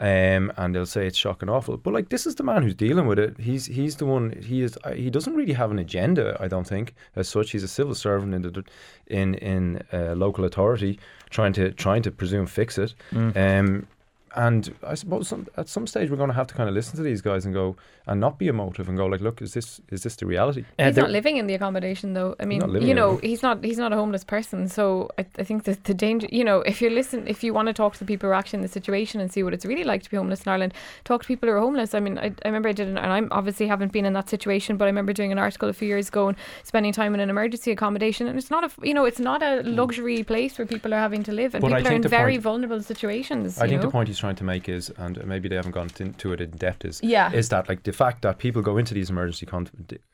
Um, 0.02 0.54
and 0.56 0.74
they'll 0.74 0.86
say 0.86 1.08
it's 1.08 1.18
shocking 1.18 1.50
awful, 1.50 1.76
but 1.76 1.94
like 1.94 2.08
this 2.08 2.26
is 2.26 2.36
the 2.36 2.44
man 2.44 2.64
who's 2.64 2.74
dealing 2.76 3.06
with 3.06 3.20
it. 3.20 3.38
He's 3.38 3.66
he's 3.66 3.98
the 3.98 4.06
one. 4.06 4.32
He 4.42 4.62
is. 4.62 4.78
uh, 4.86 4.92
He 4.94 5.10
doesn't 5.10 5.36
really 5.36 5.52
have 5.54 5.72
an 5.72 5.80
agenda. 5.80 6.38
I 6.40 6.48
don't 6.48 6.66
think 6.68 6.94
as 7.18 7.28
such. 7.28 7.52
He's 7.52 7.64
a 7.64 7.68
civil 7.68 7.94
servant 7.96 8.34
in 8.34 8.42
the 8.44 8.64
in 9.08 9.36
in 9.36 9.82
a 9.92 10.16
local 10.16 10.46
authority, 10.46 11.00
trying 11.30 11.52
to 11.54 11.72
trying 11.74 12.02
to 12.04 12.12
presume 12.12 12.46
fix 12.48 12.78
it. 12.78 12.94
Um, 13.36 13.88
and 14.36 14.74
I 14.86 14.96
suppose 14.96 15.28
some, 15.28 15.48
at 15.58 15.68
some 15.68 15.88
stage 15.88 16.10
we're 16.10 16.18
going 16.18 16.30
to 16.30 16.36
have 16.36 16.48
to 16.48 16.54
kind 16.54 16.70
of 16.70 16.76
listen 16.76 16.96
to 16.98 17.04
these 17.04 17.22
guys 17.22 17.46
and 17.46 17.54
go 17.54 17.76
and 18.06 18.20
not 18.20 18.38
be 18.38 18.48
emotive 18.48 18.88
and 18.88 18.98
go 18.98 19.06
like, 19.06 19.22
look, 19.22 19.42
is 19.42 19.54
this 19.54 19.82
is 19.90 20.04
this 20.04 20.16
the 20.16 20.26
reality? 20.26 20.66
Uh, 20.78 20.86
he's 20.86 20.96
not 20.96 21.10
living 21.12 21.38
in 21.38 21.48
the 21.48 21.54
accommodation 21.54 22.14
though. 22.14 22.36
I 22.40 22.46
mean, 22.46 22.62
you 22.82 22.94
know, 22.94 23.18
it. 23.18 23.24
he's 23.26 23.42
not 23.44 23.64
he's 23.64 23.78
not 23.78 23.94
a 23.94 23.96
homeless 23.96 24.24
person. 24.24 24.68
So 24.68 25.10
I, 25.18 25.26
I 25.38 25.44
think 25.44 25.64
that 25.64 25.84
the 25.86 25.94
danger, 25.94 26.28
you 26.32 26.44
know, 26.44 26.62
if 26.62 26.82
you 26.82 26.90
listen, 26.90 27.28
if 27.28 27.44
you 27.44 27.54
want 27.54 27.68
to 27.68 27.74
talk 27.74 27.94
to 27.94 28.00
the 28.00 28.06
people 28.06 28.28
who 28.28 28.32
are 28.32 28.36
actually 28.36 28.58
in 28.58 28.64
the 28.64 28.68
situation 28.68 29.20
and 29.22 29.32
see 29.32 29.44
what 29.44 29.54
it's 29.54 29.66
really 29.66 29.84
like 29.84 30.04
to 30.04 30.10
be 30.10 30.18
homeless 30.18 30.44
in 30.44 30.52
Ireland, 30.52 30.74
talk 31.04 31.22
to 31.24 31.28
people 31.28 31.48
who 31.50 31.56
are 31.56 31.60
homeless. 31.60 31.94
I 31.94 32.00
mean, 32.00 32.18
I, 32.18 32.26
I 32.44 32.48
remember 32.48 32.70
I 32.70 32.74
did, 32.74 32.88
an, 32.88 32.98
and 32.98 33.12
I'm 33.12 33.28
obviously 33.32 33.68
haven't 33.68 33.92
been 33.92 34.06
in 34.06 34.14
that 34.14 34.30
situation, 34.30 34.78
but 34.78 34.86
I 34.86 34.88
remember 34.88 35.14
doing 35.14 35.32
an 35.32 35.40
article 35.40 35.70
a 35.70 35.74
few 35.74 35.88
years 35.88 36.10
ago 36.10 36.28
and 36.30 36.38
spending 36.64 36.94
time 36.94 37.14
in 37.14 37.20
an 37.20 37.30
emergency 37.30 37.72
accommodation, 37.72 38.28
and 38.28 38.38
it's 38.38 38.52
not 38.52 38.64
a, 38.64 38.72
you 38.86 38.94
know, 38.94 39.06
it's 39.06 39.20
not 39.20 39.42
a 39.42 39.62
luxury 39.64 40.24
place 40.24 40.58
where 40.58 40.66
people 40.68 40.94
are 40.94 41.00
having 41.00 41.24
to 41.24 41.32
live, 41.32 41.56
and 41.56 41.62
But 41.62 41.72
people 41.74 41.92
are 41.92 41.96
in 41.96 42.04
very 42.04 42.34
point- 42.34 42.44
vulnerable 42.44 42.82
situations. 42.82 43.58
I 43.60 43.66
you 43.66 43.70
think 43.72 43.82
know? 43.82 43.88
the 43.88 43.92
point 43.92 44.08
he's 44.08 44.19
trying 44.20 44.36
to 44.36 44.44
make 44.44 44.70
is, 44.70 44.92
and 44.98 45.24
maybe 45.26 45.50
they 45.50 45.56
haven't 45.56 45.72
gone 45.72 45.90
into 46.00 46.34
it 46.34 46.42
in 46.42 46.52
depth, 46.52 46.86
is 46.86 47.00
Yeah. 47.04 47.32
is 47.32 47.50
that 47.50 47.68
like 47.70 47.84
the 47.84 47.92
fact 47.94 48.22
that 48.22 48.38
people 48.38 48.62
go 48.62 48.78
into 48.78 48.94
these 48.94 49.10
emergency 49.10 49.46
con- 49.46 49.68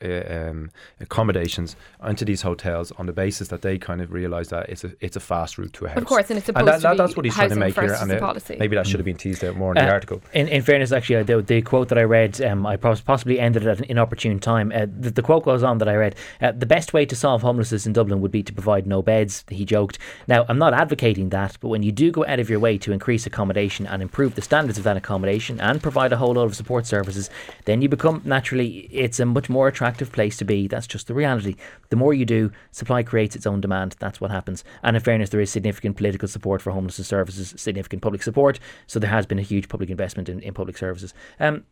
uh, 0.04 0.08
um, 0.08 0.70
accommodations, 1.00 1.76
into 2.06 2.24
these 2.24 2.42
hotels 2.42 2.92
on 2.98 3.06
the 3.06 3.12
basis 3.12 3.48
that 3.48 3.62
they 3.62 3.78
kind 3.78 4.00
of 4.00 4.12
realise 4.12 4.48
that 4.48 4.68
it's 4.68 4.84
a 4.84 4.92
it's 5.00 5.16
a 5.16 5.20
fast 5.20 5.58
route 5.58 5.72
to 5.74 5.84
a 5.86 5.88
house. 5.88 5.98
Of 5.98 6.06
course, 6.06 6.30
and 6.30 6.36
it's 6.38 6.46
supposed 6.46 6.66
that, 6.66 6.76
to 6.76 6.82
that- 6.82 6.92
be 6.92 6.96
that's 6.98 7.16
what 7.16 7.24
he's 7.24 7.34
trying 7.34 7.48
to 7.50 7.54
housing 7.54 7.60
make 7.60 7.74
here, 7.74 7.88
first 7.88 8.02
and 8.02 8.12
it- 8.12 8.20
policy. 8.20 8.56
maybe 8.58 8.76
that 8.76 8.86
should 8.86 8.98
have 9.00 9.04
been 9.04 9.16
teased 9.16 9.44
out 9.44 9.56
more 9.56 9.72
in 9.72 9.76
the 9.84 9.88
Uh, 9.88 9.92
article. 9.92 10.20
In, 10.32 10.48
in 10.48 10.62
fairness, 10.62 10.92
actually, 10.92 11.22
the, 11.22 11.42
the 11.42 11.62
quote 11.62 11.88
that 11.88 11.98
I 11.98 12.02
read, 12.04 12.40
um, 12.42 12.66
I 12.66 12.76
possibly 12.76 13.38
ended 13.40 13.64
it 13.64 13.68
at 13.68 13.78
an 13.78 13.84
inopportune 13.88 14.38
time. 14.38 14.72
Uh, 14.74 14.86
the, 14.98 15.10
the 15.10 15.22
quote 15.22 15.44
goes 15.44 15.62
on 15.62 15.78
that 15.78 15.88
I 15.88 15.94
read 15.94 16.14
uh, 16.40 16.52
The 16.52 16.66
best 16.66 16.92
way 16.92 17.06
to 17.06 17.16
solve 17.16 17.42
homelessness 17.42 17.86
in 17.86 17.92
Dublin 17.92 18.20
would 18.20 18.30
be 18.32 18.42
to 18.42 18.52
provide 18.52 18.86
no 18.86 19.02
beds, 19.02 19.44
he 19.50 19.64
joked. 19.64 19.98
Now, 20.26 20.44
I'm 20.48 20.58
not 20.58 20.74
advocating 20.74 21.30
that, 21.30 21.56
but 21.60 21.68
when 21.68 21.82
you 21.82 21.92
do 21.92 22.10
go 22.10 22.24
out 22.26 22.40
of 22.40 22.48
your 22.50 22.60
way 22.60 22.78
to 22.78 22.92
increase 22.92 23.26
accommodation 23.26 23.86
and 23.96 24.02
improve 24.02 24.34
the 24.34 24.42
standards 24.42 24.76
of 24.76 24.84
that 24.84 24.98
accommodation 24.98 25.58
and 25.58 25.82
provide 25.82 26.12
a 26.12 26.18
whole 26.18 26.34
lot 26.34 26.44
of 26.44 26.54
support 26.54 26.84
services, 26.86 27.30
then 27.64 27.80
you 27.80 27.88
become 27.88 28.20
naturally, 28.26 28.88
it's 28.92 29.18
a 29.18 29.24
much 29.24 29.48
more 29.48 29.68
attractive 29.68 30.12
place 30.12 30.36
to 30.36 30.44
be. 30.44 30.68
That's 30.68 30.86
just 30.86 31.06
the 31.06 31.14
reality. 31.14 31.56
The 31.88 31.96
more 31.96 32.12
you 32.12 32.26
do, 32.26 32.52
supply 32.72 33.02
creates 33.02 33.34
its 33.34 33.46
own 33.46 33.62
demand. 33.62 33.96
That's 33.98 34.20
what 34.20 34.30
happens. 34.30 34.64
And 34.82 34.96
in 34.96 35.02
fairness, 35.02 35.30
there 35.30 35.40
is 35.40 35.50
significant 35.50 35.96
political 35.96 36.28
support 36.28 36.60
for 36.60 36.72
homelessness 36.72 37.08
services, 37.08 37.54
significant 37.56 38.02
public 38.02 38.22
support. 38.22 38.60
So 38.86 38.98
there 38.98 39.08
has 39.08 39.24
been 39.24 39.38
a 39.38 39.42
huge 39.42 39.70
public 39.70 39.88
investment 39.88 40.28
in, 40.28 40.40
in 40.40 40.52
public 40.52 40.76
services. 40.76 41.14
Um, 41.40 41.64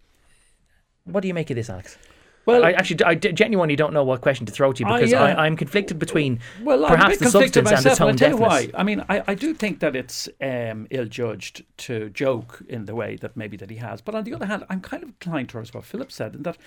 what 1.05 1.21
do 1.21 1.29
you 1.29 1.35
make 1.35 1.51
of 1.51 1.57
this, 1.57 1.69
Alex? 1.69 1.99
Well, 2.47 2.65
I 2.65 2.73
actually, 2.73 3.03
I 3.05 3.15
genuinely 3.15 3.77
don't 3.77 3.93
know 3.93 4.05
what 4.05 4.21
question 4.21 4.45
to 4.47 4.53
throw 4.53 4.73
to 4.73 4.81
you 4.81 4.87
because 4.87 5.11
yeah. 5.11 5.23
I, 5.23 5.47
I'm 5.47 5.57
conflicted 5.57 5.99
between 5.99 6.41
Well, 6.63 6.87
perhaps 6.87 7.19
the 7.19 7.31
substance 7.31 7.57
and 7.57 7.67
the 7.67 7.71
myself, 7.73 7.99
tone 7.99 8.09
I'll 8.11 8.15
tell 8.17 8.31
you 8.31 8.37
why. 8.37 8.71
I 8.75 8.83
mean, 8.83 9.05
I, 9.09 9.23
I 9.27 9.35
do 9.35 9.55
think 9.55 9.81
that 9.81 9.97
it's 9.97 10.29
um, 10.41 10.87
ill-judged 10.91 11.65
to 11.79 12.11
joke 12.11 12.63
in 12.69 12.85
the 12.85 12.95
way 12.95 13.17
that 13.17 13.37
maybe 13.37 13.57
that 13.57 13.71
he 13.71 13.77
has. 13.77 14.01
But 14.01 14.15
on 14.15 14.25
the 14.25 14.35
other 14.35 14.47
hand, 14.47 14.65
I'm 14.69 14.81
kind 14.81 15.03
of 15.03 15.11
inclined 15.11 15.49
towards 15.49 15.73
what 15.73 15.85
Philip 15.85 16.13
said, 16.13 16.35
in 16.35 16.43
that, 16.43 16.59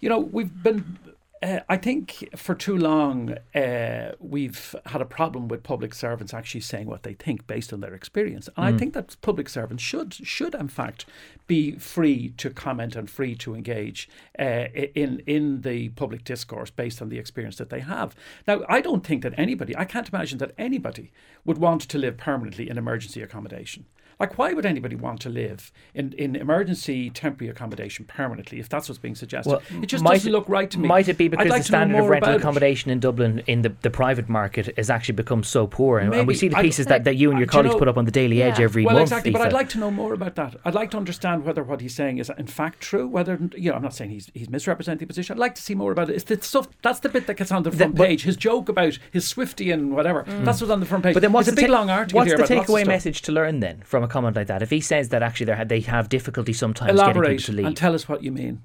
you 0.00 0.08
know, 0.08 0.18
we've 0.18 0.62
been. 0.62 0.98
Uh, 1.42 1.60
I 1.70 1.78
think 1.78 2.28
for 2.36 2.54
too 2.54 2.76
long 2.76 3.34
uh, 3.54 4.12
we've 4.18 4.74
had 4.84 5.00
a 5.00 5.06
problem 5.06 5.48
with 5.48 5.62
public 5.62 5.94
servants 5.94 6.34
actually 6.34 6.60
saying 6.60 6.86
what 6.86 7.02
they 7.02 7.14
think 7.14 7.46
based 7.46 7.72
on 7.72 7.80
their 7.80 7.94
experience, 7.94 8.50
and 8.56 8.66
I 8.66 8.76
think 8.76 8.92
that 8.92 9.16
public 9.22 9.48
servants 9.48 9.82
should 9.82 10.12
should 10.12 10.54
in 10.54 10.68
fact 10.68 11.06
be 11.46 11.72
free 11.76 12.34
to 12.36 12.50
comment 12.50 12.94
and 12.94 13.08
free 13.08 13.34
to 13.36 13.54
engage 13.54 14.06
uh, 14.38 14.66
in 14.94 15.22
in 15.26 15.62
the 15.62 15.88
public 15.90 16.24
discourse 16.24 16.70
based 16.70 17.00
on 17.00 17.08
the 17.08 17.18
experience 17.18 17.56
that 17.56 17.70
they 17.70 17.80
have. 17.80 18.14
Now, 18.46 18.62
I 18.68 18.82
don't 18.82 19.06
think 19.06 19.22
that 19.22 19.32
anybody, 19.38 19.74
I 19.74 19.86
can't 19.86 20.10
imagine 20.10 20.38
that 20.38 20.52
anybody 20.58 21.10
would 21.46 21.56
want 21.56 21.80
to 21.82 21.98
live 21.98 22.18
permanently 22.18 22.68
in 22.68 22.76
emergency 22.76 23.22
accommodation. 23.22 23.86
Like, 24.20 24.36
why 24.36 24.52
would 24.52 24.66
anybody 24.66 24.96
want 24.96 25.20
to 25.22 25.30
live 25.30 25.72
in, 25.94 26.12
in 26.12 26.36
emergency 26.36 27.08
temporary 27.08 27.50
accommodation 27.50 28.04
permanently 28.04 28.60
if 28.60 28.68
that's 28.68 28.86
what's 28.88 28.98
being 28.98 29.14
suggested? 29.14 29.50
Well, 29.50 29.62
it 29.82 29.86
just 29.86 30.04
doesn't 30.04 30.30
look 30.30 30.46
right 30.46 30.70
to 30.70 30.78
me. 30.78 30.86
Might 30.86 31.08
it 31.08 31.16
be 31.16 31.24
I'd 31.24 31.30
because 31.32 31.48
like 31.48 31.62
the 31.62 31.68
to 31.68 31.72
know 31.72 31.78
standard 31.78 31.98
of 32.00 32.08
rental 32.10 32.28
about 32.28 32.34
it. 32.36 32.40
accommodation 32.42 32.90
in 32.90 33.00
Dublin 33.00 33.42
in 33.46 33.62
the, 33.62 33.74
the 33.80 33.88
private 33.90 34.28
market 34.28 34.76
has 34.76 34.90
actually 34.90 35.14
become 35.14 35.42
so 35.42 35.66
poor? 35.66 35.98
And, 35.98 36.14
and 36.14 36.28
we 36.28 36.34
see 36.34 36.48
the 36.48 36.58
I- 36.58 36.62
pieces 36.62 36.84
that, 36.86 37.04
that 37.04 37.16
you 37.16 37.30
and 37.30 37.38
your 37.38 37.46
Do 37.46 37.50
you 37.50 37.52
colleagues 37.62 37.74
know- 37.74 37.78
put 37.78 37.88
up 37.88 37.96
on 37.96 38.04
the 38.04 38.10
Daily 38.10 38.42
Edge 38.42 38.58
Yeah. 38.58 38.64
every 38.64 38.84
well, 38.84 38.94
month. 38.96 39.04
exactly. 39.04 39.30
But 39.32 39.40
I'd 39.40 39.54
like 39.54 39.70
to 39.70 39.78
know 39.78 39.90
more 39.90 40.12
about 40.12 40.34
that. 40.34 40.56
I'd 40.66 40.74
like 40.74 40.90
to 40.90 40.98
understand 40.98 41.46
whether 41.46 41.62
what 41.62 41.80
he's 41.80 41.94
saying 41.94 42.18
is 42.18 42.30
in 42.36 42.46
fact 42.46 42.80
true. 42.80 43.08
Whether 43.08 43.38
you 43.56 43.70
know, 43.70 43.76
I'm 43.76 43.82
not 43.82 43.94
saying 43.94 44.10
he's 44.10 44.30
he's 44.34 44.50
misrepresenting 44.50 44.98
the 45.00 45.06
position. 45.06 45.32
I'd 45.32 45.40
like 45.40 45.54
to 45.54 45.62
see 45.62 45.74
more 45.74 45.92
about 45.92 46.10
it. 46.10 46.16
It's 46.16 46.24
the 46.24 46.40
stuff. 46.42 46.68
That's 46.82 47.00
the 47.00 47.08
bit 47.08 47.26
that 47.26 47.38
gets 47.38 47.50
on 47.50 47.62
the 47.62 47.72
front 47.72 47.94
but- 47.94 48.06
page. 48.06 48.24
His 48.24 48.36
joke 48.36 48.68
about 48.68 48.98
his 49.12 49.32
Swiftian 49.32 49.88
whatever. 49.90 50.24
Mm. 50.24 50.44
That's 50.44 50.60
what's 50.60 50.70
on 50.70 50.80
the 50.80 50.86
front 50.86 51.04
page. 51.04 51.14
But 51.14 51.20
then 51.22 51.32
what's 51.32 51.48
it's 51.48 51.52
a 51.52 51.56
the 51.56 51.62
big 51.62 51.70
ta- 51.70 51.78
long 51.78 51.88
article 51.88 52.18
What's 52.18 52.28
here 52.30 52.36
the 52.36 52.44
about 52.44 52.54
lots 52.56 52.68
of 52.68 52.74
takeaway 52.74 52.86
message 52.86 53.22
to 53.22 53.32
learn 53.32 53.60
then 53.60 53.80
from 53.84 54.02
a 54.02 54.08
comment 54.10 54.36
like 54.36 54.48
that? 54.48 54.62
If 54.62 54.70
he 54.70 54.80
says 54.80 55.08
that 55.10 55.22
actually 55.22 55.64
they 55.64 55.80
have 55.80 56.08
difficulty 56.08 56.52
sometimes 56.52 56.92
getting 56.92 57.04
Elaborate 57.04 57.28
people 57.38 57.44
to 57.44 57.52
leave. 57.52 57.66
and 57.66 57.76
tell 57.76 57.94
us 57.94 58.08
what 58.08 58.22
you 58.22 58.32
mean. 58.32 58.62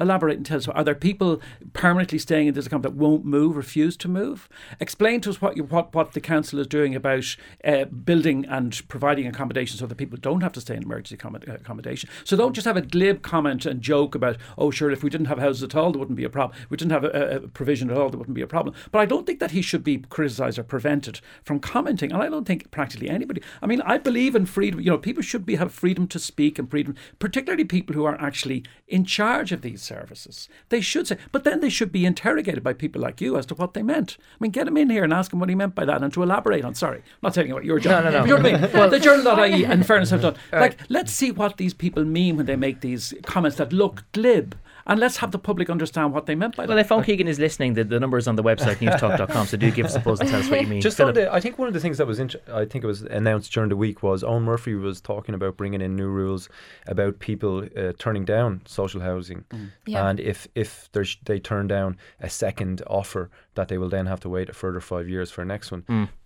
Elaborate 0.00 0.36
and 0.36 0.46
tell 0.46 0.58
us. 0.58 0.68
Are 0.68 0.84
there 0.84 0.94
people 0.94 1.40
permanently 1.72 2.18
staying 2.18 2.48
in 2.48 2.54
this 2.54 2.66
account 2.66 2.82
that 2.82 2.94
won't 2.94 3.24
move, 3.24 3.56
refuse 3.56 3.96
to 3.98 4.08
move? 4.08 4.48
Explain 4.80 5.20
to 5.22 5.30
us 5.30 5.40
what 5.40 5.56
you, 5.56 5.64
what 5.64 5.94
what 5.94 6.12
the 6.12 6.20
council 6.20 6.58
is 6.58 6.66
doing 6.66 6.94
about 6.94 7.36
uh, 7.64 7.84
building 7.84 8.46
and 8.46 8.86
providing 8.88 9.26
accommodation 9.26 9.78
so 9.78 9.86
that 9.86 9.96
people 9.96 10.18
don't 10.20 10.40
have 10.42 10.52
to 10.52 10.60
stay 10.60 10.74
in 10.74 10.82
emergency 10.82 11.14
accommodation. 11.14 12.08
So 12.24 12.36
don't 12.36 12.54
just 12.54 12.66
have 12.66 12.76
a 12.76 12.82
glib 12.82 13.22
comment 13.22 13.66
and 13.66 13.82
joke 13.82 14.14
about, 14.14 14.36
oh 14.56 14.70
sure, 14.70 14.90
if 14.90 15.02
we 15.02 15.10
didn't 15.10 15.26
have 15.26 15.38
houses 15.38 15.62
at 15.62 15.74
all, 15.74 15.92
there 15.92 15.98
wouldn't 15.98 16.16
be 16.16 16.24
a 16.24 16.30
problem. 16.30 16.58
If 16.62 16.70
we 16.70 16.76
didn't 16.76 16.92
have 16.92 17.04
a, 17.04 17.36
a 17.36 17.40
provision 17.48 17.90
at 17.90 17.98
all, 17.98 18.08
there 18.08 18.18
wouldn't 18.18 18.34
be 18.34 18.42
a 18.42 18.46
problem. 18.46 18.74
But 18.90 19.00
I 19.00 19.06
don't 19.06 19.26
think 19.26 19.40
that 19.40 19.50
he 19.50 19.62
should 19.62 19.84
be 19.84 19.98
criticised 19.98 20.58
or 20.58 20.62
prevented 20.62 21.20
from 21.42 21.60
commenting. 21.60 22.12
And 22.12 22.22
I 22.22 22.28
don't 22.28 22.46
think 22.46 22.70
practically 22.70 23.10
anybody. 23.10 23.42
I 23.60 23.66
mean, 23.66 23.82
I 23.82 23.98
believe 23.98 24.34
in 24.34 24.46
freedom. 24.46 24.80
You 24.80 24.90
know, 24.90 24.98
people 24.98 25.22
should 25.22 25.44
be 25.44 25.56
have 25.56 25.72
freedom 25.72 26.06
to 26.08 26.18
speak 26.18 26.58
and 26.58 26.70
freedom, 26.70 26.94
particularly 27.18 27.64
people 27.64 27.94
who 27.94 28.04
are 28.04 28.20
actually 28.20 28.64
in 28.88 29.04
charge 29.04 29.52
of 29.52 29.62
these 29.62 29.82
services. 29.90 30.48
They 30.68 30.80
should 30.80 31.08
say, 31.08 31.18
but 31.32 31.42
then 31.44 31.60
they 31.60 31.68
should 31.68 31.90
be 31.90 32.06
interrogated 32.06 32.62
by 32.62 32.72
people 32.72 33.02
like 33.02 33.20
you 33.20 33.36
as 33.36 33.44
to 33.46 33.54
what 33.56 33.74
they 33.74 33.82
meant. 33.82 34.16
I 34.20 34.36
mean, 34.38 34.52
get 34.52 34.68
him 34.68 34.76
in 34.76 34.88
here 34.88 35.02
and 35.02 35.12
ask 35.12 35.32
him 35.32 35.40
what 35.40 35.48
he 35.48 35.54
meant 35.54 35.74
by 35.74 35.84
that 35.84 36.02
and 36.02 36.12
to 36.12 36.22
elaborate 36.22 36.64
on. 36.64 36.74
Sorry, 36.74 36.98
I'm 36.98 37.22
not 37.22 37.34
telling 37.34 37.48
you 37.48 37.54
what 37.54 37.64
your 37.64 37.80
job. 37.80 38.04
No, 38.04 38.10
no, 38.10 38.18
no. 38.18 38.24
You 38.24 38.36
know 38.36 38.42
what 38.42 38.54
I 38.54 38.60
mean? 38.60 38.72
well, 38.78 38.88
the 38.88 39.00
journal.ie, 39.00 39.64
in 39.64 39.82
fairness, 39.82 40.10
have 40.10 40.22
done. 40.22 40.36
Like, 40.52 40.78
let's 40.88 41.12
see 41.12 41.30
what 41.32 41.56
these 41.56 41.74
people 41.74 42.04
mean 42.04 42.36
when 42.36 42.46
they 42.46 42.56
make 42.56 42.80
these 42.80 43.14
comments 43.24 43.56
that 43.56 43.72
look 43.72 44.04
glib. 44.12 44.54
And 44.90 45.00
let's 45.00 45.16
have 45.18 45.30
the 45.30 45.38
public 45.38 45.70
understand 45.70 46.12
what 46.12 46.26
they 46.26 46.34
meant 46.34 46.56
by 46.56 46.62
well, 46.64 46.66
that. 46.66 46.74
Well, 46.74 46.80
if 46.80 46.92
Owen 46.92 47.04
Keegan 47.04 47.28
is 47.28 47.38
listening, 47.38 47.74
the, 47.74 47.84
the 47.84 47.98
number 48.00 48.18
is 48.18 48.26
on 48.28 48.34
the 48.36 48.42
website 48.42 48.76
newstalk.com. 48.76 49.46
So 49.46 49.56
do 49.56 49.70
give 49.70 49.86
us 49.86 49.94
a 49.96 50.00
buzz 50.00 50.20
and 50.20 50.28
tell 50.28 50.40
us 50.40 50.50
what 50.50 50.60
you 50.60 50.66
mean. 50.66 50.80
Just 50.82 51.00
on 51.00 51.14
the, 51.14 51.32
I 51.32 51.40
think 51.40 51.58
one 51.58 51.68
of 51.68 51.74
the 51.74 51.80
things 51.80 51.96
that 51.98 52.06
was, 52.06 52.18
int- 52.18 52.36
I 52.52 52.64
think 52.64 52.84
it 52.84 52.88
was 52.88 53.02
announced 53.02 53.52
during 53.52 53.68
the 53.70 53.76
week 53.76 54.02
was 54.02 54.22
Eoghan 54.22 54.42
Murphy 54.42 54.74
was 54.74 55.00
talking 55.00 55.34
about 55.34 55.56
bringing 55.56 55.80
in 55.80 55.94
new 55.96 56.08
rules 56.08 56.48
about 56.88 57.20
people 57.20 57.66
uh, 57.76 57.92
turning 57.98 58.24
down 58.24 58.62
social 58.66 59.00
housing, 59.00 59.44
Yeah. 59.86 60.08
and 60.08 60.18
if 60.20 60.48
if 60.54 60.88
there's, 60.92 61.16
they 61.24 61.38
turn 61.38 61.68
down 61.68 61.96
a 62.20 62.28
second 62.28 62.82
offer, 62.88 63.30
that 63.54 63.68
they 63.68 63.78
will 63.78 63.88
then 63.90 64.06
have 64.06 64.20
to 64.20 64.28
wait 64.28 64.48
a 64.48 64.52
further 64.52 64.80
five 64.80 65.08
years 65.08 65.30
for 65.30 65.42
a 65.42 65.44
next 65.44 65.70
one. 65.70 65.84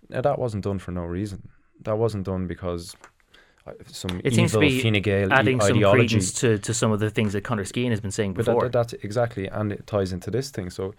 Now 0.09 0.21
that 0.21 0.39
wasn't 0.39 0.63
done 0.63 0.79
for 0.79 0.91
no 0.91 1.03
reason. 1.05 1.49
that 1.83 1.97
wasn't 1.97 2.25
done 2.25 2.47
because 2.47 2.95
some 3.87 4.21
It 4.23 4.33
seems 4.33 4.51
to 4.51 4.59
be 4.59 4.81
Fine 4.81 5.01
Gael 5.01 5.33
adding 5.33 5.59
some 5.59 5.77
ideology. 5.77 6.07
credence 6.07 6.33
to, 6.33 6.57
to 6.59 6.73
some 6.73 6.91
of 6.91 6.99
the 6.99 7.09
things 7.09 7.33
that 7.33 7.41
Conor 7.41 7.63
Skehan 7.63 7.89
has 7.89 8.01
been 8.01 8.11
saying 8.11 8.33
But 8.33 8.45
that, 8.45 8.51
before. 8.51 8.63
that, 8.63 8.71
that's 8.71 8.93
exactly, 8.93 9.47
and 9.47 9.71
it 9.71 9.87
ties 9.87 10.11
into 10.13 10.29
this 10.31 10.49
thing. 10.51 10.69
So, 10.69 10.93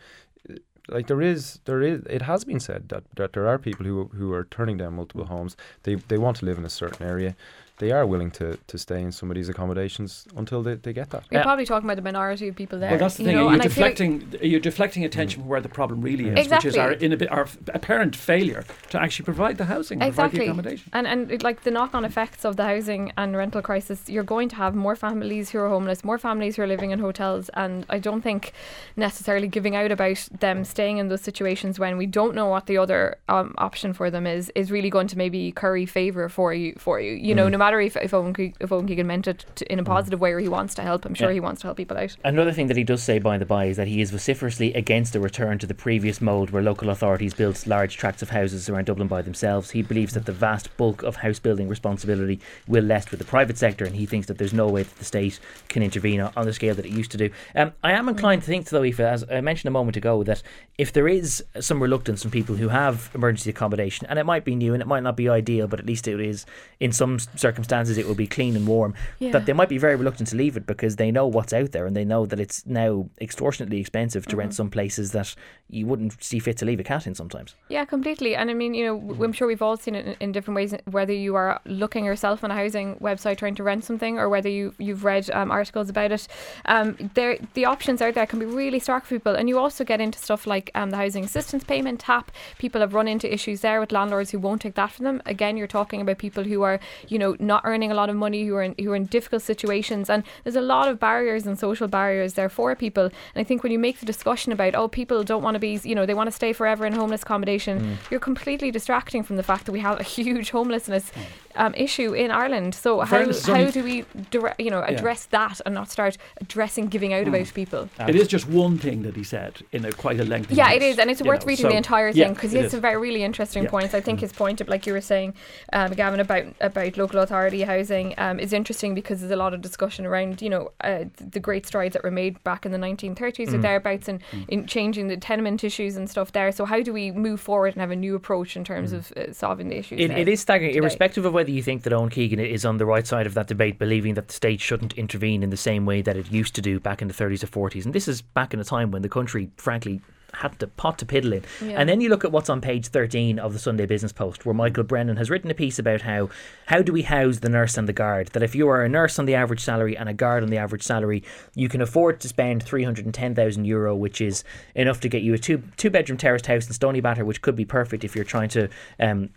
like 0.88 1.06
there 1.08 1.20
is, 1.20 1.60
there 1.64 1.82
is, 1.82 2.02
it 2.08 2.22
has 2.22 2.44
been 2.44 2.60
said 2.60 2.88
that, 2.90 3.04
that 3.16 3.32
there 3.32 3.48
are 3.48 3.58
people 3.58 3.84
who 3.86 4.04
who 4.14 4.32
are 4.32 4.44
turning 4.44 4.76
down 4.76 4.94
multiple 4.94 5.26
homes. 5.26 5.56
They 5.82 5.96
they 5.96 6.18
want 6.18 6.36
to 6.38 6.44
live 6.44 6.58
in 6.58 6.64
a 6.64 6.70
certain 6.70 7.06
area. 7.06 7.36
They 7.78 7.92
are 7.92 8.06
willing 8.06 8.30
to, 8.32 8.58
to 8.68 8.78
stay 8.78 9.02
in 9.02 9.12
some 9.12 9.30
of 9.30 9.34
these 9.34 9.48
accommodations 9.50 10.26
until 10.34 10.62
they, 10.62 10.74
they 10.74 10.92
get 10.94 11.10
that. 11.10 11.24
You're 11.30 11.40
Yeah. 11.40 11.44
probably 11.44 11.66
talking 11.66 11.86
about 11.86 11.96
the 11.96 12.02
minority 12.02 12.48
of 12.48 12.56
people 12.56 12.78
there. 12.78 12.90
Well, 12.90 12.98
that's 12.98 13.16
the 13.16 13.24
you 13.24 13.28
thing. 13.28 13.36
know, 13.36 13.42
You're 13.44 13.52
and 13.52 13.62
I 13.62 13.68
feel 13.68 13.84
like- 13.84 13.96
deflecting. 13.96 14.38
You're 14.50 14.60
deflecting 14.60 15.04
attention 15.04 15.42
from 15.42 15.48
where 15.50 15.60
the 15.60 15.68
problem 15.68 16.00
really 16.00 16.28
is, 16.28 16.48
which 16.48 16.64
is 16.64 16.74
Exactly. 16.76 16.80
our, 16.80 16.94
inabi- 16.94 17.30
our 17.30 17.46
apparent 17.74 18.16
failure 18.16 18.64
to 18.90 19.00
actually 19.00 19.24
provide 19.24 19.58
the 19.58 19.66
housing, 19.66 20.00
and 20.00 20.14
provide 20.14 20.30
the 20.32 20.36
Exactly. 20.42 20.46
accommodation. 20.46 20.90
And 20.94 21.06
and 21.06 21.30
it- 21.30 21.42
like 21.42 21.62
the 21.64 21.70
knock-on 21.70 22.04
effects 22.04 22.44
of 22.44 22.56
the 22.56 22.64
housing 22.64 23.12
and 23.18 23.36
rental 23.36 23.60
crisis, 23.62 24.08
you're 24.08 24.24
going 24.24 24.48
to 24.50 24.56
have 24.56 24.74
more 24.74 24.96
families 24.96 25.50
who 25.50 25.58
are 25.58 25.68
homeless, 25.68 26.02
more 26.04 26.18
families 26.18 26.56
who 26.56 26.62
are 26.62 26.66
living 26.66 26.92
in 26.92 26.98
hotels, 27.00 27.50
and 27.50 27.84
I 27.90 27.98
don't 27.98 28.22
think 28.22 28.52
necessarily 28.96 29.48
giving 29.48 29.76
out 29.76 29.90
about 29.92 30.28
them 30.40 30.64
staying 30.64 30.98
in 30.98 31.08
those 31.08 31.20
situations 31.20 31.78
when 31.78 31.96
we 31.96 32.06
don't 32.06 32.34
know 32.34 32.46
what 32.46 32.66
the 32.66 32.78
other 32.78 33.16
um, 33.28 33.54
option 33.58 33.92
for 33.92 34.10
them 34.10 34.26
is 34.26 34.50
is 34.54 34.70
really 34.70 34.90
going 34.90 35.08
to 35.08 35.18
maybe 35.18 35.52
curry 35.52 35.86
favor 35.86 36.28
for 36.28 36.54
you 36.54 36.74
for 36.78 37.00
you. 37.00 37.12
You 37.12 37.34
Mm. 37.34 37.36
know, 37.36 37.48
no 37.48 37.58
matter 37.58 37.65
if 37.74 37.96
if 37.96 38.12
Owen, 38.14 38.34
if 38.60 38.72
Owen 38.72 38.86
Keegan 38.86 39.06
meant 39.06 39.26
it 39.26 39.44
to, 39.56 39.72
in 39.72 39.78
a 39.78 39.84
positive 39.84 40.20
way 40.20 40.32
or 40.32 40.38
he 40.38 40.48
wants 40.48 40.74
to 40.76 40.82
help, 40.82 41.04
I'm 41.04 41.14
sure 41.14 41.28
Yeah. 41.28 41.34
he 41.34 41.40
wants 41.40 41.60
to 41.62 41.66
help 41.68 41.76
people 41.76 41.96
out. 41.96 42.16
Another 42.24 42.52
thing 42.52 42.66
that 42.68 42.76
he 42.76 42.84
does 42.84 43.02
say 43.02 43.18
by 43.18 43.38
the 43.38 43.46
by 43.46 43.66
is 43.66 43.76
that 43.76 43.88
he 43.88 44.00
is 44.00 44.10
vociferously 44.10 44.72
against 44.74 45.14
a 45.16 45.20
return 45.20 45.58
to 45.58 45.66
the 45.66 45.74
previous 45.74 46.20
mode 46.20 46.50
where 46.50 46.62
local 46.62 46.90
authorities 46.90 47.34
built 47.34 47.66
large 47.66 47.96
tracts 47.96 48.22
of 48.22 48.30
houses 48.30 48.68
around 48.68 48.86
Dublin 48.86 49.08
by 49.08 49.22
themselves. 49.22 49.70
He 49.70 49.82
believes 49.82 50.14
that 50.14 50.26
the 50.26 50.32
vast 50.32 50.74
bulk 50.76 51.02
of 51.02 51.16
house 51.16 51.38
building 51.38 51.68
responsibility 51.68 52.40
will 52.66 52.86
rest 52.86 53.10
with 53.10 53.18
the 53.20 53.26
private 53.26 53.58
sector, 53.58 53.84
and 53.84 53.96
he 53.96 54.06
thinks 54.06 54.26
that 54.26 54.38
there's 54.38 54.54
no 54.54 54.68
way 54.68 54.82
that 54.82 54.96
the 54.98 55.04
state 55.04 55.38
can 55.68 55.82
intervene 55.82 56.20
on, 56.20 56.32
on 56.36 56.46
the 56.46 56.52
scale 56.52 56.74
that 56.74 56.86
it 56.86 56.92
used 56.92 57.10
to 57.10 57.16
do. 57.18 57.30
Um, 57.54 57.72
I 57.82 57.92
am 57.92 58.08
inclined 58.08 58.42
to 58.42 58.46
think, 58.46 58.68
though, 58.68 58.82
Aoife, 58.82 59.00
as 59.00 59.24
I 59.30 59.40
mentioned 59.40 59.68
a 59.68 59.72
moment 59.72 59.96
ago, 59.96 60.22
that 60.24 60.42
if 60.78 60.92
there 60.92 61.08
is 61.08 61.42
some 61.60 61.82
reluctance 61.82 62.22
from 62.22 62.30
people 62.30 62.56
who 62.56 62.68
have 62.68 63.10
emergency 63.14 63.50
accommodation, 63.50 64.06
and 64.08 64.18
it 64.18 64.24
might 64.24 64.44
be 64.44 64.54
new 64.54 64.72
and 64.74 64.82
it 64.82 64.86
might 64.86 65.02
not 65.02 65.16
be 65.16 65.28
ideal, 65.28 65.66
but 65.66 65.80
at 65.80 65.86
least 65.86 66.06
it 66.08 66.20
is, 66.20 66.44
in 66.80 66.92
some 66.92 67.18
circumstances, 67.18 67.55
it 67.58 68.06
will 68.06 68.14
be 68.14 68.26
clean 68.26 68.56
and 68.56 68.66
warm, 68.66 68.94
Yeah. 69.18 69.32
that 69.32 69.46
they 69.46 69.52
might 69.52 69.68
be 69.68 69.78
very 69.78 69.96
reluctant 69.96 70.28
to 70.30 70.36
leave 70.36 70.56
it 70.56 70.66
because 70.66 70.96
they 70.96 71.10
know 71.10 71.26
what's 71.26 71.52
out 71.52 71.72
there 71.72 71.86
and 71.86 71.96
they 71.96 72.04
know 72.04 72.26
that 72.26 72.40
it's 72.40 72.64
now 72.66 73.08
extortionately 73.20 73.80
expensive 73.80 74.26
to 74.26 74.36
rent 74.36 74.54
some 74.54 74.70
places 74.70 75.12
that 75.12 75.34
you 75.68 75.86
wouldn't 75.86 76.22
see 76.22 76.38
fit 76.38 76.56
to 76.58 76.64
leave 76.64 76.78
a 76.80 76.84
cat 76.84 77.06
in 77.06 77.14
sometimes. 77.14 77.54
Yeah, 77.68 77.84
completely. 77.84 78.36
And 78.36 78.50
I 78.50 78.54
mean, 78.54 78.74
you 78.74 78.86
know, 78.86 79.24
I'm 79.24 79.32
sure 79.32 79.48
we've 79.48 79.62
all 79.62 79.76
seen 79.76 79.94
it 79.94 80.06
in, 80.06 80.16
in 80.20 80.32
different 80.32 80.56
ways. 80.56 80.74
Whether 80.90 81.12
you 81.12 81.34
are 81.34 81.60
looking 81.64 82.04
yourself 82.04 82.44
on 82.44 82.50
a 82.50 82.54
housing 82.54 82.96
website 82.96 83.38
trying 83.38 83.56
to 83.56 83.62
rent 83.62 83.84
something, 83.84 84.18
or 84.18 84.28
whether 84.28 84.48
you 84.48 84.74
you've 84.78 85.04
read 85.04 85.28
um, 85.30 85.50
articles 85.50 85.88
about 85.88 86.12
it, 86.12 86.28
um, 86.66 86.96
there 87.14 87.38
the 87.54 87.64
options 87.64 88.00
out 88.00 88.14
there 88.14 88.26
can 88.26 88.38
be 88.38 88.46
really 88.46 88.78
stark 88.78 89.04
for 89.04 89.16
people. 89.16 89.34
And 89.34 89.48
you 89.48 89.58
also 89.58 89.84
get 89.84 90.00
into 90.00 90.18
stuff 90.18 90.46
like 90.46 90.70
um, 90.74 90.90
the 90.90 90.96
housing 90.96 91.24
assistance 91.24 91.64
payment 91.64 92.02
HAP. 92.02 92.30
People 92.58 92.80
have 92.80 92.94
run 92.94 93.08
into 93.08 93.32
issues 93.32 93.60
there 93.60 93.80
with 93.80 93.92
landlords 93.92 94.30
who 94.30 94.38
won't 94.38 94.62
take 94.62 94.74
that 94.74 94.92
from 94.92 95.04
them. 95.04 95.22
Again, 95.26 95.56
you're 95.56 95.66
talking 95.66 96.00
about 96.00 96.18
people 96.18 96.44
who 96.44 96.62
are, 96.62 96.78
you 97.08 97.18
know, 97.18 97.36
not 97.46 97.62
earning 97.64 97.90
a 97.90 97.94
lot 97.94 98.10
of 98.10 98.16
money, 98.16 98.44
who 98.46 98.54
are 98.56 98.62
in, 98.62 98.74
who 98.78 98.92
are 98.92 98.96
in 98.96 99.06
difficult 99.06 99.42
situations, 99.42 100.10
and 100.10 100.24
there's 100.44 100.56
a 100.56 100.60
lot 100.60 100.88
of 100.88 100.98
barriers 100.98 101.46
and 101.46 101.58
social 101.58 101.88
barriers 101.88 102.34
there 102.34 102.48
for 102.48 102.74
people. 102.74 103.04
And 103.04 103.12
I 103.36 103.44
think 103.44 103.62
when 103.62 103.72
you 103.72 103.78
make 103.78 104.00
the 104.00 104.06
discussion 104.06 104.52
about, 104.52 104.74
oh, 104.74 104.88
people 104.88 105.22
don't 105.24 105.42
want 105.42 105.54
to 105.54 105.58
be, 105.58 105.80
you 105.84 105.94
know, 105.94 106.06
they 106.06 106.14
want 106.14 106.28
to 106.28 106.32
stay 106.32 106.52
forever 106.52 106.86
in 106.86 106.92
homeless 106.92 107.22
accommodation, 107.22 107.80
mm. 107.80 108.10
you're 108.10 108.20
completely 108.20 108.70
distracting 108.70 109.22
from 109.22 109.36
the 109.36 109.42
fact 109.42 109.66
that 109.66 109.72
we 109.72 109.80
have 109.80 110.00
a 110.00 110.02
huge 110.16 110.50
homelessness 110.50 111.10
mm. 111.10 111.22
Um, 111.56 111.74
issue 111.74 112.12
in 112.14 112.30
Ireland. 112.30 112.74
So 112.74 113.00
how, 113.00 113.32
how 113.32 113.70
do 113.70 113.82
we, 113.82 114.04
dire- 114.30 114.54
you 114.58 114.70
know, 114.70 114.82
address 114.82 115.26
that 115.26 115.60
and 115.64 115.74
not 115.74 115.90
start 115.90 116.16
addressing 116.40 116.88
giving 116.88 117.12
out 117.12 117.26
about 117.26 117.52
people? 117.54 117.88
It 118.00 118.14
is 118.14 118.28
just 118.28 118.48
one 118.48 118.78
thing 118.78 119.02
that 119.02 119.16
he 119.16 119.24
said 119.24 119.62
in 119.72 119.84
a 119.84 119.92
quite 119.92 120.20
a 120.20 120.24
lengthy. 120.24 120.54
Yeah, 120.54 120.70
it 120.70 120.80
note, 120.80 120.86
is, 120.86 120.98
and 120.98 121.10
it's 121.10 121.22
worth 121.22 121.40
know, 121.40 121.46
reading 121.46 121.64
so- 121.64 121.68
the 121.70 121.76
entire 121.76 122.12
thing 122.12 122.34
because 122.34 122.52
it 122.52 122.56
he 122.58 122.62
has 122.62 122.72
some 122.72 122.80
very 122.80 122.96
really 122.96 123.22
interesting 123.22 123.64
Yeah. 123.64 123.70
points. 123.70 123.94
I 123.94 124.00
think 124.00 124.20
his 124.20 124.32
point, 124.32 124.60
of, 124.60 124.68
like 124.68 124.86
you 124.86 124.92
were 124.92 125.00
saying, 125.00 125.34
um, 125.72 125.92
Gavin, 125.92 126.20
about 126.20 126.44
about 126.60 126.96
local 126.96 127.20
authority 127.20 127.62
housing 127.62 128.14
um, 128.18 128.38
is 128.38 128.52
interesting 128.52 128.94
because 128.94 129.20
there's 129.20 129.32
a 129.32 129.36
lot 129.36 129.54
of 129.54 129.60
discussion 129.60 130.06
around 130.06 130.42
you 130.42 130.50
know 130.50 130.72
uh, 130.82 131.04
the 131.18 131.40
great 131.40 131.66
strides 131.66 131.92
that 131.94 132.02
were 132.04 132.10
made 132.10 132.42
back 132.44 132.66
in 132.66 132.72
the 132.72 132.78
1930s 132.78 133.52
or 133.52 133.58
thereabouts 133.58 134.08
in, 134.08 134.20
in 134.48 134.66
changing 134.66 135.08
the 135.08 135.16
tenement 135.16 135.64
issues 135.64 135.96
and 135.96 136.08
stuff 136.08 136.32
there. 136.32 136.52
So 136.52 136.64
how 136.64 136.82
do 136.82 136.92
we 136.92 137.10
move 137.10 137.40
forward 137.40 137.74
and 137.74 137.80
have 137.80 137.90
a 137.90 137.96
new 137.96 138.14
approach 138.14 138.56
in 138.56 138.64
terms 138.64 138.92
of 138.92 139.12
uh, 139.12 139.32
solving 139.32 139.68
the 139.68 139.76
issues? 139.78 140.00
It, 140.00 140.10
it 140.10 140.28
is 140.28 140.40
staggering, 140.40 140.70
today. 140.70 140.78
irrespective 140.78 141.24
of 141.24 141.32
whether 141.32 141.45
you 141.52 141.62
think 141.62 141.82
that 141.82 141.92
Owen 141.92 142.10
Keegan 142.10 142.40
is 142.40 142.64
on 142.64 142.78
the 142.78 142.86
right 142.86 143.06
side 143.06 143.26
of 143.26 143.34
that 143.34 143.46
debate, 143.46 143.78
believing 143.78 144.14
that 144.14 144.28
the 144.28 144.34
state 144.34 144.60
shouldn't 144.60 144.94
intervene 144.94 145.42
in 145.42 145.50
the 145.50 145.56
same 145.56 145.86
way 145.86 146.02
that 146.02 146.16
it 146.16 146.30
used 146.30 146.54
to 146.54 146.62
do 146.62 146.80
back 146.80 147.02
in 147.02 147.08
the 147.08 147.14
30s 147.14 147.42
or 147.44 147.70
40s. 147.70 147.84
And 147.84 147.94
this 147.94 148.08
is 148.08 148.22
back 148.22 148.54
in 148.54 148.60
a 148.60 148.64
time 148.64 148.90
when 148.90 149.02
the 149.02 149.08
country, 149.08 149.50
frankly, 149.56 150.00
had 150.36 150.58
to 150.60 150.66
pot 150.66 150.98
to 150.98 151.06
piddle 151.06 151.32
in. 151.32 151.68
Yeah. 151.68 151.76
And 151.78 151.88
then 151.88 152.00
you 152.00 152.08
look 152.08 152.24
at 152.24 152.32
what's 152.32 152.50
on 152.50 152.60
page 152.60 152.88
13 152.88 153.38
of 153.38 153.52
the 153.52 153.58
Sunday 153.58 153.86
Business 153.86 154.12
Post, 154.12 154.44
where 154.44 154.54
Michael 154.54 154.84
Brennan 154.84 155.16
has 155.16 155.30
written 155.30 155.50
a 155.50 155.54
piece 155.54 155.78
about 155.78 156.02
how 156.02 156.28
how 156.66 156.82
do 156.82 156.92
we 156.92 157.02
house 157.02 157.38
the 157.38 157.48
nurse 157.48 157.76
and 157.76 157.88
the 157.88 157.92
guard? 157.92 158.28
That 158.28 158.42
if 158.42 158.54
you 158.54 158.68
are 158.68 158.84
a 158.84 158.88
nurse 158.88 159.18
on 159.18 159.26
the 159.26 159.34
average 159.34 159.60
salary 159.60 159.96
and 159.96 160.08
a 160.08 160.14
guard 160.14 160.42
on 160.42 160.50
the 160.50 160.58
average 160.58 160.82
salary, 160.82 161.22
you 161.54 161.68
can 161.68 161.80
afford 161.80 162.20
to 162.20 162.28
spend 162.28 162.62
310,000 162.62 163.64
euro, 163.64 163.94
which 163.96 164.20
is 164.20 164.44
enough 164.74 165.00
to 165.00 165.08
get 165.08 165.22
you 165.22 165.34
a 165.34 165.38
two 165.38 165.62
two 165.76 165.90
bedroom 165.90 166.18
terraced 166.18 166.46
house 166.46 166.66
in 166.66 166.72
Stoneybatter, 166.72 167.24
which 167.24 167.42
could 167.42 167.56
be 167.56 167.64
perfect 167.64 168.04
if 168.04 168.14
you're 168.14 168.24
trying 168.24 168.48
to. 168.50 168.68
Um, 169.00 169.30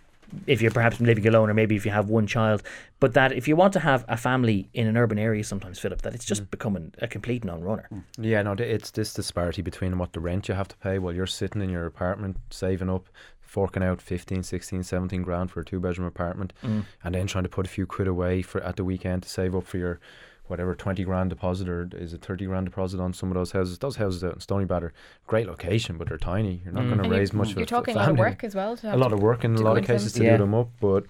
if 0.47 0.61
you're 0.61 0.71
perhaps 0.71 0.99
living 0.99 1.25
alone, 1.27 1.49
or 1.49 1.53
maybe 1.53 1.75
if 1.75 1.85
you 1.85 1.91
have 1.91 2.09
one 2.09 2.27
child, 2.27 2.63
but 2.99 3.13
that 3.13 3.31
if 3.31 3.47
you 3.47 3.55
want 3.55 3.73
to 3.73 3.79
have 3.79 4.05
a 4.07 4.17
family 4.17 4.69
in 4.73 4.87
an 4.87 4.97
urban 4.97 5.17
area, 5.19 5.43
sometimes 5.43 5.79
Philip, 5.79 6.01
that 6.03 6.13
it's 6.15 6.25
just 6.25 6.49
becoming 6.51 6.93
a 6.99 7.07
complete 7.07 7.43
non-runner. 7.43 7.87
Yeah, 8.17 8.41
no, 8.43 8.53
it's 8.53 8.91
this 8.91 9.13
disparity 9.13 9.61
between 9.61 9.97
what 9.97 10.13
the 10.13 10.19
rent 10.19 10.47
you 10.47 10.55
have 10.55 10.67
to 10.69 10.77
pay 10.77 10.99
while 10.99 11.13
you're 11.13 11.27
sitting 11.27 11.61
in 11.61 11.69
your 11.69 11.85
apartment 11.85 12.37
saving 12.49 12.89
up, 12.89 13.07
forking 13.41 13.81
out 13.83 14.01
15, 14.01 14.43
16, 14.43 14.83
17 14.83 15.21
grand 15.23 15.49
for 15.51 15.61
a 15.61 15.65
two 15.65 15.79
bedroom 15.79 16.07
apartment, 16.07 16.53
Mm. 16.63 16.85
and 17.03 17.15
then 17.15 17.25
trying 17.27 17.43
to 17.45 17.49
put 17.49 17.65
a 17.65 17.69
few 17.69 17.85
quid 17.87 18.07
away 18.07 18.41
for 18.43 18.61
at 18.63 18.75
the 18.75 18.83
weekend 18.83 19.23
to 19.23 19.29
save 19.29 19.55
up 19.55 19.65
for 19.65 19.77
your 19.77 19.99
whatever 20.49 20.73
20 20.75 21.03
grand 21.03 21.29
deposit 21.29 21.69
or 21.69 21.89
is 21.93 22.13
it 22.13 22.21
30 22.25 22.45
grand 22.47 22.65
deposit 22.65 22.99
on 22.99 23.13
some 23.13 23.29
of 23.29 23.35
those 23.35 23.51
houses. 23.51 23.77
Those 23.77 23.97
houses 23.97 24.23
out 24.23 24.33
in 24.33 24.39
Stoneybatter, 24.39 24.91
great 25.27 25.47
location, 25.47 25.97
but 25.97 26.09
they're 26.09 26.17
tiny. 26.17 26.61
You're 26.63 26.73
not 26.73 26.85
Mm. 26.85 26.95
going 26.97 27.03
to 27.03 27.09
raise 27.09 27.33
much 27.33 27.51
of 27.51 27.57
You're 27.57 27.63
a 27.63 27.67
talking 27.67 27.95
a 27.95 27.99
lot 27.99 28.09
of 28.09 28.17
work 28.17 28.43
as 28.43 28.55
well. 28.55 28.75
To 28.77 28.95
A 28.95 28.97
lot 28.97 29.13
of 29.13 29.21
work 29.21 29.43
in 29.45 29.55
a 29.55 29.61
lot 29.61 29.71
of 29.73 29.77
into 29.79 29.93
cases 29.93 30.13
to 30.13 30.23
Yeah. 30.23 30.31
do 30.37 30.43
them 30.43 30.55
up, 30.55 30.69
but 30.79 31.05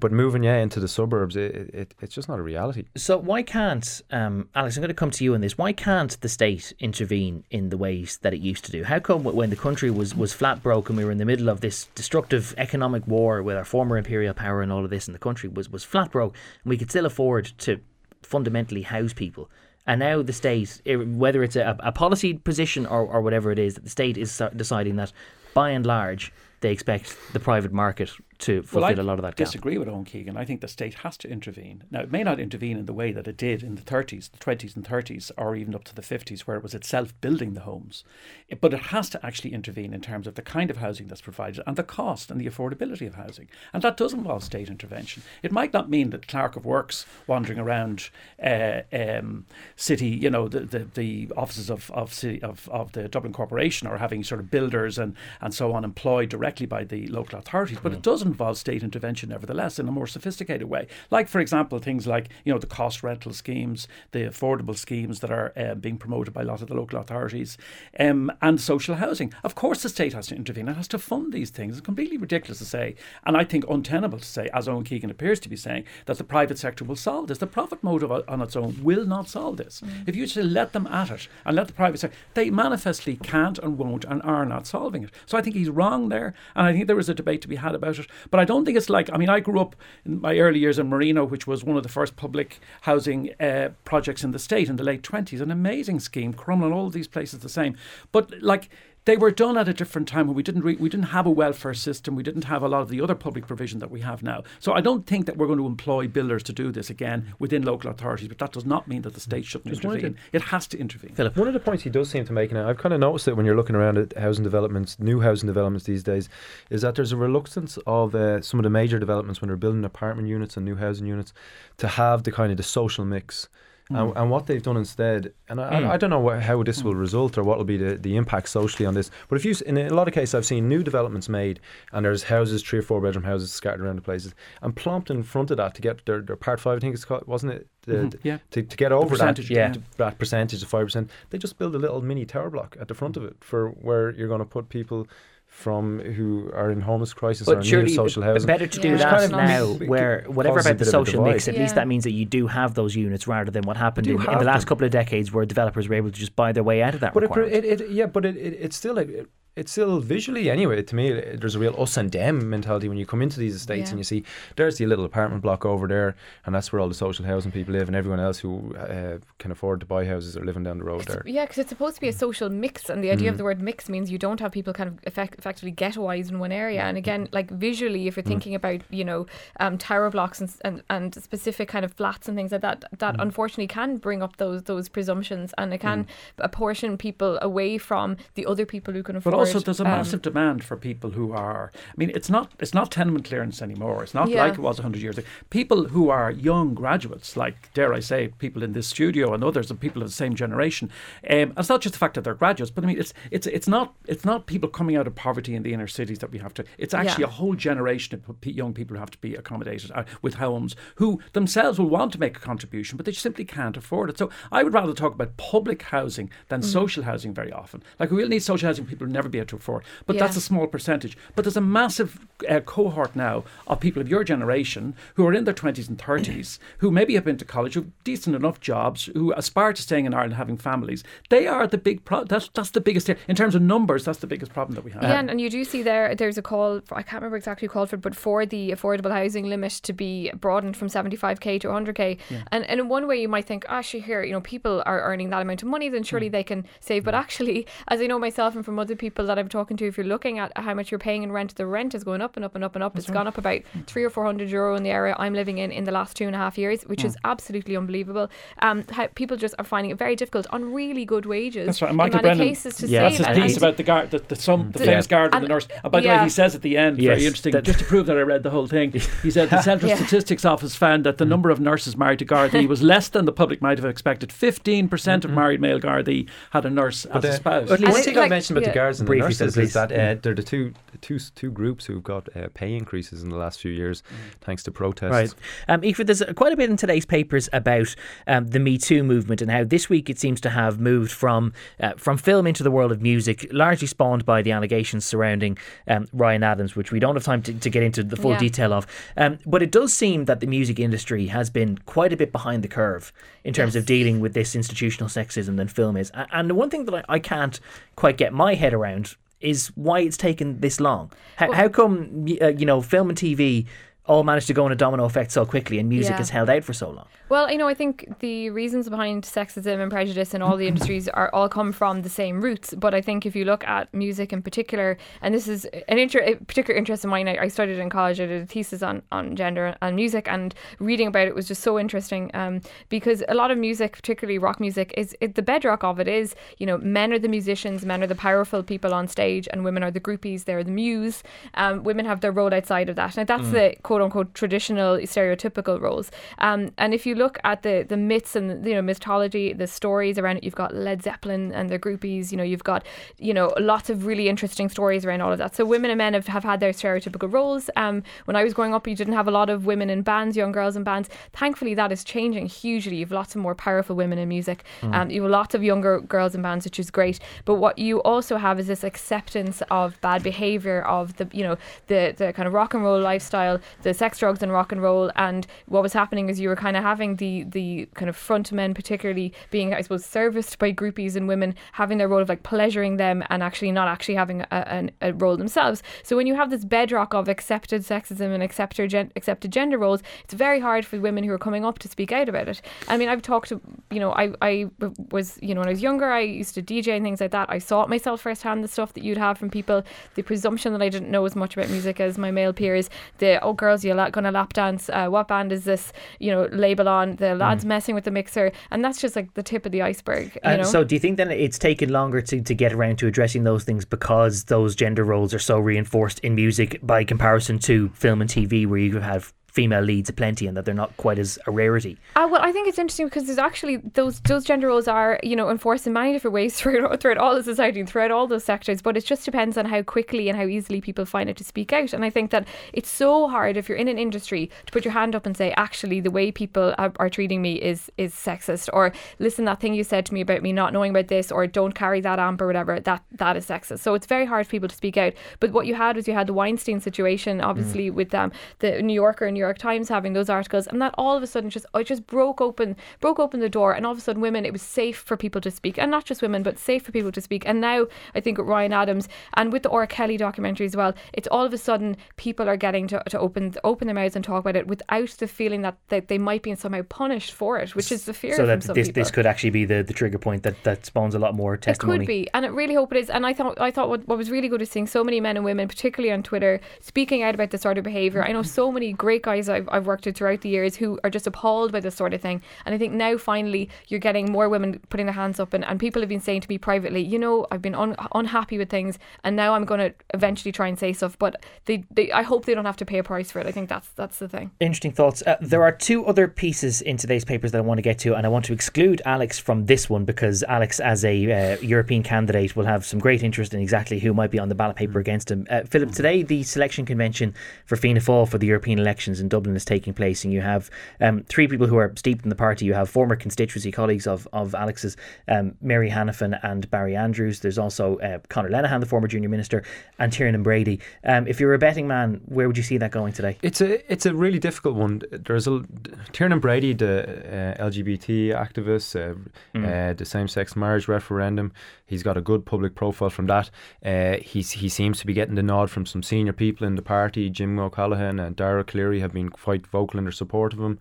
but 0.00 0.12
moving 0.12 0.44
yeah 0.44 0.58
into 0.58 0.78
the 0.78 0.86
suburbs, 0.86 1.34
it, 1.34 1.74
it 1.74 1.94
it's 2.00 2.14
just 2.14 2.28
not 2.28 2.38
a 2.38 2.42
reality. 2.42 2.84
So 2.96 3.18
why 3.18 3.42
can't 3.42 4.00
um, 4.12 4.48
Alex? 4.54 4.76
I'm 4.76 4.80
going 4.82 4.88
to 4.90 4.94
come 4.94 5.10
to 5.10 5.24
you 5.24 5.34
on 5.34 5.40
this. 5.40 5.58
Why 5.58 5.72
can't 5.72 6.18
the 6.20 6.28
state 6.28 6.72
intervene 6.78 7.42
in 7.50 7.70
the 7.70 7.76
ways 7.76 8.18
that 8.22 8.32
it 8.32 8.38
used 8.40 8.64
to 8.66 8.70
do? 8.70 8.84
How 8.84 9.00
come 9.00 9.24
when 9.24 9.50
the 9.50 9.56
country 9.56 9.90
was 9.90 10.14
was 10.14 10.32
flat 10.32 10.62
broke 10.62 10.88
and 10.88 10.96
we 10.96 11.04
were 11.04 11.10
in 11.10 11.18
the 11.18 11.24
middle 11.24 11.48
of 11.48 11.62
this 11.62 11.86
destructive 11.96 12.54
economic 12.56 13.08
war 13.08 13.42
with 13.42 13.56
our 13.56 13.64
former 13.64 13.96
imperial 13.98 14.34
power 14.34 14.62
and 14.62 14.70
all 14.70 14.84
of 14.84 14.90
this, 14.90 15.08
and 15.08 15.16
the 15.16 15.18
country 15.18 15.48
was 15.48 15.68
was 15.68 15.82
flat 15.82 16.12
broke, 16.12 16.34
and 16.62 16.70
we 16.70 16.78
could 16.78 16.90
still 16.90 17.04
afford 17.06 17.46
to 17.58 17.80
fundamentally 18.22 18.82
house 18.82 19.12
people. 19.12 19.50
And 19.86 20.00
now 20.00 20.22
the 20.22 20.32
state, 20.32 20.82
whether 20.86 21.42
it's 21.42 21.56
a, 21.56 21.76
a 21.80 21.92
policy 21.92 22.34
position 22.34 22.84
or, 22.86 23.06
or 23.06 23.22
whatever 23.22 23.50
it 23.50 23.58
is, 23.58 23.74
that 23.74 23.84
the 23.84 23.90
state 23.90 24.18
is 24.18 24.42
deciding 24.54 24.96
that, 24.96 25.12
by 25.54 25.70
and 25.70 25.86
large, 25.86 26.32
they 26.60 26.70
expect 26.72 27.16
the 27.32 27.40
private 27.40 27.72
market 27.72 28.10
to 28.38 28.62
fulfill 28.62 28.82
Well, 28.82 28.90
I 28.90 28.92
a 28.92 29.02
lot 29.02 29.18
of 29.18 29.22
that 29.22 29.34
gap. 29.36 29.46
disagree 29.46 29.78
with 29.78 29.88
Owen 29.88 30.04
Keegan. 30.04 30.36
I 30.36 30.44
think 30.44 30.60
the 30.60 30.68
state 30.68 30.94
has 30.94 31.16
to 31.18 31.28
intervene. 31.28 31.82
Now, 31.90 32.00
it 32.02 32.12
may 32.12 32.22
not 32.22 32.38
intervene 32.38 32.76
in 32.76 32.86
the 32.86 32.92
way 32.92 33.10
that 33.10 33.26
it 33.26 33.36
did 33.36 33.64
in 33.64 33.74
the 33.74 33.82
30s, 33.82 34.30
the 34.30 34.38
20s 34.38 34.76
and 34.76 34.84
30s, 34.84 35.32
or 35.36 35.56
even 35.56 35.74
up 35.74 35.82
to 35.84 35.94
the 35.94 36.02
50s, 36.02 36.40
where 36.42 36.56
it 36.56 36.62
was 36.62 36.72
itself 36.74 37.12
building 37.20 37.54
the 37.54 37.62
homes. 37.62 38.04
It- 38.48 38.60
but 38.60 38.72
it 38.72 38.80
has 38.94 39.10
to 39.10 39.26
actually 39.26 39.52
intervene 39.52 39.92
in 39.92 40.00
terms 40.00 40.26
of 40.28 40.34
the 40.36 40.42
kind 40.42 40.70
of 40.70 40.76
housing 40.76 41.08
that's 41.08 41.20
provided 41.20 41.62
and 41.66 41.76
the 41.76 41.82
cost 41.82 42.30
and 42.30 42.40
the 42.40 42.46
affordability 42.46 43.06
of 43.08 43.14
housing. 43.16 43.48
And 43.72 43.82
that 43.82 43.96
does 43.96 44.12
involve 44.12 44.44
state 44.44 44.68
intervention. 44.68 45.22
It 45.42 45.50
might 45.52 45.72
not 45.72 45.90
mean 45.90 46.10
that 46.10 46.28
clerk 46.28 46.54
of 46.54 46.64
works 46.64 47.06
wandering 47.26 47.58
around 47.58 48.10
uh, 48.40 48.82
um, 48.92 49.46
city, 49.76 50.08
you 50.08 50.30
know, 50.30 50.46
the, 50.48 50.60
the, 50.60 50.86
the 50.94 51.32
offices 51.36 51.70
of, 51.70 51.90
of, 51.90 52.14
city, 52.14 52.40
of, 52.42 52.68
of 52.68 52.92
the 52.92 53.08
Dublin 53.08 53.32
Corporation 53.32 53.88
or 53.88 53.98
having 53.98 54.22
sort 54.22 54.40
of 54.40 54.50
builders 54.50 54.96
and, 54.98 55.14
and 55.40 55.52
so 55.52 55.72
on 55.72 55.84
employed 55.84 56.28
directly 56.28 56.66
by 56.66 56.84
the 56.84 57.06
local 57.08 57.38
authorities, 57.38 57.78
but 57.82 57.92
it 57.92 58.02
does 58.02 58.22
involve 58.28 58.56
state 58.56 58.82
intervention 58.82 59.28
nevertheless 59.30 59.78
in 59.78 59.88
a 59.88 59.92
more 59.92 60.06
sophisticated 60.06 60.68
way. 60.68 60.86
Like, 61.10 61.28
for 61.28 61.40
example, 61.40 61.78
things 61.78 62.06
like, 62.06 62.28
you 62.44 62.52
know, 62.52 62.58
the 62.58 62.66
cost 62.66 63.02
rental 63.02 63.32
schemes, 63.32 63.88
the 64.12 64.20
affordable 64.20 64.76
schemes 64.76 65.20
that 65.20 65.30
are 65.30 65.52
uh, 65.56 65.74
being 65.74 65.98
promoted 65.98 66.32
by 66.34 66.42
a 66.42 66.44
lot 66.44 66.62
of 66.62 66.68
the 66.68 66.74
local 66.74 66.98
authorities, 66.98 67.58
um, 67.98 68.30
and 68.40 68.60
social 68.60 68.96
housing. 68.96 69.32
Of 69.42 69.54
course, 69.54 69.82
the 69.82 69.88
state 69.88 70.12
has 70.12 70.28
to 70.28 70.36
intervene. 70.36 70.68
It 70.68 70.76
has 70.76 70.88
to 70.88 70.98
fund 70.98 71.32
these 71.32 71.50
things. 71.50 71.76
It's 71.76 71.84
completely 71.84 72.16
ridiculous 72.16 72.58
to 72.58 72.64
say, 72.64 72.94
and 73.24 73.36
I 73.36 73.44
think 73.44 73.64
untenable 73.68 74.18
to 74.18 74.24
say, 74.24 74.48
as 74.52 74.68
Owen 74.68 74.84
Keegan 74.84 75.10
appears 75.10 75.40
to 75.40 75.48
be 75.48 75.56
saying, 75.56 75.84
that 76.06 76.18
the 76.18 76.24
private 76.24 76.58
sector 76.58 76.84
will 76.84 76.96
solve 76.96 77.26
this. 77.28 77.38
The 77.38 77.46
profit 77.46 77.82
motive 77.82 78.12
on 78.12 78.42
its 78.42 78.56
own 78.56 78.82
will 78.82 79.06
not 79.06 79.28
solve 79.28 79.56
this. 79.56 79.82
If 80.06 80.16
you 80.16 80.26
just 80.26 80.36
let 80.36 80.72
them 80.72 80.86
at 80.86 81.10
it 81.10 81.28
and 81.44 81.56
let 81.56 81.66
the 81.66 81.72
private 81.72 81.98
sector, 82.00 82.16
they 82.34 82.50
manifestly 82.50 83.16
can't 83.16 83.58
and 83.58 83.78
won't 83.78 84.04
and 84.04 84.22
are 84.22 84.44
not 84.44 84.66
solving 84.66 85.04
it. 85.04 85.10
So 85.26 85.38
I 85.38 85.42
think 85.42 85.56
he's 85.56 85.70
wrong 85.70 86.08
there, 86.08 86.34
and 86.54 86.66
I 86.66 86.72
think 86.72 86.86
there 86.86 86.98
is 86.98 87.08
a 87.08 87.14
debate 87.14 87.42
to 87.42 87.48
be 87.48 87.56
had 87.56 87.74
about 87.74 87.98
it. 87.98 88.06
But 88.30 88.40
I 88.40 88.44
don't 88.44 88.64
think 88.64 88.76
it's 88.76 88.90
like 88.90 89.10
I 89.12 89.16
mean 89.16 89.28
I 89.28 89.40
grew 89.40 89.60
up 89.60 89.76
in 90.04 90.20
my 90.20 90.38
early 90.38 90.58
years 90.58 90.78
in 90.78 90.88
Marino, 90.88 91.24
which 91.24 91.46
was 91.46 91.64
one 91.64 91.76
of 91.76 91.82
the 91.82 91.88
first 91.88 92.16
public 92.16 92.60
housing 92.82 93.30
uh, 93.40 93.70
projects 93.84 94.24
in 94.24 94.32
the 94.32 94.38
state 94.38 94.68
in 94.68 94.76
the 94.76 94.84
late 94.84 95.02
twenties. 95.02 95.40
An 95.40 95.50
amazing 95.50 96.00
scheme, 96.00 96.32
Crumlin, 96.34 96.72
all 96.72 96.90
these 96.90 97.08
places 97.08 97.40
the 97.40 97.48
same. 97.48 97.76
But 98.12 98.42
like 98.42 98.68
they 99.08 99.16
were 99.16 99.30
done 99.30 99.56
at 99.56 99.66
a 99.66 99.72
different 99.72 100.06
time 100.06 100.26
when 100.26 100.36
we 100.36 100.42
didn't 100.42 100.62
re- 100.62 100.76
we 100.76 100.90
didn't 100.90 101.06
have 101.06 101.24
a 101.24 101.30
welfare 101.30 101.72
system. 101.72 102.14
We 102.14 102.22
didn't 102.22 102.44
have 102.44 102.62
a 102.62 102.68
lot 102.68 102.82
of 102.82 102.90
the 102.90 103.00
other 103.00 103.14
public 103.14 103.46
provision 103.46 103.78
that 103.78 103.90
we 103.90 104.02
have 104.02 104.22
now. 104.22 104.42
So 104.60 104.74
I 104.74 104.82
don't 104.82 105.06
think 105.06 105.24
that 105.24 105.38
we're 105.38 105.46
going 105.46 105.58
to 105.58 105.66
employ 105.66 106.08
builders 106.08 106.42
to 106.42 106.52
do 106.52 106.70
this 106.70 106.90
again 106.90 107.32
within 107.38 107.62
local 107.62 107.90
authorities. 107.90 108.28
But 108.28 108.36
that 108.36 108.52
does 108.52 108.66
not 108.66 108.86
mean 108.86 109.00
that 109.02 109.14
the 109.14 109.20
state 109.20 109.46
shouldn't 109.46 109.72
Just 109.72 109.82
intervene. 109.82 110.18
It 110.34 110.42
has 110.42 110.66
to 110.66 110.78
intervene. 110.78 111.14
Philip. 111.14 111.38
One 111.38 111.48
of 111.48 111.54
the 111.54 111.60
points 111.60 111.84
he 111.84 111.90
does 111.90 112.10
seem 112.10 112.26
to 112.26 112.34
make, 112.34 112.50
and 112.50 112.60
I've 112.60 112.76
kind 112.76 112.92
of 112.92 113.00
noticed 113.00 113.26
it 113.28 113.34
when 113.34 113.46
you're 113.46 113.56
looking 113.56 113.76
around 113.76 113.96
at 113.96 114.14
housing 114.18 114.44
developments, 114.44 114.98
new 115.00 115.20
housing 115.20 115.46
developments 115.46 115.86
these 115.86 116.02
days, 116.02 116.28
is 116.68 116.82
that 116.82 116.94
there's 116.94 117.12
a 117.12 117.16
reluctance 117.16 117.78
of 117.86 118.14
uh, 118.14 118.42
some 118.42 118.60
of 118.60 118.64
the 118.64 118.70
major 118.70 118.98
developments 118.98 119.40
when 119.40 119.48
they're 119.48 119.56
building 119.56 119.86
apartment 119.86 120.28
units 120.28 120.58
and 120.58 120.66
new 120.66 120.76
housing 120.76 121.06
units 121.06 121.32
to 121.78 121.88
have 121.88 122.24
the 122.24 122.30
kind 122.30 122.50
of 122.50 122.58
the 122.58 122.62
social 122.62 123.06
mix. 123.06 123.48
And, 123.90 124.12
and 124.16 124.30
what 124.30 124.46
they've 124.46 124.62
done 124.62 124.76
instead, 124.76 125.32
and 125.48 125.58
I, 125.60 125.80
Mm. 125.80 125.88
I, 125.88 125.96
don't 125.96 126.10
know 126.10 126.20
what, 126.20 126.42
how 126.42 126.62
this 126.62 126.82
will 126.82 126.94
result 126.94 127.38
or 127.38 127.42
what 127.42 127.56
will 127.56 127.64
be 127.64 127.78
the, 127.78 127.94
the 127.96 128.16
impact 128.16 128.50
socially 128.50 128.84
on 128.84 128.92
this. 128.92 129.10
But 129.28 129.36
if 129.36 129.44
you, 129.46 129.54
in 129.64 129.78
a 129.78 129.88
lot 129.94 130.08
of 130.08 130.12
cases, 130.14 130.34
I've 130.34 130.44
seen 130.44 130.68
new 130.68 130.82
developments 130.82 131.28
made, 131.28 131.60
and 131.92 132.04
there's 132.04 132.24
houses, 132.24 132.62
three 132.62 132.80
or 132.80 132.82
four 132.82 133.00
bedroom 133.00 133.24
houses 133.24 133.50
scattered 133.50 133.80
around 133.80 133.96
the 133.96 134.02
places, 134.02 134.34
and 134.60 134.74
plonked 134.76 135.08
in 135.10 135.22
front 135.22 135.50
of 135.50 135.56
that 135.56 135.74
to 135.76 135.80
get 135.80 136.04
their, 136.04 136.20
their 136.20 136.36
part 136.36 136.60
five, 136.60 136.76
I 136.76 136.80
think 136.80 136.94
it's 136.94 137.04
called, 137.06 137.26
wasn't 137.26 137.52
it? 137.52 137.66
The, 137.82 137.92
Mhm, 137.94 138.18
yeah. 138.22 138.38
To, 138.50 138.62
to 138.62 138.76
get 138.76 138.92
over 138.92 139.16
that, 139.16 139.36
percentage, 139.36 139.50
yeah. 139.50 139.72
that 139.96 140.18
percentage 140.18 140.62
of 140.62 140.68
five 140.68 140.84
percent, 140.84 141.10
they 141.30 141.38
just 141.38 141.56
build 141.58 141.74
a 141.74 141.78
little 141.78 142.02
mini 142.02 142.26
tower 142.26 142.50
block 142.50 142.76
at 142.78 142.88
the 142.88 142.94
front 142.94 143.16
of 143.16 143.24
it 143.24 143.36
for 143.40 143.70
where 143.70 144.10
you're 144.10 144.28
going 144.28 144.40
to 144.40 144.44
put 144.44 144.68
people 144.68 145.08
from 145.48 145.98
who 145.98 146.50
are 146.54 146.70
in 146.70 146.80
homeless 146.80 147.12
crisis 147.12 147.48
or 147.48 147.54
But 147.56 147.62
near 147.64 147.70
surely 147.70 147.94
social 147.94 148.22
b- 148.22 148.28
housing. 148.28 148.46
better 148.46 148.66
to 148.66 148.80
do 148.80 148.90
Yeah. 148.90 148.96
that 148.98 149.10
Kind 149.10 149.24
of 149.24 149.30
now, 149.32 149.72
makes- 149.78 149.88
where 149.88 150.24
whatever 150.28 150.60
about 150.60 150.68
the 150.68 150.74
bit 150.74 150.82
of 150.82 150.88
a 150.88 150.90
social 150.90 151.24
mix, 151.24 151.46
divide. 151.46 151.56
at 151.58 151.62
least 151.62 151.74
that 151.74 151.88
means 151.88 152.04
that 152.04 152.12
you 152.12 152.24
do 152.26 152.46
have 152.46 152.74
those 152.74 152.94
units 152.94 153.26
rather 153.26 153.50
than 153.50 153.64
what 153.64 153.76
happened 153.76 154.06
in, 154.06 154.16
in 154.16 154.20
the 154.38 154.44
last 154.44 154.60
them. 154.62 154.68
couple 154.68 154.84
of 154.84 154.92
decades 154.92 155.32
where 155.32 155.44
developers 155.46 155.88
were 155.88 155.94
able 155.96 156.10
to 156.10 156.18
just 156.18 156.36
buy 156.36 156.52
their 156.52 156.62
way 156.62 156.82
out 156.82 156.94
of 156.94 157.00
that 157.00 157.12
But 157.14 157.22
it, 157.24 157.26
requirement. 157.30 157.64
it, 157.64 157.80
it, 157.80 157.90
yeah, 157.90 158.06
but 158.06 158.24
it, 158.24 158.36
it, 158.36 158.58
it's 158.60 158.76
still 158.76 158.94
like 158.94 159.08
it, 159.08 159.28
it's 159.58 159.72
still 159.72 159.98
visually 159.98 160.48
anyway. 160.50 160.82
To 160.82 160.94
me, 160.94 161.12
there's 161.12 161.56
a 161.56 161.58
real 161.58 161.74
us 161.80 161.96
and 161.96 162.10
them 162.12 162.48
mentality 162.48 162.88
when 162.88 162.96
you 162.96 163.06
come 163.06 163.20
into 163.20 163.40
these 163.40 163.54
estates 163.54 163.88
Yeah. 163.88 163.90
and 163.90 163.98
you 163.98 164.04
see 164.04 164.24
there's 164.56 164.78
the 164.78 164.86
little 164.86 165.04
apartment 165.04 165.42
block 165.42 165.66
over 165.66 165.88
there, 165.88 166.14
and 166.46 166.54
that's 166.54 166.72
where 166.72 166.80
all 166.80 166.88
the 166.88 166.94
social 166.94 167.24
housing 167.24 167.50
people 167.50 167.74
live, 167.74 167.88
and 167.88 167.96
everyone 167.96 168.20
else 168.20 168.38
who 168.38 168.74
uh, 168.76 169.18
can 169.38 169.50
afford 169.50 169.80
to 169.80 169.86
buy 169.86 170.04
houses 170.04 170.36
are 170.36 170.44
living 170.44 170.62
down 170.62 170.78
the 170.78 170.84
road 170.84 171.04
there. 171.06 171.22
Yeah, 171.26 171.44
because 171.44 171.58
it's 171.58 171.70
supposed 171.70 171.96
to 171.96 172.00
be 172.00 172.08
a 172.08 172.12
mm. 172.12 172.18
social 172.18 172.48
mix, 172.48 172.88
and 172.88 173.02
the 173.02 173.10
idea 173.10 173.28
of 173.28 173.34
mm. 173.34 173.38
the 173.38 173.44
word 173.44 173.60
mix 173.60 173.88
means 173.88 174.10
you 174.10 174.18
don't 174.18 174.40
have 174.40 174.52
people 174.52 174.72
kind 174.72 174.88
of 174.88 174.98
effect- 175.04 175.38
effectively 175.38 175.72
ghettoized 175.72 176.30
in 176.30 176.38
one 176.38 176.52
area. 176.52 176.82
Mm. 176.82 176.88
And 176.88 176.98
again, 176.98 177.28
like 177.32 177.50
visually, 177.50 178.06
if 178.06 178.16
you're 178.16 178.22
thinking 178.22 178.54
about 178.54 178.80
you 178.90 179.04
know 179.04 179.26
um, 179.58 179.76
tower 179.76 180.08
blocks 180.10 180.40
and, 180.40 180.54
and 180.64 180.82
and 180.88 181.14
specific 181.14 181.68
kind 181.68 181.84
of 181.84 181.92
flats 181.92 182.28
and 182.28 182.36
things 182.36 182.52
like 182.52 182.60
that, 182.60 182.84
that 182.98 183.16
unfortunately 183.18 183.66
can 183.66 183.96
bring 183.96 184.22
up 184.22 184.36
those 184.36 184.62
those 184.64 184.88
presumptions, 184.88 185.52
and 185.58 185.74
it 185.74 185.78
can 185.78 186.06
apportion 186.38 186.96
people 186.96 187.38
away 187.42 187.78
from 187.78 188.16
the 188.34 188.46
other 188.46 188.64
people 188.64 188.94
who 188.94 189.02
can 189.02 189.16
afford. 189.16 189.47
Also, 189.54 189.64
there's 189.64 189.80
a 189.80 189.84
um, 189.84 189.90
massive 189.90 190.22
demand 190.22 190.64
for 190.64 190.76
people 190.76 191.10
who 191.10 191.32
are. 191.32 191.70
I 191.74 191.94
mean, 191.96 192.10
it's 192.14 192.30
not 192.30 192.52
it's 192.60 192.74
not 192.74 192.90
tenement 192.90 193.24
clearance 193.24 193.60
anymore. 193.62 194.02
It's 194.02 194.14
not 194.14 194.28
Yeah. 194.28 194.44
like 194.44 194.54
it 194.54 194.60
was 194.60 194.78
hundred 194.78 195.02
years 195.02 195.18
ago. 195.18 195.26
People 195.50 195.88
who 195.88 196.08
are 196.10 196.30
young 196.30 196.74
graduates, 196.74 197.36
like 197.36 197.72
dare 197.74 197.92
I 197.92 198.00
say, 198.00 198.28
people 198.38 198.62
in 198.62 198.72
this 198.72 198.86
studio 198.88 199.32
and 199.34 199.42
others, 199.44 199.70
and 199.70 199.78
people 199.80 200.02
of 200.02 200.08
the 200.08 200.14
same 200.14 200.34
generation. 200.34 200.90
Um, 201.28 201.52
it's 201.56 201.68
not 201.68 201.80
just 201.80 201.92
the 201.94 201.98
fact 201.98 202.14
that 202.14 202.24
they're 202.24 202.34
graduates, 202.34 202.70
but 202.70 202.84
I 202.84 202.86
mean, 202.86 202.98
it's 202.98 203.12
it's 203.30 203.46
it's 203.46 203.68
not 203.68 203.94
it's 204.06 204.24
not 204.24 204.46
people 204.46 204.68
coming 204.68 204.96
out 204.96 205.06
of 205.06 205.14
poverty 205.14 205.54
in 205.54 205.62
the 205.62 205.72
inner 205.72 205.86
cities 205.86 206.18
that 206.18 206.30
we 206.30 206.38
have 206.38 206.54
to. 206.54 206.64
It's 206.78 206.94
actually 206.94 207.22
Yeah. 207.22 207.28
a 207.28 207.32
whole 207.32 207.54
generation 207.54 208.22
of 208.28 208.36
young 208.46 208.72
people 208.74 208.94
who 208.96 209.00
have 209.00 209.10
to 209.10 209.18
be 209.18 209.34
accommodated 209.34 209.90
uh, 209.94 210.04
with 210.22 210.34
homes 210.34 210.76
who 210.96 211.20
themselves 211.32 211.78
will 211.78 211.88
want 211.90 212.12
to 212.12 212.20
make 212.20 212.36
a 212.36 212.40
contribution, 212.40 212.96
but 212.96 213.06
they 213.06 213.12
simply 213.12 213.44
can't 213.44 213.76
afford 213.76 214.10
it. 214.10 214.18
So 214.18 214.30
I 214.52 214.62
would 214.62 214.72
rather 214.74 214.92
talk 214.92 215.14
about 215.14 215.36
public 215.36 215.82
housing 215.82 216.30
than 216.48 216.58
Mm-hmm. 216.60 216.70
social 216.70 217.04
housing 217.04 217.32
very 217.32 217.52
often. 217.52 217.82
Like 218.00 218.10
we 218.10 218.16
will 218.16 218.28
need 218.28 218.42
social 218.42 218.66
housing 218.68 218.84
people 218.86 219.06
who 219.06 219.12
never 219.12 219.27
be 219.28 219.38
able 219.38 219.48
to 219.48 219.56
afford, 219.56 219.84
but 220.06 220.16
Yeah. 220.16 220.20
that's 220.20 220.36
a 220.36 220.40
small 220.40 220.66
percentage. 220.66 221.16
But 221.34 221.44
there's 221.44 221.56
a 221.56 221.60
massive 221.60 222.26
uh, 222.48 222.60
cohort 222.60 223.16
now 223.16 223.44
of 223.66 223.80
people 223.80 224.00
of 224.00 224.08
your 224.08 224.24
generation 224.24 224.94
who 225.14 225.26
are 225.26 225.32
in 225.32 225.44
their 225.44 225.54
20s 225.54 225.88
and 225.88 225.98
30s 225.98 226.58
who 226.78 226.90
maybe 226.90 227.14
have 227.14 227.24
been 227.24 227.36
to 227.38 227.44
college, 227.44 227.74
who 227.74 227.80
have 227.80 228.04
decent 228.04 228.36
enough 228.36 228.60
jobs, 228.60 229.06
who 229.14 229.32
aspire 229.32 229.72
to 229.72 229.82
staying 229.82 230.04
in 230.06 230.14
Ireland, 230.14 230.34
having 230.34 230.56
families. 230.56 231.02
They 231.28 231.46
are 231.46 231.66
the 231.66 231.78
big 231.78 232.04
pro- 232.04 232.24
that's 232.24 232.48
that's 232.54 232.70
the 232.70 232.80
biggest 232.80 233.08
in 233.08 233.36
terms 233.36 233.54
of 233.54 233.62
numbers. 233.62 234.04
That's 234.04 234.18
the 234.18 234.26
biggest 234.26 234.52
problem 234.52 234.74
that 234.76 234.84
we 234.84 234.92
have. 234.92 235.02
Yeah, 235.02 235.18
and, 235.18 235.30
and 235.30 235.40
you 235.40 235.50
do 235.50 235.64
see 235.64 235.82
there. 235.82 236.14
There's 236.14 236.38
a 236.38 236.42
call. 236.42 236.80
For, 236.84 236.96
I 236.96 237.02
can't 237.02 237.20
remember 237.22 237.36
exactly 237.36 237.66
who 237.66 237.72
called 237.72 237.90
for 237.90 237.96
it, 237.96 238.02
but 238.02 238.14
for 238.14 238.46
the 238.46 238.70
affordable 238.70 239.10
housing 239.10 239.46
limit 239.46 239.72
to 239.72 239.92
be 239.92 240.30
broadened 240.32 240.76
from 240.76 240.88
75k 240.88 241.60
to 241.60 241.68
100k. 241.68 242.18
And, 242.50 242.64
and 242.64 242.80
in 242.80 242.88
one 242.88 243.06
way, 243.06 243.20
you 243.20 243.28
might 243.28 243.46
think, 243.46 243.64
ah, 243.68 243.78
actually, 243.78 244.00
here, 244.00 244.22
you 244.22 244.32
know, 244.32 244.40
people 244.40 244.82
are 244.86 245.00
earning 245.02 245.30
that 245.30 245.40
amount 245.40 245.62
of 245.62 245.68
money, 245.68 245.88
then 245.88 246.02
surely 246.02 246.28
hmm. 246.28 246.32
they 246.32 246.42
can 246.42 246.66
save. 246.80 247.04
But 247.04 247.14
hmm. 247.14 247.20
actually, 247.20 247.66
as 247.88 248.00
I 248.00 248.06
know 248.06 248.18
myself 248.18 248.54
and 248.54 248.64
from 248.64 248.78
other 248.78 248.96
people 248.96 249.17
that 249.26 249.38
I'm 249.38 249.48
talking 249.48 249.76
to, 249.78 249.86
if 249.86 249.96
you're 249.96 250.06
looking 250.06 250.38
at 250.38 250.52
how 250.56 250.74
much 250.74 250.90
you're 250.90 250.98
paying 250.98 251.22
in 251.22 251.32
rent, 251.32 251.54
the 251.56 251.66
rent 251.66 251.94
is 251.94 252.04
going 252.04 252.20
up 252.20 252.36
and 252.36 252.44
up 252.44 252.54
and 252.54 252.64
up 252.64 252.74
and 252.74 252.82
up. 252.84 252.96
It's 252.96 253.10
gone 253.10 253.26
up 253.26 253.38
about 253.38 253.60
three 253.86 254.04
or 254.04 254.10
four 254.10 254.24
hundred 254.24 254.50
euro 254.50 254.74
in 254.76 254.82
the 254.82 254.90
area 254.90 255.14
I'm 255.18 255.34
living 255.34 255.58
in 255.58 255.70
in 255.72 255.84
the 255.84 255.92
last 255.92 256.16
two 256.16 256.26
and 256.26 256.34
a 256.34 256.38
half 256.38 256.56
years, 256.58 256.82
which 256.84 257.00
Mm. 257.02 257.06
is 257.06 257.16
absolutely 257.24 257.76
unbelievable. 257.76 258.30
Um, 258.60 258.84
how 258.90 259.06
people 259.14 259.36
just 259.36 259.54
are 259.58 259.64
finding 259.64 259.90
it 259.90 259.98
very 259.98 260.16
difficult 260.16 260.46
on 260.50 260.72
really 260.72 261.04
good 261.04 261.26
wages. 261.26 261.66
That's 261.66 261.82
right. 261.82 261.88
And 261.88 261.94
in 261.94 261.96
Michael 261.96 262.16
many 262.22 262.22
Brennan, 262.38 262.48
cases 262.48 262.76
to 262.76 262.86
Yeah, 262.86 263.02
That's 263.08 263.18
his 263.18 263.26
piece 263.38 263.56
about 263.56 263.76
the 263.76 263.82
guard, 263.82 264.10
the, 264.10 264.18
the, 264.18 264.36
some, 264.36 264.70
the 264.72 264.78
The- 264.80 264.84
famous 264.86 265.06
guard 265.06 265.34
and 265.34 265.44
the 265.44 265.48
nurse. 265.48 265.68
And 265.82 265.92
by 265.92 266.00
the 266.00 266.08
way, 266.08 266.22
he 266.22 266.28
says 266.28 266.54
at 266.54 266.62
the 266.62 266.76
end, 266.76 266.98
Yes, 266.98 267.16
very 267.16 267.26
interesting, 267.26 267.52
that- 267.52 267.64
just 267.64 267.78
to 267.80 267.84
prove 267.84 268.06
that 268.06 268.16
I 268.16 268.22
read 268.22 268.42
the 268.42 268.50
whole 268.50 268.66
thing, 268.66 268.92
he 269.22 269.30
said 269.30 269.50
the 269.50 269.60
Central 269.62 269.88
Yeah. 269.88 269.96
Statistics 269.96 270.44
Office 270.44 270.74
found 270.76 271.04
that 271.04 271.18
the 271.18 271.24
number 271.24 271.50
of 271.50 271.60
nurses 271.60 271.96
married 271.96 272.18
to 272.20 272.24
Gardaí 272.26 272.66
was 272.74 272.82
less 272.82 273.08
than 273.08 273.24
the 273.24 273.32
public 273.32 273.60
might 273.62 273.78
have 273.78 273.84
expected. 273.88 274.30
15% 274.30 275.24
of 275.24 275.30
married 275.30 275.60
male 275.60 275.80
Gardaí 275.80 276.28
had 276.50 276.64
a 276.64 276.70
nurse 276.70 277.04
as 277.06 277.24
a 277.24 277.28
uh, 277.28 277.32
spouse. 277.32 277.70
at 277.70 277.80
One 277.80 277.90
least- 277.92 278.04
thing 278.04 278.14
like- 278.16 278.26
I 278.26 278.28
mentioned 278.28 278.56
about 278.58 278.66
yeah. 278.66 278.72
the 278.72 278.74
guards 278.74 278.98
and 279.12 279.20
the 279.20 279.26
Briefly, 279.26 279.44
nurses 279.46 279.54
please. 279.54 279.62
is 279.68 279.72
that 279.74 279.92
uh, 279.92 280.20
they're 280.22 280.34
the 280.34 280.42
two, 280.42 280.72
the 280.92 280.98
two, 280.98 281.18
two 281.18 281.50
groups 281.50 281.84
who've 281.86 282.02
got 282.02 282.28
uh, 282.36 282.48
pay 282.54 282.74
increases 282.74 283.22
in 283.22 283.28
the 283.28 283.36
last 283.36 283.60
few 283.60 283.70
years, 283.72 284.02
thanks 284.40 284.62
to 284.64 284.70
protests. 284.70 285.10
Right. 285.10 285.34
Um, 285.68 285.82
Aoife, 285.84 285.98
there's 285.98 286.22
uh, 286.22 286.32
quite 286.34 286.52
a 286.52 286.56
bit 286.56 286.70
in 286.70 286.76
today's 286.76 287.06
papers 287.06 287.48
about 287.52 287.94
um, 288.26 288.46
the 288.48 288.58
Me 288.58 288.78
Too 288.78 289.02
movement 289.02 289.42
and 289.42 289.50
how 289.50 289.64
this 289.64 289.88
week 289.88 290.08
it 290.10 290.18
seems 290.18 290.40
to 290.42 290.50
have 290.50 290.78
moved 290.80 291.12
from 291.12 291.52
uh, 291.80 291.92
from 291.96 292.16
film 292.18 292.46
into 292.46 292.62
the 292.62 292.70
world 292.70 292.92
of 292.92 293.02
music, 293.02 293.46
largely 293.52 293.86
spawned 293.86 294.24
by 294.24 294.42
the 294.42 294.52
allegations 294.52 295.04
surrounding 295.04 295.58
um, 295.86 296.06
Ryan 296.12 296.42
Adams, 296.42 296.76
which 296.76 296.92
we 296.92 296.98
don't 296.98 297.14
have 297.16 297.24
time 297.24 297.42
to, 297.42 297.52
to 297.54 297.70
get 297.70 297.82
into 297.82 298.02
the 298.02 298.16
full 298.16 298.32
Yeah. 298.32 298.38
detail 298.38 298.72
of. 298.72 298.86
Um, 299.16 299.38
but 299.46 299.62
it 299.62 299.70
does 299.72 299.92
seem 299.92 300.26
that 300.26 300.40
the 300.40 300.46
music 300.46 300.78
industry 300.78 301.26
has 301.26 301.50
been 301.50 301.78
quite 301.86 302.12
a 302.12 302.16
bit 302.16 302.32
behind 302.32 302.62
the 302.62 302.68
curve 302.68 303.12
in 303.48 303.54
terms 303.54 303.74
of 303.74 303.86
dealing 303.86 304.20
with 304.20 304.34
this 304.34 304.54
institutional 304.54 305.08
sexism 305.08 305.56
than 305.56 305.68
film 305.68 305.96
is. 305.96 306.12
And 306.14 306.50
the 306.50 306.54
one 306.54 306.68
thing 306.68 306.84
that 306.84 306.94
I, 306.94 307.14
I 307.14 307.18
can't 307.18 307.58
quite 307.96 308.18
get 308.18 308.34
my 308.34 308.52
head 308.52 308.74
around 308.74 309.16
is 309.40 309.68
why 309.68 310.00
it's 310.00 310.18
taken 310.18 310.60
this 310.60 310.80
long. 310.80 311.10
How, 311.36 311.50
how 311.52 311.68
come, 311.70 312.26
uh, 312.42 312.48
you 312.48 312.66
know, 312.66 312.82
film 312.82 313.08
and 313.08 313.16
TV 313.16 313.64
all 314.08 314.24
managed 314.24 314.46
to 314.48 314.54
go 314.54 314.66
in 314.66 314.72
a 314.72 314.76
domino 314.76 315.04
effect 315.04 315.30
so 315.30 315.44
quickly 315.44 315.78
and 315.78 315.88
music 315.88 316.12
Yeah. 316.12 316.16
has 316.18 316.30
held 316.30 316.48
out 316.50 316.64
for 316.64 316.72
so 316.72 316.90
long? 316.90 317.06
Well, 317.28 317.50
you 317.52 317.58
know, 317.58 317.68
I 317.68 317.74
think 317.74 318.18
the 318.20 318.48
reasons 318.50 318.88
behind 318.88 319.24
sexism 319.24 319.80
and 319.80 319.90
prejudice 319.90 320.32
in 320.34 320.40
all 320.42 320.56
the 320.56 320.66
industries 320.72 321.08
are 321.08 321.30
all 321.34 321.48
come 321.48 321.72
from 321.72 322.02
the 322.02 322.08
same 322.08 322.40
roots. 322.40 322.72
But 322.74 322.94
I 322.94 323.02
think 323.02 323.26
if 323.26 323.36
you 323.36 323.44
look 323.44 323.62
at 323.68 323.92
music 323.92 324.32
in 324.32 324.40
particular, 324.42 324.96
and 325.20 325.34
this 325.34 325.46
is 325.46 325.66
an 325.66 325.98
inter- 325.98 326.20
a 326.24 326.36
particular 326.36 326.76
interest 326.78 327.04
of 327.04 327.10
mine, 327.10 327.28
I, 327.28 327.36
I 327.36 327.48
studied 327.48 327.78
in 327.78 327.90
college. 327.90 328.18
I 328.18 328.26
did 328.26 328.42
a 328.42 328.46
thesis 328.46 328.82
on, 328.82 329.02
on 329.12 329.36
gender 329.36 329.76
and 329.82 329.94
music, 329.94 330.26
and 330.26 330.54
reading 330.78 331.06
about 331.08 331.26
it 331.28 331.34
was 331.34 331.46
just 331.46 331.62
so 331.62 331.78
interesting 331.78 332.30
um, 332.32 332.62
because 332.88 333.22
a 333.28 333.34
lot 333.34 333.50
of 333.50 333.58
music, 333.58 333.92
particularly 333.92 334.38
rock 334.38 334.58
music, 334.58 334.94
is 334.96 335.14
it, 335.20 335.34
the 335.34 335.42
bedrock 335.42 335.84
of 335.84 336.00
it 336.00 336.08
is 336.08 336.34
you 336.56 336.64
know 336.66 336.78
men 336.78 337.12
are 337.12 337.18
the 337.18 337.28
musicians, 337.28 337.84
men 337.84 338.02
are 338.02 338.06
the 338.06 338.14
powerful 338.14 338.62
people 338.62 338.94
on 338.94 339.06
stage, 339.06 339.46
and 339.52 339.64
women 339.64 339.82
are 339.82 339.90
the 339.90 340.00
groupies. 340.00 340.44
They're 340.44 340.64
the 340.64 340.70
muse. 340.70 341.22
Um, 341.54 341.84
women 341.84 342.06
have 342.06 342.20
their 342.22 342.32
role 342.32 342.54
outside 342.54 342.88
of 342.88 342.96
that. 342.96 343.14
Now 343.16 343.24
that's 343.24 343.50
the 343.50 343.74
quote 343.82 343.97
unquote 344.02 344.34
traditional 344.34 344.98
stereotypical 344.98 345.80
roles. 345.80 346.10
Um, 346.38 346.72
and 346.78 346.94
if 346.94 347.06
you 347.06 347.14
look 347.14 347.38
at 347.44 347.62
the 347.62 347.84
the 347.88 347.96
myths 347.96 348.36
and 348.36 348.66
you 348.66 348.74
know 348.74 348.82
mythology, 348.82 349.52
the 349.52 349.66
stories 349.66 350.18
around 350.18 350.38
it, 350.38 350.44
you've 350.44 350.54
got 350.54 350.74
Led 350.74 351.02
Zeppelin 351.02 351.52
and 351.52 351.68
their 351.70 351.78
groupies. 351.78 352.30
You 352.30 352.38
know, 352.38 352.44
you've 352.44 352.64
got 352.64 352.86
you 353.18 353.34
know 353.34 353.52
lots 353.58 353.90
of 353.90 354.06
really 354.06 354.28
interesting 354.28 354.68
stories 354.68 355.04
around 355.04 355.20
all 355.20 355.32
of 355.32 355.38
that. 355.38 355.54
So 355.54 355.64
women 355.64 355.90
and 355.90 355.98
men 355.98 356.14
have, 356.14 356.26
have 356.26 356.44
had 356.44 356.60
their 356.60 356.72
stereotypical 356.72 357.32
roles. 357.32 357.70
Um, 357.76 358.02
when 358.24 358.36
I 358.36 358.44
was 358.44 358.54
growing 358.54 358.74
up, 358.74 358.86
you 358.86 358.94
didn't 358.94 359.14
have 359.14 359.28
a 359.28 359.30
lot 359.30 359.50
of 359.50 359.66
women 359.66 359.90
in 359.90 360.02
bands, 360.02 360.36
young 360.36 360.52
girls 360.52 360.76
in 360.76 360.84
bands. 360.84 361.08
Thankfully, 361.32 361.74
that 361.74 361.92
is 361.92 362.04
changing 362.04 362.46
hugely. 362.46 362.96
You've 362.96 363.12
lots 363.12 363.34
of 363.34 363.40
more 363.40 363.54
powerful 363.54 363.96
women 363.96 364.18
in 364.18 364.28
music. 364.28 364.64
Um, 364.82 365.10
you 365.10 365.22
have 365.22 365.30
lots 365.30 365.54
of 365.54 365.62
younger 365.62 366.00
girls 366.00 366.34
in 366.34 366.42
bands, 366.42 366.64
which 366.64 366.78
is 366.78 366.90
great. 366.90 367.20
But 367.44 367.56
what 367.56 367.78
you 367.78 368.00
also 368.02 368.36
have 368.36 368.58
is 368.58 368.66
this 368.66 368.84
acceptance 368.84 369.62
of 369.70 370.00
bad 370.00 370.22
behavior, 370.22 370.82
of 370.82 371.16
the 371.16 371.28
you 371.32 371.42
know 371.42 371.56
the 371.86 372.14
the 372.16 372.32
kind 372.32 372.46
of 372.46 372.52
rock 372.52 372.74
and 372.74 372.82
roll 372.82 373.00
lifestyle, 373.00 373.60
the 373.82 373.87
the 373.88 373.94
sex, 373.94 374.18
drugs, 374.18 374.42
and 374.42 374.52
rock 374.52 374.70
and 374.70 374.82
roll. 374.82 375.10
And 375.16 375.46
what 375.66 375.82
was 375.82 375.94
happening 375.94 376.28
is 376.28 376.38
you 376.38 376.50
were 376.50 376.56
kind 376.56 376.76
of 376.76 376.82
having 376.82 377.16
the 377.16 377.44
the 377.44 377.88
kind 377.94 378.08
of 378.08 378.16
front 378.16 378.52
men, 378.52 378.74
particularly 378.74 379.32
being, 379.50 379.72
I 379.74 379.80
suppose, 379.80 380.04
serviced 380.04 380.58
by 380.58 380.72
groupies 380.72 381.16
and 381.16 381.26
women 381.26 381.54
having 381.72 381.96
their 381.96 382.08
role 382.08 382.20
of 382.20 382.28
like 382.28 382.42
pleasuring 382.42 382.98
them 382.98 383.24
and 383.30 383.42
actually 383.42 383.72
not 383.72 383.88
actually 383.88 384.16
having 384.16 384.42
a, 384.42 384.90
a, 385.02 385.08
a 385.08 385.12
role 385.14 385.36
themselves. 385.36 385.82
So 386.02 386.16
when 386.16 386.26
you 386.26 386.34
have 386.34 386.50
this 386.50 386.64
bedrock 386.64 387.14
of 387.14 387.28
accepted 387.28 387.82
sexism 387.82 388.34
and 388.34 388.42
accepted 388.42 388.90
gen- 388.90 389.12
accepted 389.16 389.52
gender 389.52 389.78
roles, 389.78 390.02
it's 390.22 390.34
very 390.34 390.60
hard 390.60 390.84
for 390.84 391.00
women 391.00 391.24
who 391.24 391.32
are 391.32 391.38
coming 391.38 391.64
up 391.64 391.78
to 391.80 391.88
speak 391.88 392.12
out 392.12 392.28
about 392.28 392.48
it. 392.48 392.60
I 392.88 392.98
mean, 392.98 393.08
I've 393.08 393.22
talked 393.22 393.48
to, 393.48 393.60
you 393.90 394.00
know, 394.00 394.12
I 394.12 394.32
I 394.42 394.70
was, 395.10 395.38
you 395.40 395.54
know, 395.54 395.60
when 395.62 395.68
I 395.68 395.72
was 395.72 395.82
younger, 395.82 396.10
I 396.10 396.20
used 396.20 396.54
to 396.56 396.62
DJ 396.62 396.88
and 396.88 397.04
things 397.04 397.22
like 397.22 397.30
that. 397.30 397.48
I 397.48 397.58
saw 397.58 397.82
it 397.84 397.88
myself 397.88 398.20
firsthand, 398.20 398.62
the 398.62 398.68
stuff 398.68 398.92
that 398.92 399.02
you'd 399.02 399.16
have 399.16 399.38
from 399.38 399.48
people, 399.48 399.82
the 400.14 400.22
presumption 400.22 400.74
that 400.74 400.82
I 400.82 400.90
didn't 400.90 401.10
know 401.10 401.24
as 401.24 401.34
much 401.34 401.56
about 401.56 401.70
music 401.70 402.00
as 402.00 402.18
my 402.18 402.30
male 402.30 402.52
peers, 402.52 402.90
the, 403.18 403.42
oh, 403.42 403.54
girls, 403.54 403.77
you're 403.84 403.94
la- 403.94 404.10
going 404.10 404.24
to 404.24 404.30
lap 404.30 404.52
dance, 404.52 404.88
uh, 404.90 405.08
what 405.08 405.28
band 405.28 405.52
is 405.52 405.64
this, 405.64 405.92
you 406.18 406.30
know, 406.30 406.48
label 406.52 406.88
on, 406.88 407.16
the 407.16 407.34
lads 407.34 407.64
mm. 407.64 407.68
messing 407.68 407.94
with 407.94 408.04
the 408.04 408.10
mixer. 408.10 408.52
And 408.70 408.84
that's 408.84 409.00
just 409.00 409.16
like 409.16 409.34
the 409.34 409.42
tip 409.42 409.66
of 409.66 409.72
the 409.72 409.82
iceberg. 409.82 410.38
You 410.44 410.50
uh? 410.50 410.64
So 410.64 410.84
do 410.84 410.94
you 410.94 410.98
think 410.98 411.16
then 411.16 411.30
it's 411.30 411.58
taken 411.58 411.90
longer 411.90 412.20
to, 412.22 412.40
to 412.40 412.54
get 412.54 412.72
around 412.72 412.98
to 412.98 413.06
addressing 413.06 413.44
those 413.44 413.64
things 413.64 413.84
because 413.84 414.44
those 414.44 414.74
gender 414.74 415.04
roles 415.04 415.34
are 415.34 415.38
so 415.38 415.58
reinforced 415.58 416.18
in 416.20 416.34
music 416.34 416.78
by 416.82 417.04
comparison 417.04 417.58
to 417.60 417.88
film 417.90 418.20
and 418.20 418.30
TV 418.30 418.66
where 418.66 418.78
you 418.78 419.00
have 419.00 419.32
female 419.58 419.82
leads 419.82 420.08
aplenty 420.08 420.46
and 420.46 420.56
that 420.56 420.64
they're 420.64 420.72
not 420.72 420.96
quite 420.98 421.18
as 421.18 421.36
a 421.48 421.50
rarity. 421.50 421.98
Uh, 422.14 422.28
well, 422.30 422.40
I 422.40 422.52
think 422.52 422.68
it's 422.68 422.78
interesting 422.78 423.06
because 423.06 423.26
there's 423.26 423.38
actually 423.38 423.78
those 423.78 424.20
those 424.20 424.44
gender 424.44 424.68
roles 424.68 424.86
are 424.86 425.18
you 425.24 425.34
know 425.34 425.50
enforced 425.50 425.84
in 425.84 425.92
many 425.92 426.12
different 426.12 426.32
ways 426.32 426.56
throughout 426.56 427.00
throughout 427.00 427.18
all 427.18 427.34
the 427.34 427.42
society 427.42 427.80
and 427.80 427.88
throughout 427.88 428.12
all 428.12 428.28
those 428.28 428.44
sectors. 428.44 428.80
But 428.80 428.96
it 428.96 429.04
just 429.04 429.24
depends 429.24 429.58
on 429.58 429.66
how 429.66 429.82
quickly 429.82 430.28
and 430.28 430.38
how 430.38 430.44
easily 430.46 430.80
people 430.80 431.04
find 431.04 431.28
it 431.28 431.36
to 431.38 431.44
speak 431.44 431.72
out. 431.72 431.92
And 431.92 432.04
I 432.04 432.10
think 432.10 432.30
that 432.30 432.46
it's 432.72 432.88
so 432.88 433.26
hard 433.26 433.56
if 433.56 433.68
you're 433.68 433.76
in 433.76 433.88
an 433.88 433.98
industry 433.98 434.48
to 434.66 434.72
put 434.72 434.84
your 434.84 434.92
hand 434.92 435.16
up 435.16 435.26
and 435.26 435.36
say, 435.36 435.52
actually, 435.56 435.98
the 435.98 436.12
way 436.12 436.30
people 436.30 436.72
are, 436.78 436.92
are 437.00 437.10
treating 437.10 437.42
me 437.42 437.54
is 437.54 437.90
is 437.98 438.14
sexist, 438.14 438.68
or 438.72 438.92
listen, 439.18 439.44
that 439.46 439.58
thing 439.58 439.74
you 439.74 439.82
said 439.82 440.06
to 440.06 440.14
me 440.14 440.20
about 440.20 440.40
me 440.40 440.52
not 440.52 440.72
knowing 440.72 440.90
about 440.90 441.08
this, 441.08 441.32
or 441.32 441.48
don't 441.48 441.74
carry 441.74 442.00
that 442.00 442.20
amp 442.20 442.40
or 442.40 442.46
whatever, 442.46 442.78
that 442.78 443.02
that 443.10 443.36
is 443.36 443.46
sexist. 443.46 443.80
So 443.80 443.94
it's 443.94 444.06
very 444.06 444.24
hard 444.24 444.46
for 444.46 444.52
people 444.52 444.68
to 444.68 444.76
speak 444.76 444.96
out. 444.96 445.14
But 445.40 445.50
what 445.50 445.66
you 445.66 445.74
had 445.74 445.96
was 445.96 446.06
you 446.06 446.14
had 446.14 446.28
the 446.28 446.32
Weinstein 446.32 446.80
situation, 446.80 447.40
obviously, 447.40 447.90
mm. 447.90 447.94
with 447.94 448.14
um, 448.14 448.30
the 448.60 448.80
New 448.82 448.94
Yorker 448.94 449.26
and 449.26 449.34
New 449.34 449.40
York 449.40 449.47
Times 449.54 449.88
having 449.88 450.12
those 450.12 450.28
articles, 450.28 450.66
and 450.66 450.80
that 450.82 450.94
all 450.98 451.16
of 451.16 451.22
a 451.22 451.26
sudden 451.26 451.50
just 451.50 451.66
oh, 451.74 451.80
I 451.80 451.82
just 451.82 452.06
broke 452.06 452.40
open 452.40 452.76
broke 453.00 453.18
open 453.18 453.40
the 453.40 453.48
door, 453.48 453.72
and 453.72 453.86
all 453.86 453.92
of 453.92 453.98
a 453.98 454.00
sudden 454.00 454.20
women 454.20 454.44
it 454.44 454.52
was 454.52 454.62
safe 454.62 454.98
for 454.98 455.16
people 455.16 455.40
to 455.40 455.50
speak, 455.50 455.78
and 455.78 455.90
not 455.90 456.04
just 456.04 456.22
women, 456.22 456.42
but 456.42 456.58
safe 456.58 456.82
for 456.82 456.92
people 456.92 457.12
to 457.12 457.20
speak. 457.20 457.44
And 457.46 457.60
now 457.60 457.86
I 458.14 458.20
think 458.20 458.38
with 458.38 458.46
Ryan 458.46 458.72
Adams 458.72 459.08
and 459.34 459.52
with 459.52 459.62
the 459.62 459.70
R. 459.70 459.86
Kelly 459.86 460.16
documentary 460.16 460.66
as 460.66 460.76
well, 460.76 460.94
it's 461.12 461.28
all 461.28 461.44
of 461.44 461.52
a 461.52 461.58
sudden 461.58 461.96
people 462.16 462.48
are 462.48 462.56
getting 462.56 462.88
to, 462.88 463.02
to 463.08 463.18
open 463.18 463.54
open 463.64 463.86
their 463.86 463.94
mouths 463.94 464.16
and 464.16 464.24
talk 464.24 464.40
about 464.40 464.56
it 464.56 464.66
without 464.66 465.08
the 465.10 465.28
feeling 465.28 465.62
that, 465.62 465.76
that 465.88 466.08
they 466.08 466.18
might 466.18 466.42
be 466.42 466.54
somehow 466.54 466.82
punished 466.82 467.32
for 467.32 467.58
it, 467.58 467.74
which 467.74 467.92
is 467.92 468.04
the 468.04 468.14
fear. 468.14 468.36
So 468.36 468.46
that 468.46 468.62
this 468.62 468.88
this 468.90 469.10
could 469.10 469.26
actually 469.26 469.50
be 469.50 469.64
the, 469.64 469.82
the 469.82 469.92
trigger 469.92 470.18
point 470.18 470.42
that, 470.42 470.62
that 470.64 470.86
spawns 470.86 471.14
a 471.14 471.18
lot 471.18 471.34
more 471.34 471.56
testimony. 471.56 471.96
It 471.96 471.98
could 472.00 472.06
be, 472.06 472.28
and 472.34 472.44
I 472.44 472.48
really 472.48 472.74
hope 472.74 472.92
it 472.92 472.98
is. 472.98 473.10
And 473.10 473.26
I 473.26 473.32
thought 473.32 473.60
I 473.60 473.70
thought 473.70 473.88
what, 473.88 474.06
what 474.08 474.18
was 474.18 474.30
really 474.30 474.48
good 474.48 474.62
is 474.62 474.70
seeing 474.70 474.86
so 474.86 475.04
many 475.04 475.20
men 475.20 475.36
and 475.36 475.44
women, 475.44 475.68
particularly 475.68 476.12
on 476.12 476.22
Twitter, 476.22 476.60
speaking 476.80 477.22
out 477.22 477.34
about 477.34 477.50
this 477.50 477.62
sort 477.62 477.78
of 477.78 477.84
behaviour. 477.84 478.24
I 478.24 478.32
know 478.32 478.42
so 478.42 478.72
many 478.72 478.92
great 478.92 479.22
guys 479.28 479.48
I've, 479.48 479.68
I've 479.70 479.86
worked 479.86 480.06
with 480.06 480.16
throughout 480.16 480.40
the 480.40 480.48
years 480.48 480.76
who 480.76 480.98
are 481.04 481.10
just 481.10 481.26
appalled 481.26 481.70
by 481.70 481.80
this 481.80 481.94
sort 481.94 482.14
of 482.14 482.20
thing. 482.20 482.40
And 482.64 482.74
I 482.74 482.78
think 482.78 482.94
now 482.94 483.18
finally 483.18 483.68
you're 483.88 484.00
getting 484.00 484.32
more 484.32 484.48
women 484.48 484.80
putting 484.88 485.06
their 485.06 485.20
hands 485.22 485.38
up, 485.38 485.52
and, 485.52 485.64
and 485.64 485.78
people 485.78 486.00
have 486.02 486.08
been 486.08 486.20
saying 486.28 486.42
to 486.42 486.48
me 486.48 486.56
privately, 486.56 487.02
you 487.02 487.18
know, 487.18 487.46
I've 487.50 487.60
been 487.60 487.74
un- 487.74 487.96
unhappy 488.14 488.56
with 488.56 488.70
things, 488.70 488.98
and 489.24 489.36
now 489.36 489.54
I'm 489.54 489.66
going 489.66 489.80
to 489.80 489.94
eventually 490.14 490.52
try 490.52 490.66
and 490.68 490.78
say 490.78 490.92
stuff. 490.94 491.18
But 491.18 491.44
they, 491.66 491.84
they, 491.90 492.10
I 492.12 492.22
hope 492.22 492.46
they 492.46 492.54
don't 492.54 492.64
have 492.64 492.76
to 492.78 492.86
pay 492.86 492.98
a 492.98 493.02
price 493.02 493.30
for 493.30 493.40
it. 493.40 493.46
I 493.46 493.52
think 493.52 493.68
that's 493.68 493.88
that's 494.00 494.18
the 494.18 494.28
thing. 494.28 494.50
Interesting 494.60 494.92
thoughts. 494.92 495.22
Uh, 495.26 495.36
there 495.40 495.62
are 495.62 495.72
two 495.72 496.06
other 496.06 496.26
pieces 496.26 496.80
in 496.80 496.96
today's 496.96 497.24
papers 497.24 497.52
that 497.52 497.58
I 497.58 497.66
want 497.70 497.78
to 497.78 497.82
get 497.82 497.98
to, 498.00 498.14
and 498.14 498.24
I 498.24 498.30
want 498.30 498.46
to 498.46 498.52
exclude 498.52 499.02
Alex 499.04 499.38
from 499.38 499.66
this 499.66 499.90
one 499.90 500.04
because 500.04 500.42
Alex, 500.44 500.80
as 500.80 501.04
a 501.04 501.14
uh, 501.30 501.60
European 501.60 502.02
candidate, 502.02 502.56
will 502.56 502.64
have 502.64 502.86
some 502.86 502.98
great 502.98 503.22
interest 503.22 503.52
in 503.52 503.60
exactly 503.60 503.98
who 503.98 504.14
might 504.14 504.30
be 504.30 504.38
on 504.38 504.48
the 504.48 504.54
ballot 504.54 504.76
paper 504.76 504.98
against 504.98 505.30
him. 505.30 505.46
Uh, 505.50 505.62
Philip, 505.64 505.92
today 505.92 506.22
the 506.22 506.42
selection 506.42 506.86
convention 506.86 507.34
for 507.66 507.76
Fianna 507.76 508.00
Fáil 508.00 508.28
for 508.28 508.38
the 508.38 508.46
European 508.46 508.78
elections 508.78 509.17
in 509.20 509.28
Dublin 509.28 509.56
is 509.56 509.64
taking 509.64 509.94
place, 509.94 510.24
and 510.24 510.32
you 510.32 510.40
have 510.40 510.70
um, 511.00 511.24
three 511.24 511.48
people 511.48 511.66
who 511.66 511.76
are 511.76 511.92
steeped 511.96 512.24
in 512.24 512.30
the 512.30 512.36
party. 512.36 512.64
You 512.64 512.74
have 512.74 512.88
former 512.88 513.16
constituency 513.16 513.72
colleagues 513.72 514.06
of, 514.06 514.26
of 514.32 514.54
Alex's, 514.54 514.96
um, 515.28 515.54
Mary 515.60 515.90
Hanafin 515.90 516.38
and 516.42 516.70
Barry 516.70 516.96
Andrews. 516.96 517.40
There's 517.40 517.58
also 517.58 517.98
uh, 517.98 518.18
Conor 518.28 518.50
Lenihan, 518.50 518.80
the 518.80 518.86
former 518.86 519.08
junior 519.08 519.28
minister, 519.28 519.62
and 519.98 520.12
Tiernan 520.12 520.42
Brady. 520.42 520.80
Um, 521.04 521.26
if 521.26 521.40
you're 521.40 521.54
a 521.54 521.58
betting 521.58 521.86
man, 521.86 522.20
where 522.26 522.46
would 522.46 522.56
you 522.56 522.62
see 522.62 522.78
that 522.78 522.90
going 522.90 523.12
today? 523.12 523.36
It's 523.42 523.60
a 523.60 523.92
it's 523.92 524.06
a 524.06 524.14
really 524.14 524.38
difficult 524.38 524.76
one. 524.76 525.02
There's 525.10 525.46
a 525.46 525.64
Tiernan 526.12 526.40
Brady, 526.40 526.72
the 526.72 527.56
uh, 527.58 527.64
LGBT 527.64 528.34
activist, 528.34 528.96
uh, 528.96 529.14
mm. 529.54 529.96
the 529.96 530.04
same-sex 530.04 530.56
marriage 530.56 530.88
referendum. 530.88 531.52
He's 531.88 532.02
got 532.02 532.16
a 532.16 532.20
good 532.20 532.44
public 532.44 532.74
profile 532.74 533.10
from 533.10 533.26
that. 533.26 533.50
Uh, 533.84 534.18
he's, 534.22 534.52
he 534.52 534.68
seems 534.68 535.00
to 535.00 535.06
be 535.06 535.14
getting 535.14 535.36
the 535.36 535.42
nod 535.42 535.70
from 535.70 535.86
some 535.86 536.02
senior 536.02 536.34
people 536.34 536.66
in 536.66 536.76
the 536.76 536.82
party. 536.82 537.30
Jim 537.30 537.58
O'Callaghan 537.58 538.20
and 538.20 538.36
Dara 538.36 538.62
Calleary 538.62 539.00
have 539.00 539.14
been 539.14 539.30
quite 539.30 539.66
vocal 539.66 539.98
in 539.98 540.04
their 540.04 540.12
support 540.12 540.52
of 540.52 540.60
him. 540.60 540.78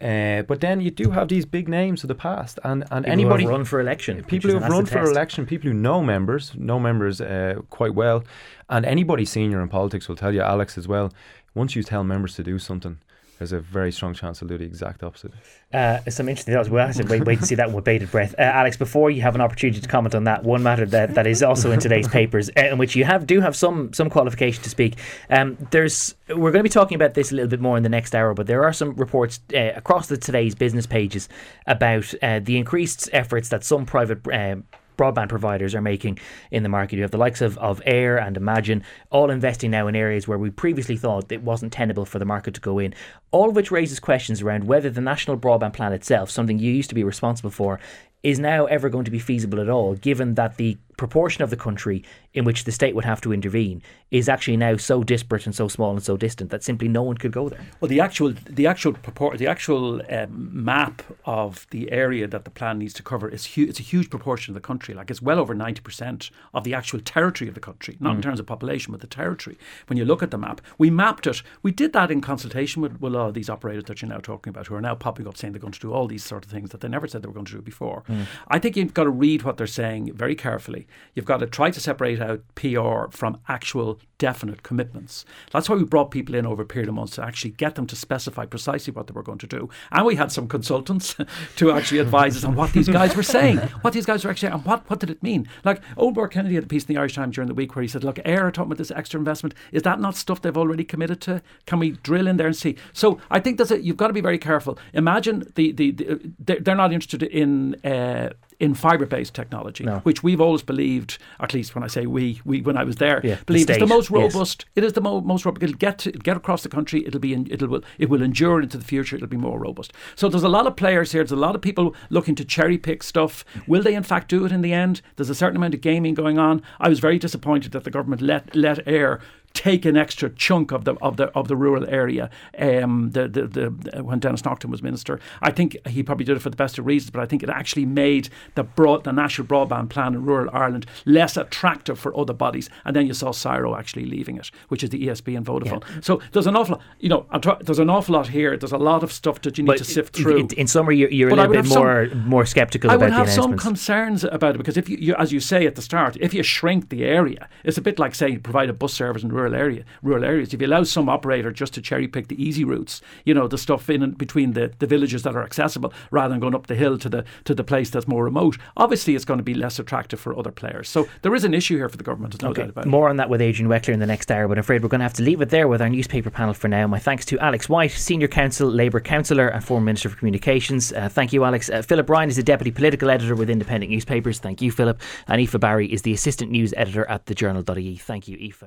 Uh, 0.00 0.42
but 0.42 0.60
then 0.60 0.82
you 0.82 0.90
do 0.90 1.12
have 1.12 1.28
these 1.28 1.46
big 1.46 1.66
names 1.66 2.04
of 2.04 2.08
the 2.08 2.14
past, 2.14 2.58
and, 2.62 2.82
and 2.90 3.04
people 3.04 3.12
anybody 3.12 3.44
who 3.44 3.50
run 3.50 3.64
for 3.64 3.80
election, 3.80 4.22
people 4.24 4.50
who 4.50 4.58
have 4.58 4.70
run 4.70 4.84
for 4.84 5.02
election, 5.02 5.46
people 5.46 5.70
who 5.70 5.74
know 5.74 6.02
members, 6.02 6.52
know 6.56 6.78
members 6.78 7.20
uh, 7.20 7.54
quite 7.70 7.94
well, 7.94 8.22
and 8.68 8.84
anybody 8.84 9.24
senior 9.24 9.62
in 9.62 9.68
politics 9.68 10.08
will 10.08 10.16
tell 10.16 10.34
you, 10.34 10.42
Alex 10.42 10.76
as 10.76 10.86
well. 10.86 11.12
Once 11.54 11.76
you 11.76 11.82
tell 11.82 12.04
members 12.04 12.34
to 12.34 12.42
do 12.42 12.58
something, 12.58 12.98
there's 13.44 13.52
a 13.52 13.60
very 13.60 13.92
strong 13.92 14.14
chance 14.14 14.40
they'll 14.40 14.48
do 14.48 14.56
the 14.56 14.64
exact 14.64 15.02
opposite. 15.02 15.32
Uh, 15.72 15.98
some 16.08 16.30
interesting 16.30 16.54
thoughts. 16.54 16.70
We'll 16.70 16.86
have 16.86 16.96
to 16.96 17.04
wait, 17.04 17.26
wait 17.26 17.40
to 17.40 17.46
see 17.46 17.56
that 17.56 17.66
one 17.66 17.76
with 17.76 17.84
bated 17.84 18.10
breath. 18.10 18.34
Uh, 18.38 18.42
Alex, 18.42 18.78
before 18.78 19.10
you 19.10 19.20
have 19.20 19.34
an 19.34 19.42
opportunity 19.42 19.82
to 19.82 19.88
comment 19.88 20.14
on 20.14 20.24
that, 20.24 20.44
one 20.44 20.62
matter 20.62 20.86
that, 20.86 21.14
that 21.14 21.26
is 21.26 21.42
also 21.42 21.72
in 21.72 21.78
today's 21.78 22.08
papers, 22.20 22.48
uh, 22.56 22.62
in 22.62 22.78
which 22.78 22.96
you 22.96 23.04
have 23.04 23.26
do 23.26 23.42
have 23.42 23.54
some 23.54 23.92
some 23.92 24.08
qualification 24.08 24.62
to 24.62 24.70
speak. 24.70 24.94
Um, 25.28 25.58
there's 25.72 26.14
we're 26.30 26.52
going 26.52 26.60
to 26.60 26.62
be 26.62 26.70
talking 26.70 26.94
about 26.94 27.12
this 27.12 27.32
a 27.32 27.34
little 27.34 27.50
bit 27.50 27.60
more 27.60 27.76
in 27.76 27.82
the 27.82 27.90
next 27.90 28.14
hour, 28.14 28.32
but 28.32 28.46
there 28.46 28.64
are 28.64 28.72
some 28.72 28.94
reports 28.94 29.40
uh, 29.54 29.72
across 29.76 30.06
the 30.06 30.16
today's 30.16 30.54
business 30.54 30.86
pages 30.86 31.28
about 31.66 32.14
uh, 32.22 32.40
the 32.40 32.56
increased 32.56 33.10
efforts 33.12 33.50
that 33.50 33.62
some 33.62 33.84
private 33.84 34.26
um, 34.32 34.64
broadband 34.96 35.28
providers 35.28 35.74
are 35.74 35.80
making 35.80 36.18
in 36.50 36.62
the 36.62 36.68
market. 36.68 36.96
You 36.96 37.02
have 37.02 37.10
the 37.10 37.18
likes 37.18 37.40
of, 37.40 37.58
of 37.58 37.80
Eir 37.84 38.24
and 38.24 38.36
Imagine 38.36 38.82
all 39.10 39.30
investing 39.30 39.70
now 39.70 39.86
in 39.86 39.96
areas 39.96 40.28
where 40.28 40.38
we 40.38 40.50
previously 40.50 40.96
thought 40.96 41.30
it 41.32 41.42
wasn't 41.42 41.72
tenable 41.72 42.04
for 42.04 42.18
the 42.18 42.24
market 42.24 42.54
to 42.54 42.60
go 42.60 42.78
in. 42.78 42.94
All 43.30 43.48
of 43.48 43.56
which 43.56 43.70
raises 43.70 44.00
questions 44.00 44.42
around 44.42 44.64
whether 44.64 44.90
the 44.90 45.00
national 45.00 45.36
broadband 45.36 45.72
plan 45.72 45.92
itself, 45.92 46.30
something 46.30 46.58
you 46.58 46.72
used 46.72 46.88
to 46.90 46.94
be 46.94 47.04
responsible 47.04 47.50
for, 47.50 47.80
is 48.22 48.38
now 48.38 48.64
ever 48.66 48.88
going 48.88 49.04
to 49.04 49.10
be 49.10 49.18
feasible 49.18 49.60
at 49.60 49.68
all, 49.68 49.94
given 49.94 50.34
that 50.34 50.56
the 50.56 50.78
proportion 50.96 51.42
of 51.42 51.50
the 51.50 51.56
country 51.56 52.02
in 52.32 52.44
which 52.44 52.64
the 52.64 52.72
state 52.72 52.94
would 52.94 53.04
have 53.04 53.20
to 53.20 53.32
intervene 53.32 53.82
is 54.10 54.28
actually 54.28 54.56
now 54.56 54.76
so 54.76 55.02
disparate 55.02 55.46
and 55.46 55.54
so 55.54 55.68
small 55.68 55.92
and 55.92 56.02
so 56.02 56.16
distant 56.16 56.50
that 56.50 56.62
simply 56.62 56.88
no 56.88 57.02
one 57.02 57.16
could 57.16 57.32
go 57.32 57.48
there. 57.48 57.60
Well, 57.80 57.88
the 57.88 58.00
actual 58.00 58.34
the 58.48 58.66
actual 58.66 58.92
purport, 58.92 59.38
the 59.38 59.46
actual 59.46 60.02
um, 60.10 60.50
map 60.52 61.02
of 61.24 61.66
the 61.70 61.90
area 61.90 62.26
that 62.28 62.44
the 62.44 62.50
plan 62.50 62.78
needs 62.78 62.94
to 62.94 63.02
cover 63.02 63.28
is 63.28 63.54
hu- 63.54 63.64
it's 63.64 63.80
a 63.80 63.82
huge 63.82 64.10
proportion 64.10 64.52
of 64.52 64.54
the 64.54 64.66
country. 64.66 64.94
Like 64.94 65.10
it's 65.10 65.22
well 65.22 65.38
over 65.38 65.54
ninety 65.54 65.80
percent 65.80 66.30
of 66.52 66.64
the 66.64 66.74
actual 66.74 67.00
territory 67.00 67.48
of 67.48 67.54
the 67.54 67.60
country, 67.60 67.96
not 68.00 68.12
mm. 68.12 68.16
in 68.16 68.22
terms 68.22 68.40
of 68.40 68.46
population, 68.46 68.92
but 68.92 69.00
the 69.00 69.06
territory. 69.06 69.58
When 69.86 69.96
you 69.96 70.04
look 70.04 70.22
at 70.22 70.30
the 70.30 70.38
map, 70.38 70.60
we 70.78 70.90
mapped 70.90 71.26
it. 71.26 71.42
We 71.62 71.72
did 71.72 71.92
that 71.92 72.10
in 72.10 72.20
consultation 72.20 72.82
with, 72.82 73.00
with 73.00 73.14
a 73.14 73.16
lot 73.16 73.28
of 73.28 73.34
these 73.34 73.50
operators 73.50 73.84
that 73.84 74.00
you're 74.00 74.08
now 74.08 74.18
talking 74.18 74.50
about, 74.50 74.66
who 74.66 74.74
are 74.74 74.80
now 74.80 74.94
popping 74.94 75.26
up 75.26 75.36
saying 75.36 75.52
they're 75.52 75.60
going 75.60 75.72
to 75.72 75.80
do 75.80 75.92
all 75.92 76.06
these 76.06 76.24
sort 76.24 76.44
of 76.44 76.50
things 76.50 76.70
that 76.70 76.80
they 76.80 76.88
never 76.88 77.08
said 77.08 77.22
they 77.22 77.28
were 77.28 77.34
going 77.34 77.46
to 77.46 77.52
do 77.52 77.62
before. 77.62 78.04
Mm. 78.08 78.26
I 78.48 78.58
think 78.58 78.76
you've 78.76 78.94
got 78.94 79.04
to 79.04 79.10
read 79.10 79.42
what 79.42 79.56
they're 79.56 79.66
saying 79.66 80.12
very 80.14 80.34
carefully. 80.34 80.83
You've 81.14 81.24
got 81.24 81.38
to 81.38 81.46
try 81.46 81.70
to 81.70 81.80
separate 81.80 82.20
out 82.20 82.42
PR 82.54 83.10
from 83.10 83.38
actual 83.48 83.98
definite 84.18 84.62
commitments. 84.62 85.24
That's 85.52 85.68
why 85.68 85.76
we 85.76 85.84
brought 85.84 86.10
people 86.10 86.34
in 86.34 86.46
over 86.46 86.62
a 86.62 86.66
period 86.66 86.88
of 86.88 86.94
months 86.94 87.16
to 87.16 87.24
actually 87.24 87.50
get 87.50 87.74
them 87.74 87.86
to 87.88 87.96
specify 87.96 88.46
precisely 88.46 88.92
what 88.92 89.06
they 89.06 89.12
were 89.12 89.22
going 89.22 89.38
to 89.38 89.46
do. 89.46 89.68
And 89.90 90.06
we 90.06 90.16
had 90.16 90.32
some 90.32 90.48
consultants 90.48 91.16
to 91.56 91.72
actually 91.72 91.98
advise 91.98 92.36
us 92.36 92.44
on 92.44 92.54
what 92.54 92.72
these 92.72 92.88
guys 92.88 93.16
were 93.16 93.22
saying, 93.22 93.58
what 93.82 93.92
these 93.92 94.06
guys 94.06 94.24
were 94.24 94.30
actually, 94.30 94.52
and 94.52 94.64
what, 94.64 94.88
what 94.88 95.00
did 95.00 95.10
it 95.10 95.22
mean? 95.22 95.48
Like 95.64 95.82
Oldmore 95.96 96.30
Kennedy 96.30 96.54
had 96.54 96.64
a 96.64 96.68
piece 96.68 96.84
in 96.84 96.94
the 96.94 97.00
Irish 97.00 97.14
Times 97.14 97.34
during 97.34 97.48
the 97.48 97.54
week 97.54 97.74
where 97.74 97.82
he 97.82 97.88
said, 97.88 98.04
look, 98.04 98.16
Eir 98.16 98.42
are 98.42 98.50
talking 98.50 98.72
about 98.72 98.78
this 98.78 98.90
extra 98.90 99.18
investment. 99.18 99.54
Is 99.72 99.82
that 99.82 100.00
not 100.00 100.16
stuff 100.16 100.40
they've 100.40 100.56
already 100.56 100.84
committed 100.84 101.20
to? 101.22 101.42
Can 101.66 101.78
we 101.78 101.90
drill 101.90 102.26
in 102.26 102.36
there 102.36 102.46
and 102.46 102.56
see? 102.56 102.76
So 102.92 103.20
I 103.30 103.40
think 103.40 103.58
that's 103.58 103.70
it. 103.70 103.82
you've 103.82 103.96
got 103.96 104.08
to 104.08 104.12
be 104.12 104.20
very 104.20 104.38
careful. 104.38 104.78
Imagine 104.92 105.52
the, 105.54 105.72
the, 105.72 105.90
the 105.90 106.60
they're 106.60 106.74
not 106.74 106.92
interested 106.92 107.22
in 107.22 107.74
uh, 107.84 108.30
in 108.64 108.74
fibre 108.74 109.06
based 109.06 109.34
technology, 109.34 109.84
no. 109.84 109.98
which 110.00 110.22
we've 110.22 110.40
always 110.40 110.62
believed, 110.62 111.18
at 111.40 111.52
least 111.52 111.74
when 111.74 111.84
I 111.84 111.86
say 111.86 112.06
we, 112.06 112.40
we 112.44 112.62
when 112.62 112.76
I 112.76 112.84
was 112.84 112.96
there, 112.96 113.20
yeah, 113.22 113.36
believed 113.46 113.68
the 113.68 113.74
is 113.74 113.78
the 113.78 113.86
most 113.86 114.10
robust. 114.10 114.64
Yes. 114.68 114.72
It 114.76 114.84
is 114.84 114.92
the 114.94 115.00
mo- 115.00 115.20
most 115.20 115.44
robust. 115.44 115.62
It'll 115.62 115.76
get 115.76 115.98
to, 115.98 116.12
get 116.12 116.36
across 116.36 116.62
the 116.62 116.68
country. 116.68 117.06
It'll 117.06 117.20
be 117.20 117.34
in, 117.34 117.46
it'll 117.50 117.68
will 117.68 117.84
it 117.98 118.08
will 118.08 118.22
endure 118.22 118.60
into 118.60 118.78
the 118.78 118.84
future. 118.84 119.16
It'll 119.16 119.28
be 119.28 119.36
more 119.36 119.58
robust. 119.58 119.92
So 120.16 120.28
there's 120.28 120.42
a 120.42 120.48
lot 120.48 120.66
of 120.66 120.76
players 120.76 121.12
here. 121.12 121.22
There's 121.22 121.32
a 121.32 121.36
lot 121.36 121.54
of 121.54 121.60
people 121.60 121.94
looking 122.10 122.34
to 122.36 122.44
cherry 122.44 122.78
pick 122.78 123.02
stuff. 123.02 123.44
Will 123.66 123.82
they 123.82 123.94
in 123.94 124.02
fact 124.02 124.28
do 124.28 124.44
it 124.44 124.52
in 124.52 124.62
the 124.62 124.72
end? 124.72 125.02
There's 125.16 125.30
a 125.30 125.34
certain 125.34 125.56
amount 125.56 125.74
of 125.74 125.80
gaming 125.80 126.14
going 126.14 126.38
on. 126.38 126.62
I 126.80 126.88
was 126.88 127.00
very 127.00 127.18
disappointed 127.18 127.72
that 127.72 127.84
the 127.84 127.90
government 127.90 128.22
let 128.22 128.54
let 128.56 128.84
Eir 128.86 129.20
take 129.54 129.84
an 129.84 129.96
extra 129.96 130.28
chunk 130.30 130.72
of 130.72 130.84
the 130.84 130.94
of 131.00 131.16
the 131.16 131.26
of 131.28 131.48
the 131.48 131.56
rural 131.56 131.88
area. 131.88 132.28
Um, 132.58 133.10
the, 133.12 133.28
the 133.28 133.46
the 133.46 134.02
when 134.04 134.18
Denis 134.18 134.44
Naughten 134.44 134.70
was 134.70 134.82
minister, 134.82 135.20
I 135.40 135.50
think 135.50 135.76
he 135.86 136.02
probably 136.02 136.24
did 136.24 136.36
it 136.36 136.40
for 136.40 136.50
the 136.50 136.56
best 136.56 136.78
of 136.78 136.84
reasons, 136.84 137.10
but 137.10 137.22
I 137.22 137.26
think 137.26 137.42
it 137.42 137.48
actually 137.48 137.86
made 137.86 138.28
the 138.56 138.64
broad 138.64 139.04
the 139.04 139.12
national 139.12 139.46
broadband 139.46 139.88
plan 139.88 140.14
in 140.14 140.24
rural 140.24 140.50
Ireland 140.52 140.86
less 141.06 141.36
attractive 141.36 141.98
for 141.98 142.16
other 142.16 142.32
bodies. 142.32 142.68
And 142.84 142.94
then 142.94 143.06
you 143.06 143.14
saw 143.14 143.30
SIRO 143.30 143.78
actually 143.78 144.04
leaving 144.04 144.36
it, 144.36 144.50
which 144.68 144.82
is 144.82 144.90
the 144.90 145.06
ESB 145.06 145.36
and 145.36 145.46
Vodafone. 145.46 145.82
Yeah. 145.88 146.00
So 146.02 146.20
there's 146.32 146.46
an 146.46 146.56
awful, 146.56 146.76
lot, 146.76 146.84
you 146.98 147.08
know, 147.08 147.26
there's 147.62 147.78
an 147.78 147.90
awful 147.90 148.14
lot 148.14 148.28
here. 148.28 148.56
There's 148.56 148.72
a 148.72 148.78
lot 148.78 149.02
of 149.02 149.12
stuff 149.12 149.40
that 149.42 149.56
you 149.56 149.64
need 149.64 149.68
but 149.68 149.78
to 149.78 149.84
sift 149.84 150.16
through. 150.16 150.38
In, 150.38 150.48
in 150.56 150.66
summary, 150.66 150.98
you're, 150.98 151.10
you're 151.10 151.30
a 151.30 151.34
little 151.34 151.52
bit 151.52 151.66
more 151.66 152.08
some, 152.08 152.28
more 152.28 152.46
skeptical. 152.46 152.90
I 152.90 152.96
would 152.96 153.12
have 153.12 153.30
some 153.30 153.56
concerns 153.56 154.24
about 154.24 154.56
it 154.56 154.58
because 154.58 154.76
if 154.76 154.88
you, 154.88 154.96
you, 154.98 155.14
as 155.16 155.32
you 155.32 155.40
say 155.40 155.66
at 155.66 155.76
the 155.76 155.82
start, 155.82 156.16
if 156.20 156.34
you 156.34 156.42
shrink 156.42 156.88
the 156.88 157.04
area, 157.04 157.48
it's 157.62 157.78
a 157.78 157.82
bit 157.82 157.98
like 157.98 158.14
saying 158.14 158.40
provide 158.40 158.68
a 158.68 158.72
bus 158.72 158.92
service 158.92 159.22
in 159.22 159.30
rural 159.30 159.43
area, 159.52 159.84
rural 160.00 160.24
areas. 160.24 160.54
If 160.54 160.60
you 160.60 160.68
allow 160.68 160.84
some 160.84 161.08
operator 161.08 161.50
just 161.50 161.74
to 161.74 161.82
cherry 161.82 162.06
pick 162.06 162.28
the 162.28 162.40
easy 162.40 162.62
routes, 162.62 163.02
you 163.24 163.34
know, 163.34 163.48
the 163.48 163.58
stuff 163.58 163.90
in 163.90 164.00
and 164.00 164.16
between 164.16 164.52
the, 164.52 164.72
the 164.78 164.86
villages 164.86 165.24
that 165.24 165.34
are 165.34 165.42
accessible, 165.42 165.92
rather 166.12 166.30
than 166.30 166.40
going 166.40 166.54
up 166.54 166.68
the 166.68 166.76
hill 166.76 166.96
to 166.98 167.08
the 167.08 167.24
to 167.44 167.54
the 167.54 167.64
place 167.64 167.90
that's 167.90 168.06
more 168.06 168.22
remote, 168.22 168.56
obviously 168.76 169.16
it's 169.16 169.24
going 169.24 169.38
to 169.38 169.44
be 169.44 169.54
less 169.54 169.80
attractive 169.80 170.20
for 170.20 170.38
other 170.38 170.52
players. 170.52 170.88
So 170.88 171.08
there 171.22 171.34
is 171.34 171.42
an 171.42 171.54
issue 171.54 171.76
here 171.76 171.88
for 171.88 171.96
the 171.96 172.04
government. 172.04 172.32
There's 172.32 172.42
no 172.42 172.50
okay. 172.50 172.62
doubt 172.62 172.70
about 172.70 172.86
it. 172.86 172.88
More 172.88 173.08
on 173.08 173.16
that 173.16 173.28
with 173.28 173.40
Adrian 173.40 173.68
Weckler 173.68 173.92
in 173.94 173.98
the 173.98 174.06
next 174.06 174.30
hour, 174.30 174.46
but 174.46 174.58
I'm 174.58 174.60
afraid 174.60 174.82
we're 174.82 174.88
going 174.88 175.00
to 175.00 175.04
have 175.04 175.14
to 175.14 175.22
leave 175.22 175.40
it 175.40 175.50
there 175.50 175.66
with 175.66 175.82
our 175.82 175.88
newspaper 175.88 176.30
panel 176.30 176.54
for 176.54 176.68
now. 176.68 176.86
My 176.86 176.98
thanks 176.98 177.24
to 177.26 177.38
Alex 177.40 177.68
White, 177.68 177.90
Senior 177.90 178.28
Counsel, 178.28 178.68
Labour 178.68 179.00
Councillor, 179.00 179.48
and 179.48 179.64
former 179.64 179.84
Minister 179.84 180.08
for 180.08 180.16
Communications. 180.16 180.92
Uh, 180.92 181.08
thank 181.08 181.32
you, 181.32 181.44
Alex. 181.44 181.70
Uh, 181.70 181.82
Philip 181.82 182.08
Ryan 182.08 182.28
is 182.28 182.36
the 182.36 182.42
Deputy 182.42 182.70
Political 182.70 183.10
Editor 183.10 183.34
with 183.34 183.50
Independent 183.50 183.90
Newspapers. 183.90 184.38
Thank 184.38 184.62
you, 184.62 184.70
Philip. 184.70 185.00
And 185.28 185.40
Aoife 185.40 185.58
Barry 185.60 185.92
is 185.92 186.02
the 186.02 186.12
Assistant 186.12 186.50
News 186.50 186.74
Editor 186.76 187.04
at 187.06 187.26
thejournal.ie. 187.26 187.96
Thank 187.96 188.28
you, 188.28 188.36
Aoife. 188.36 188.64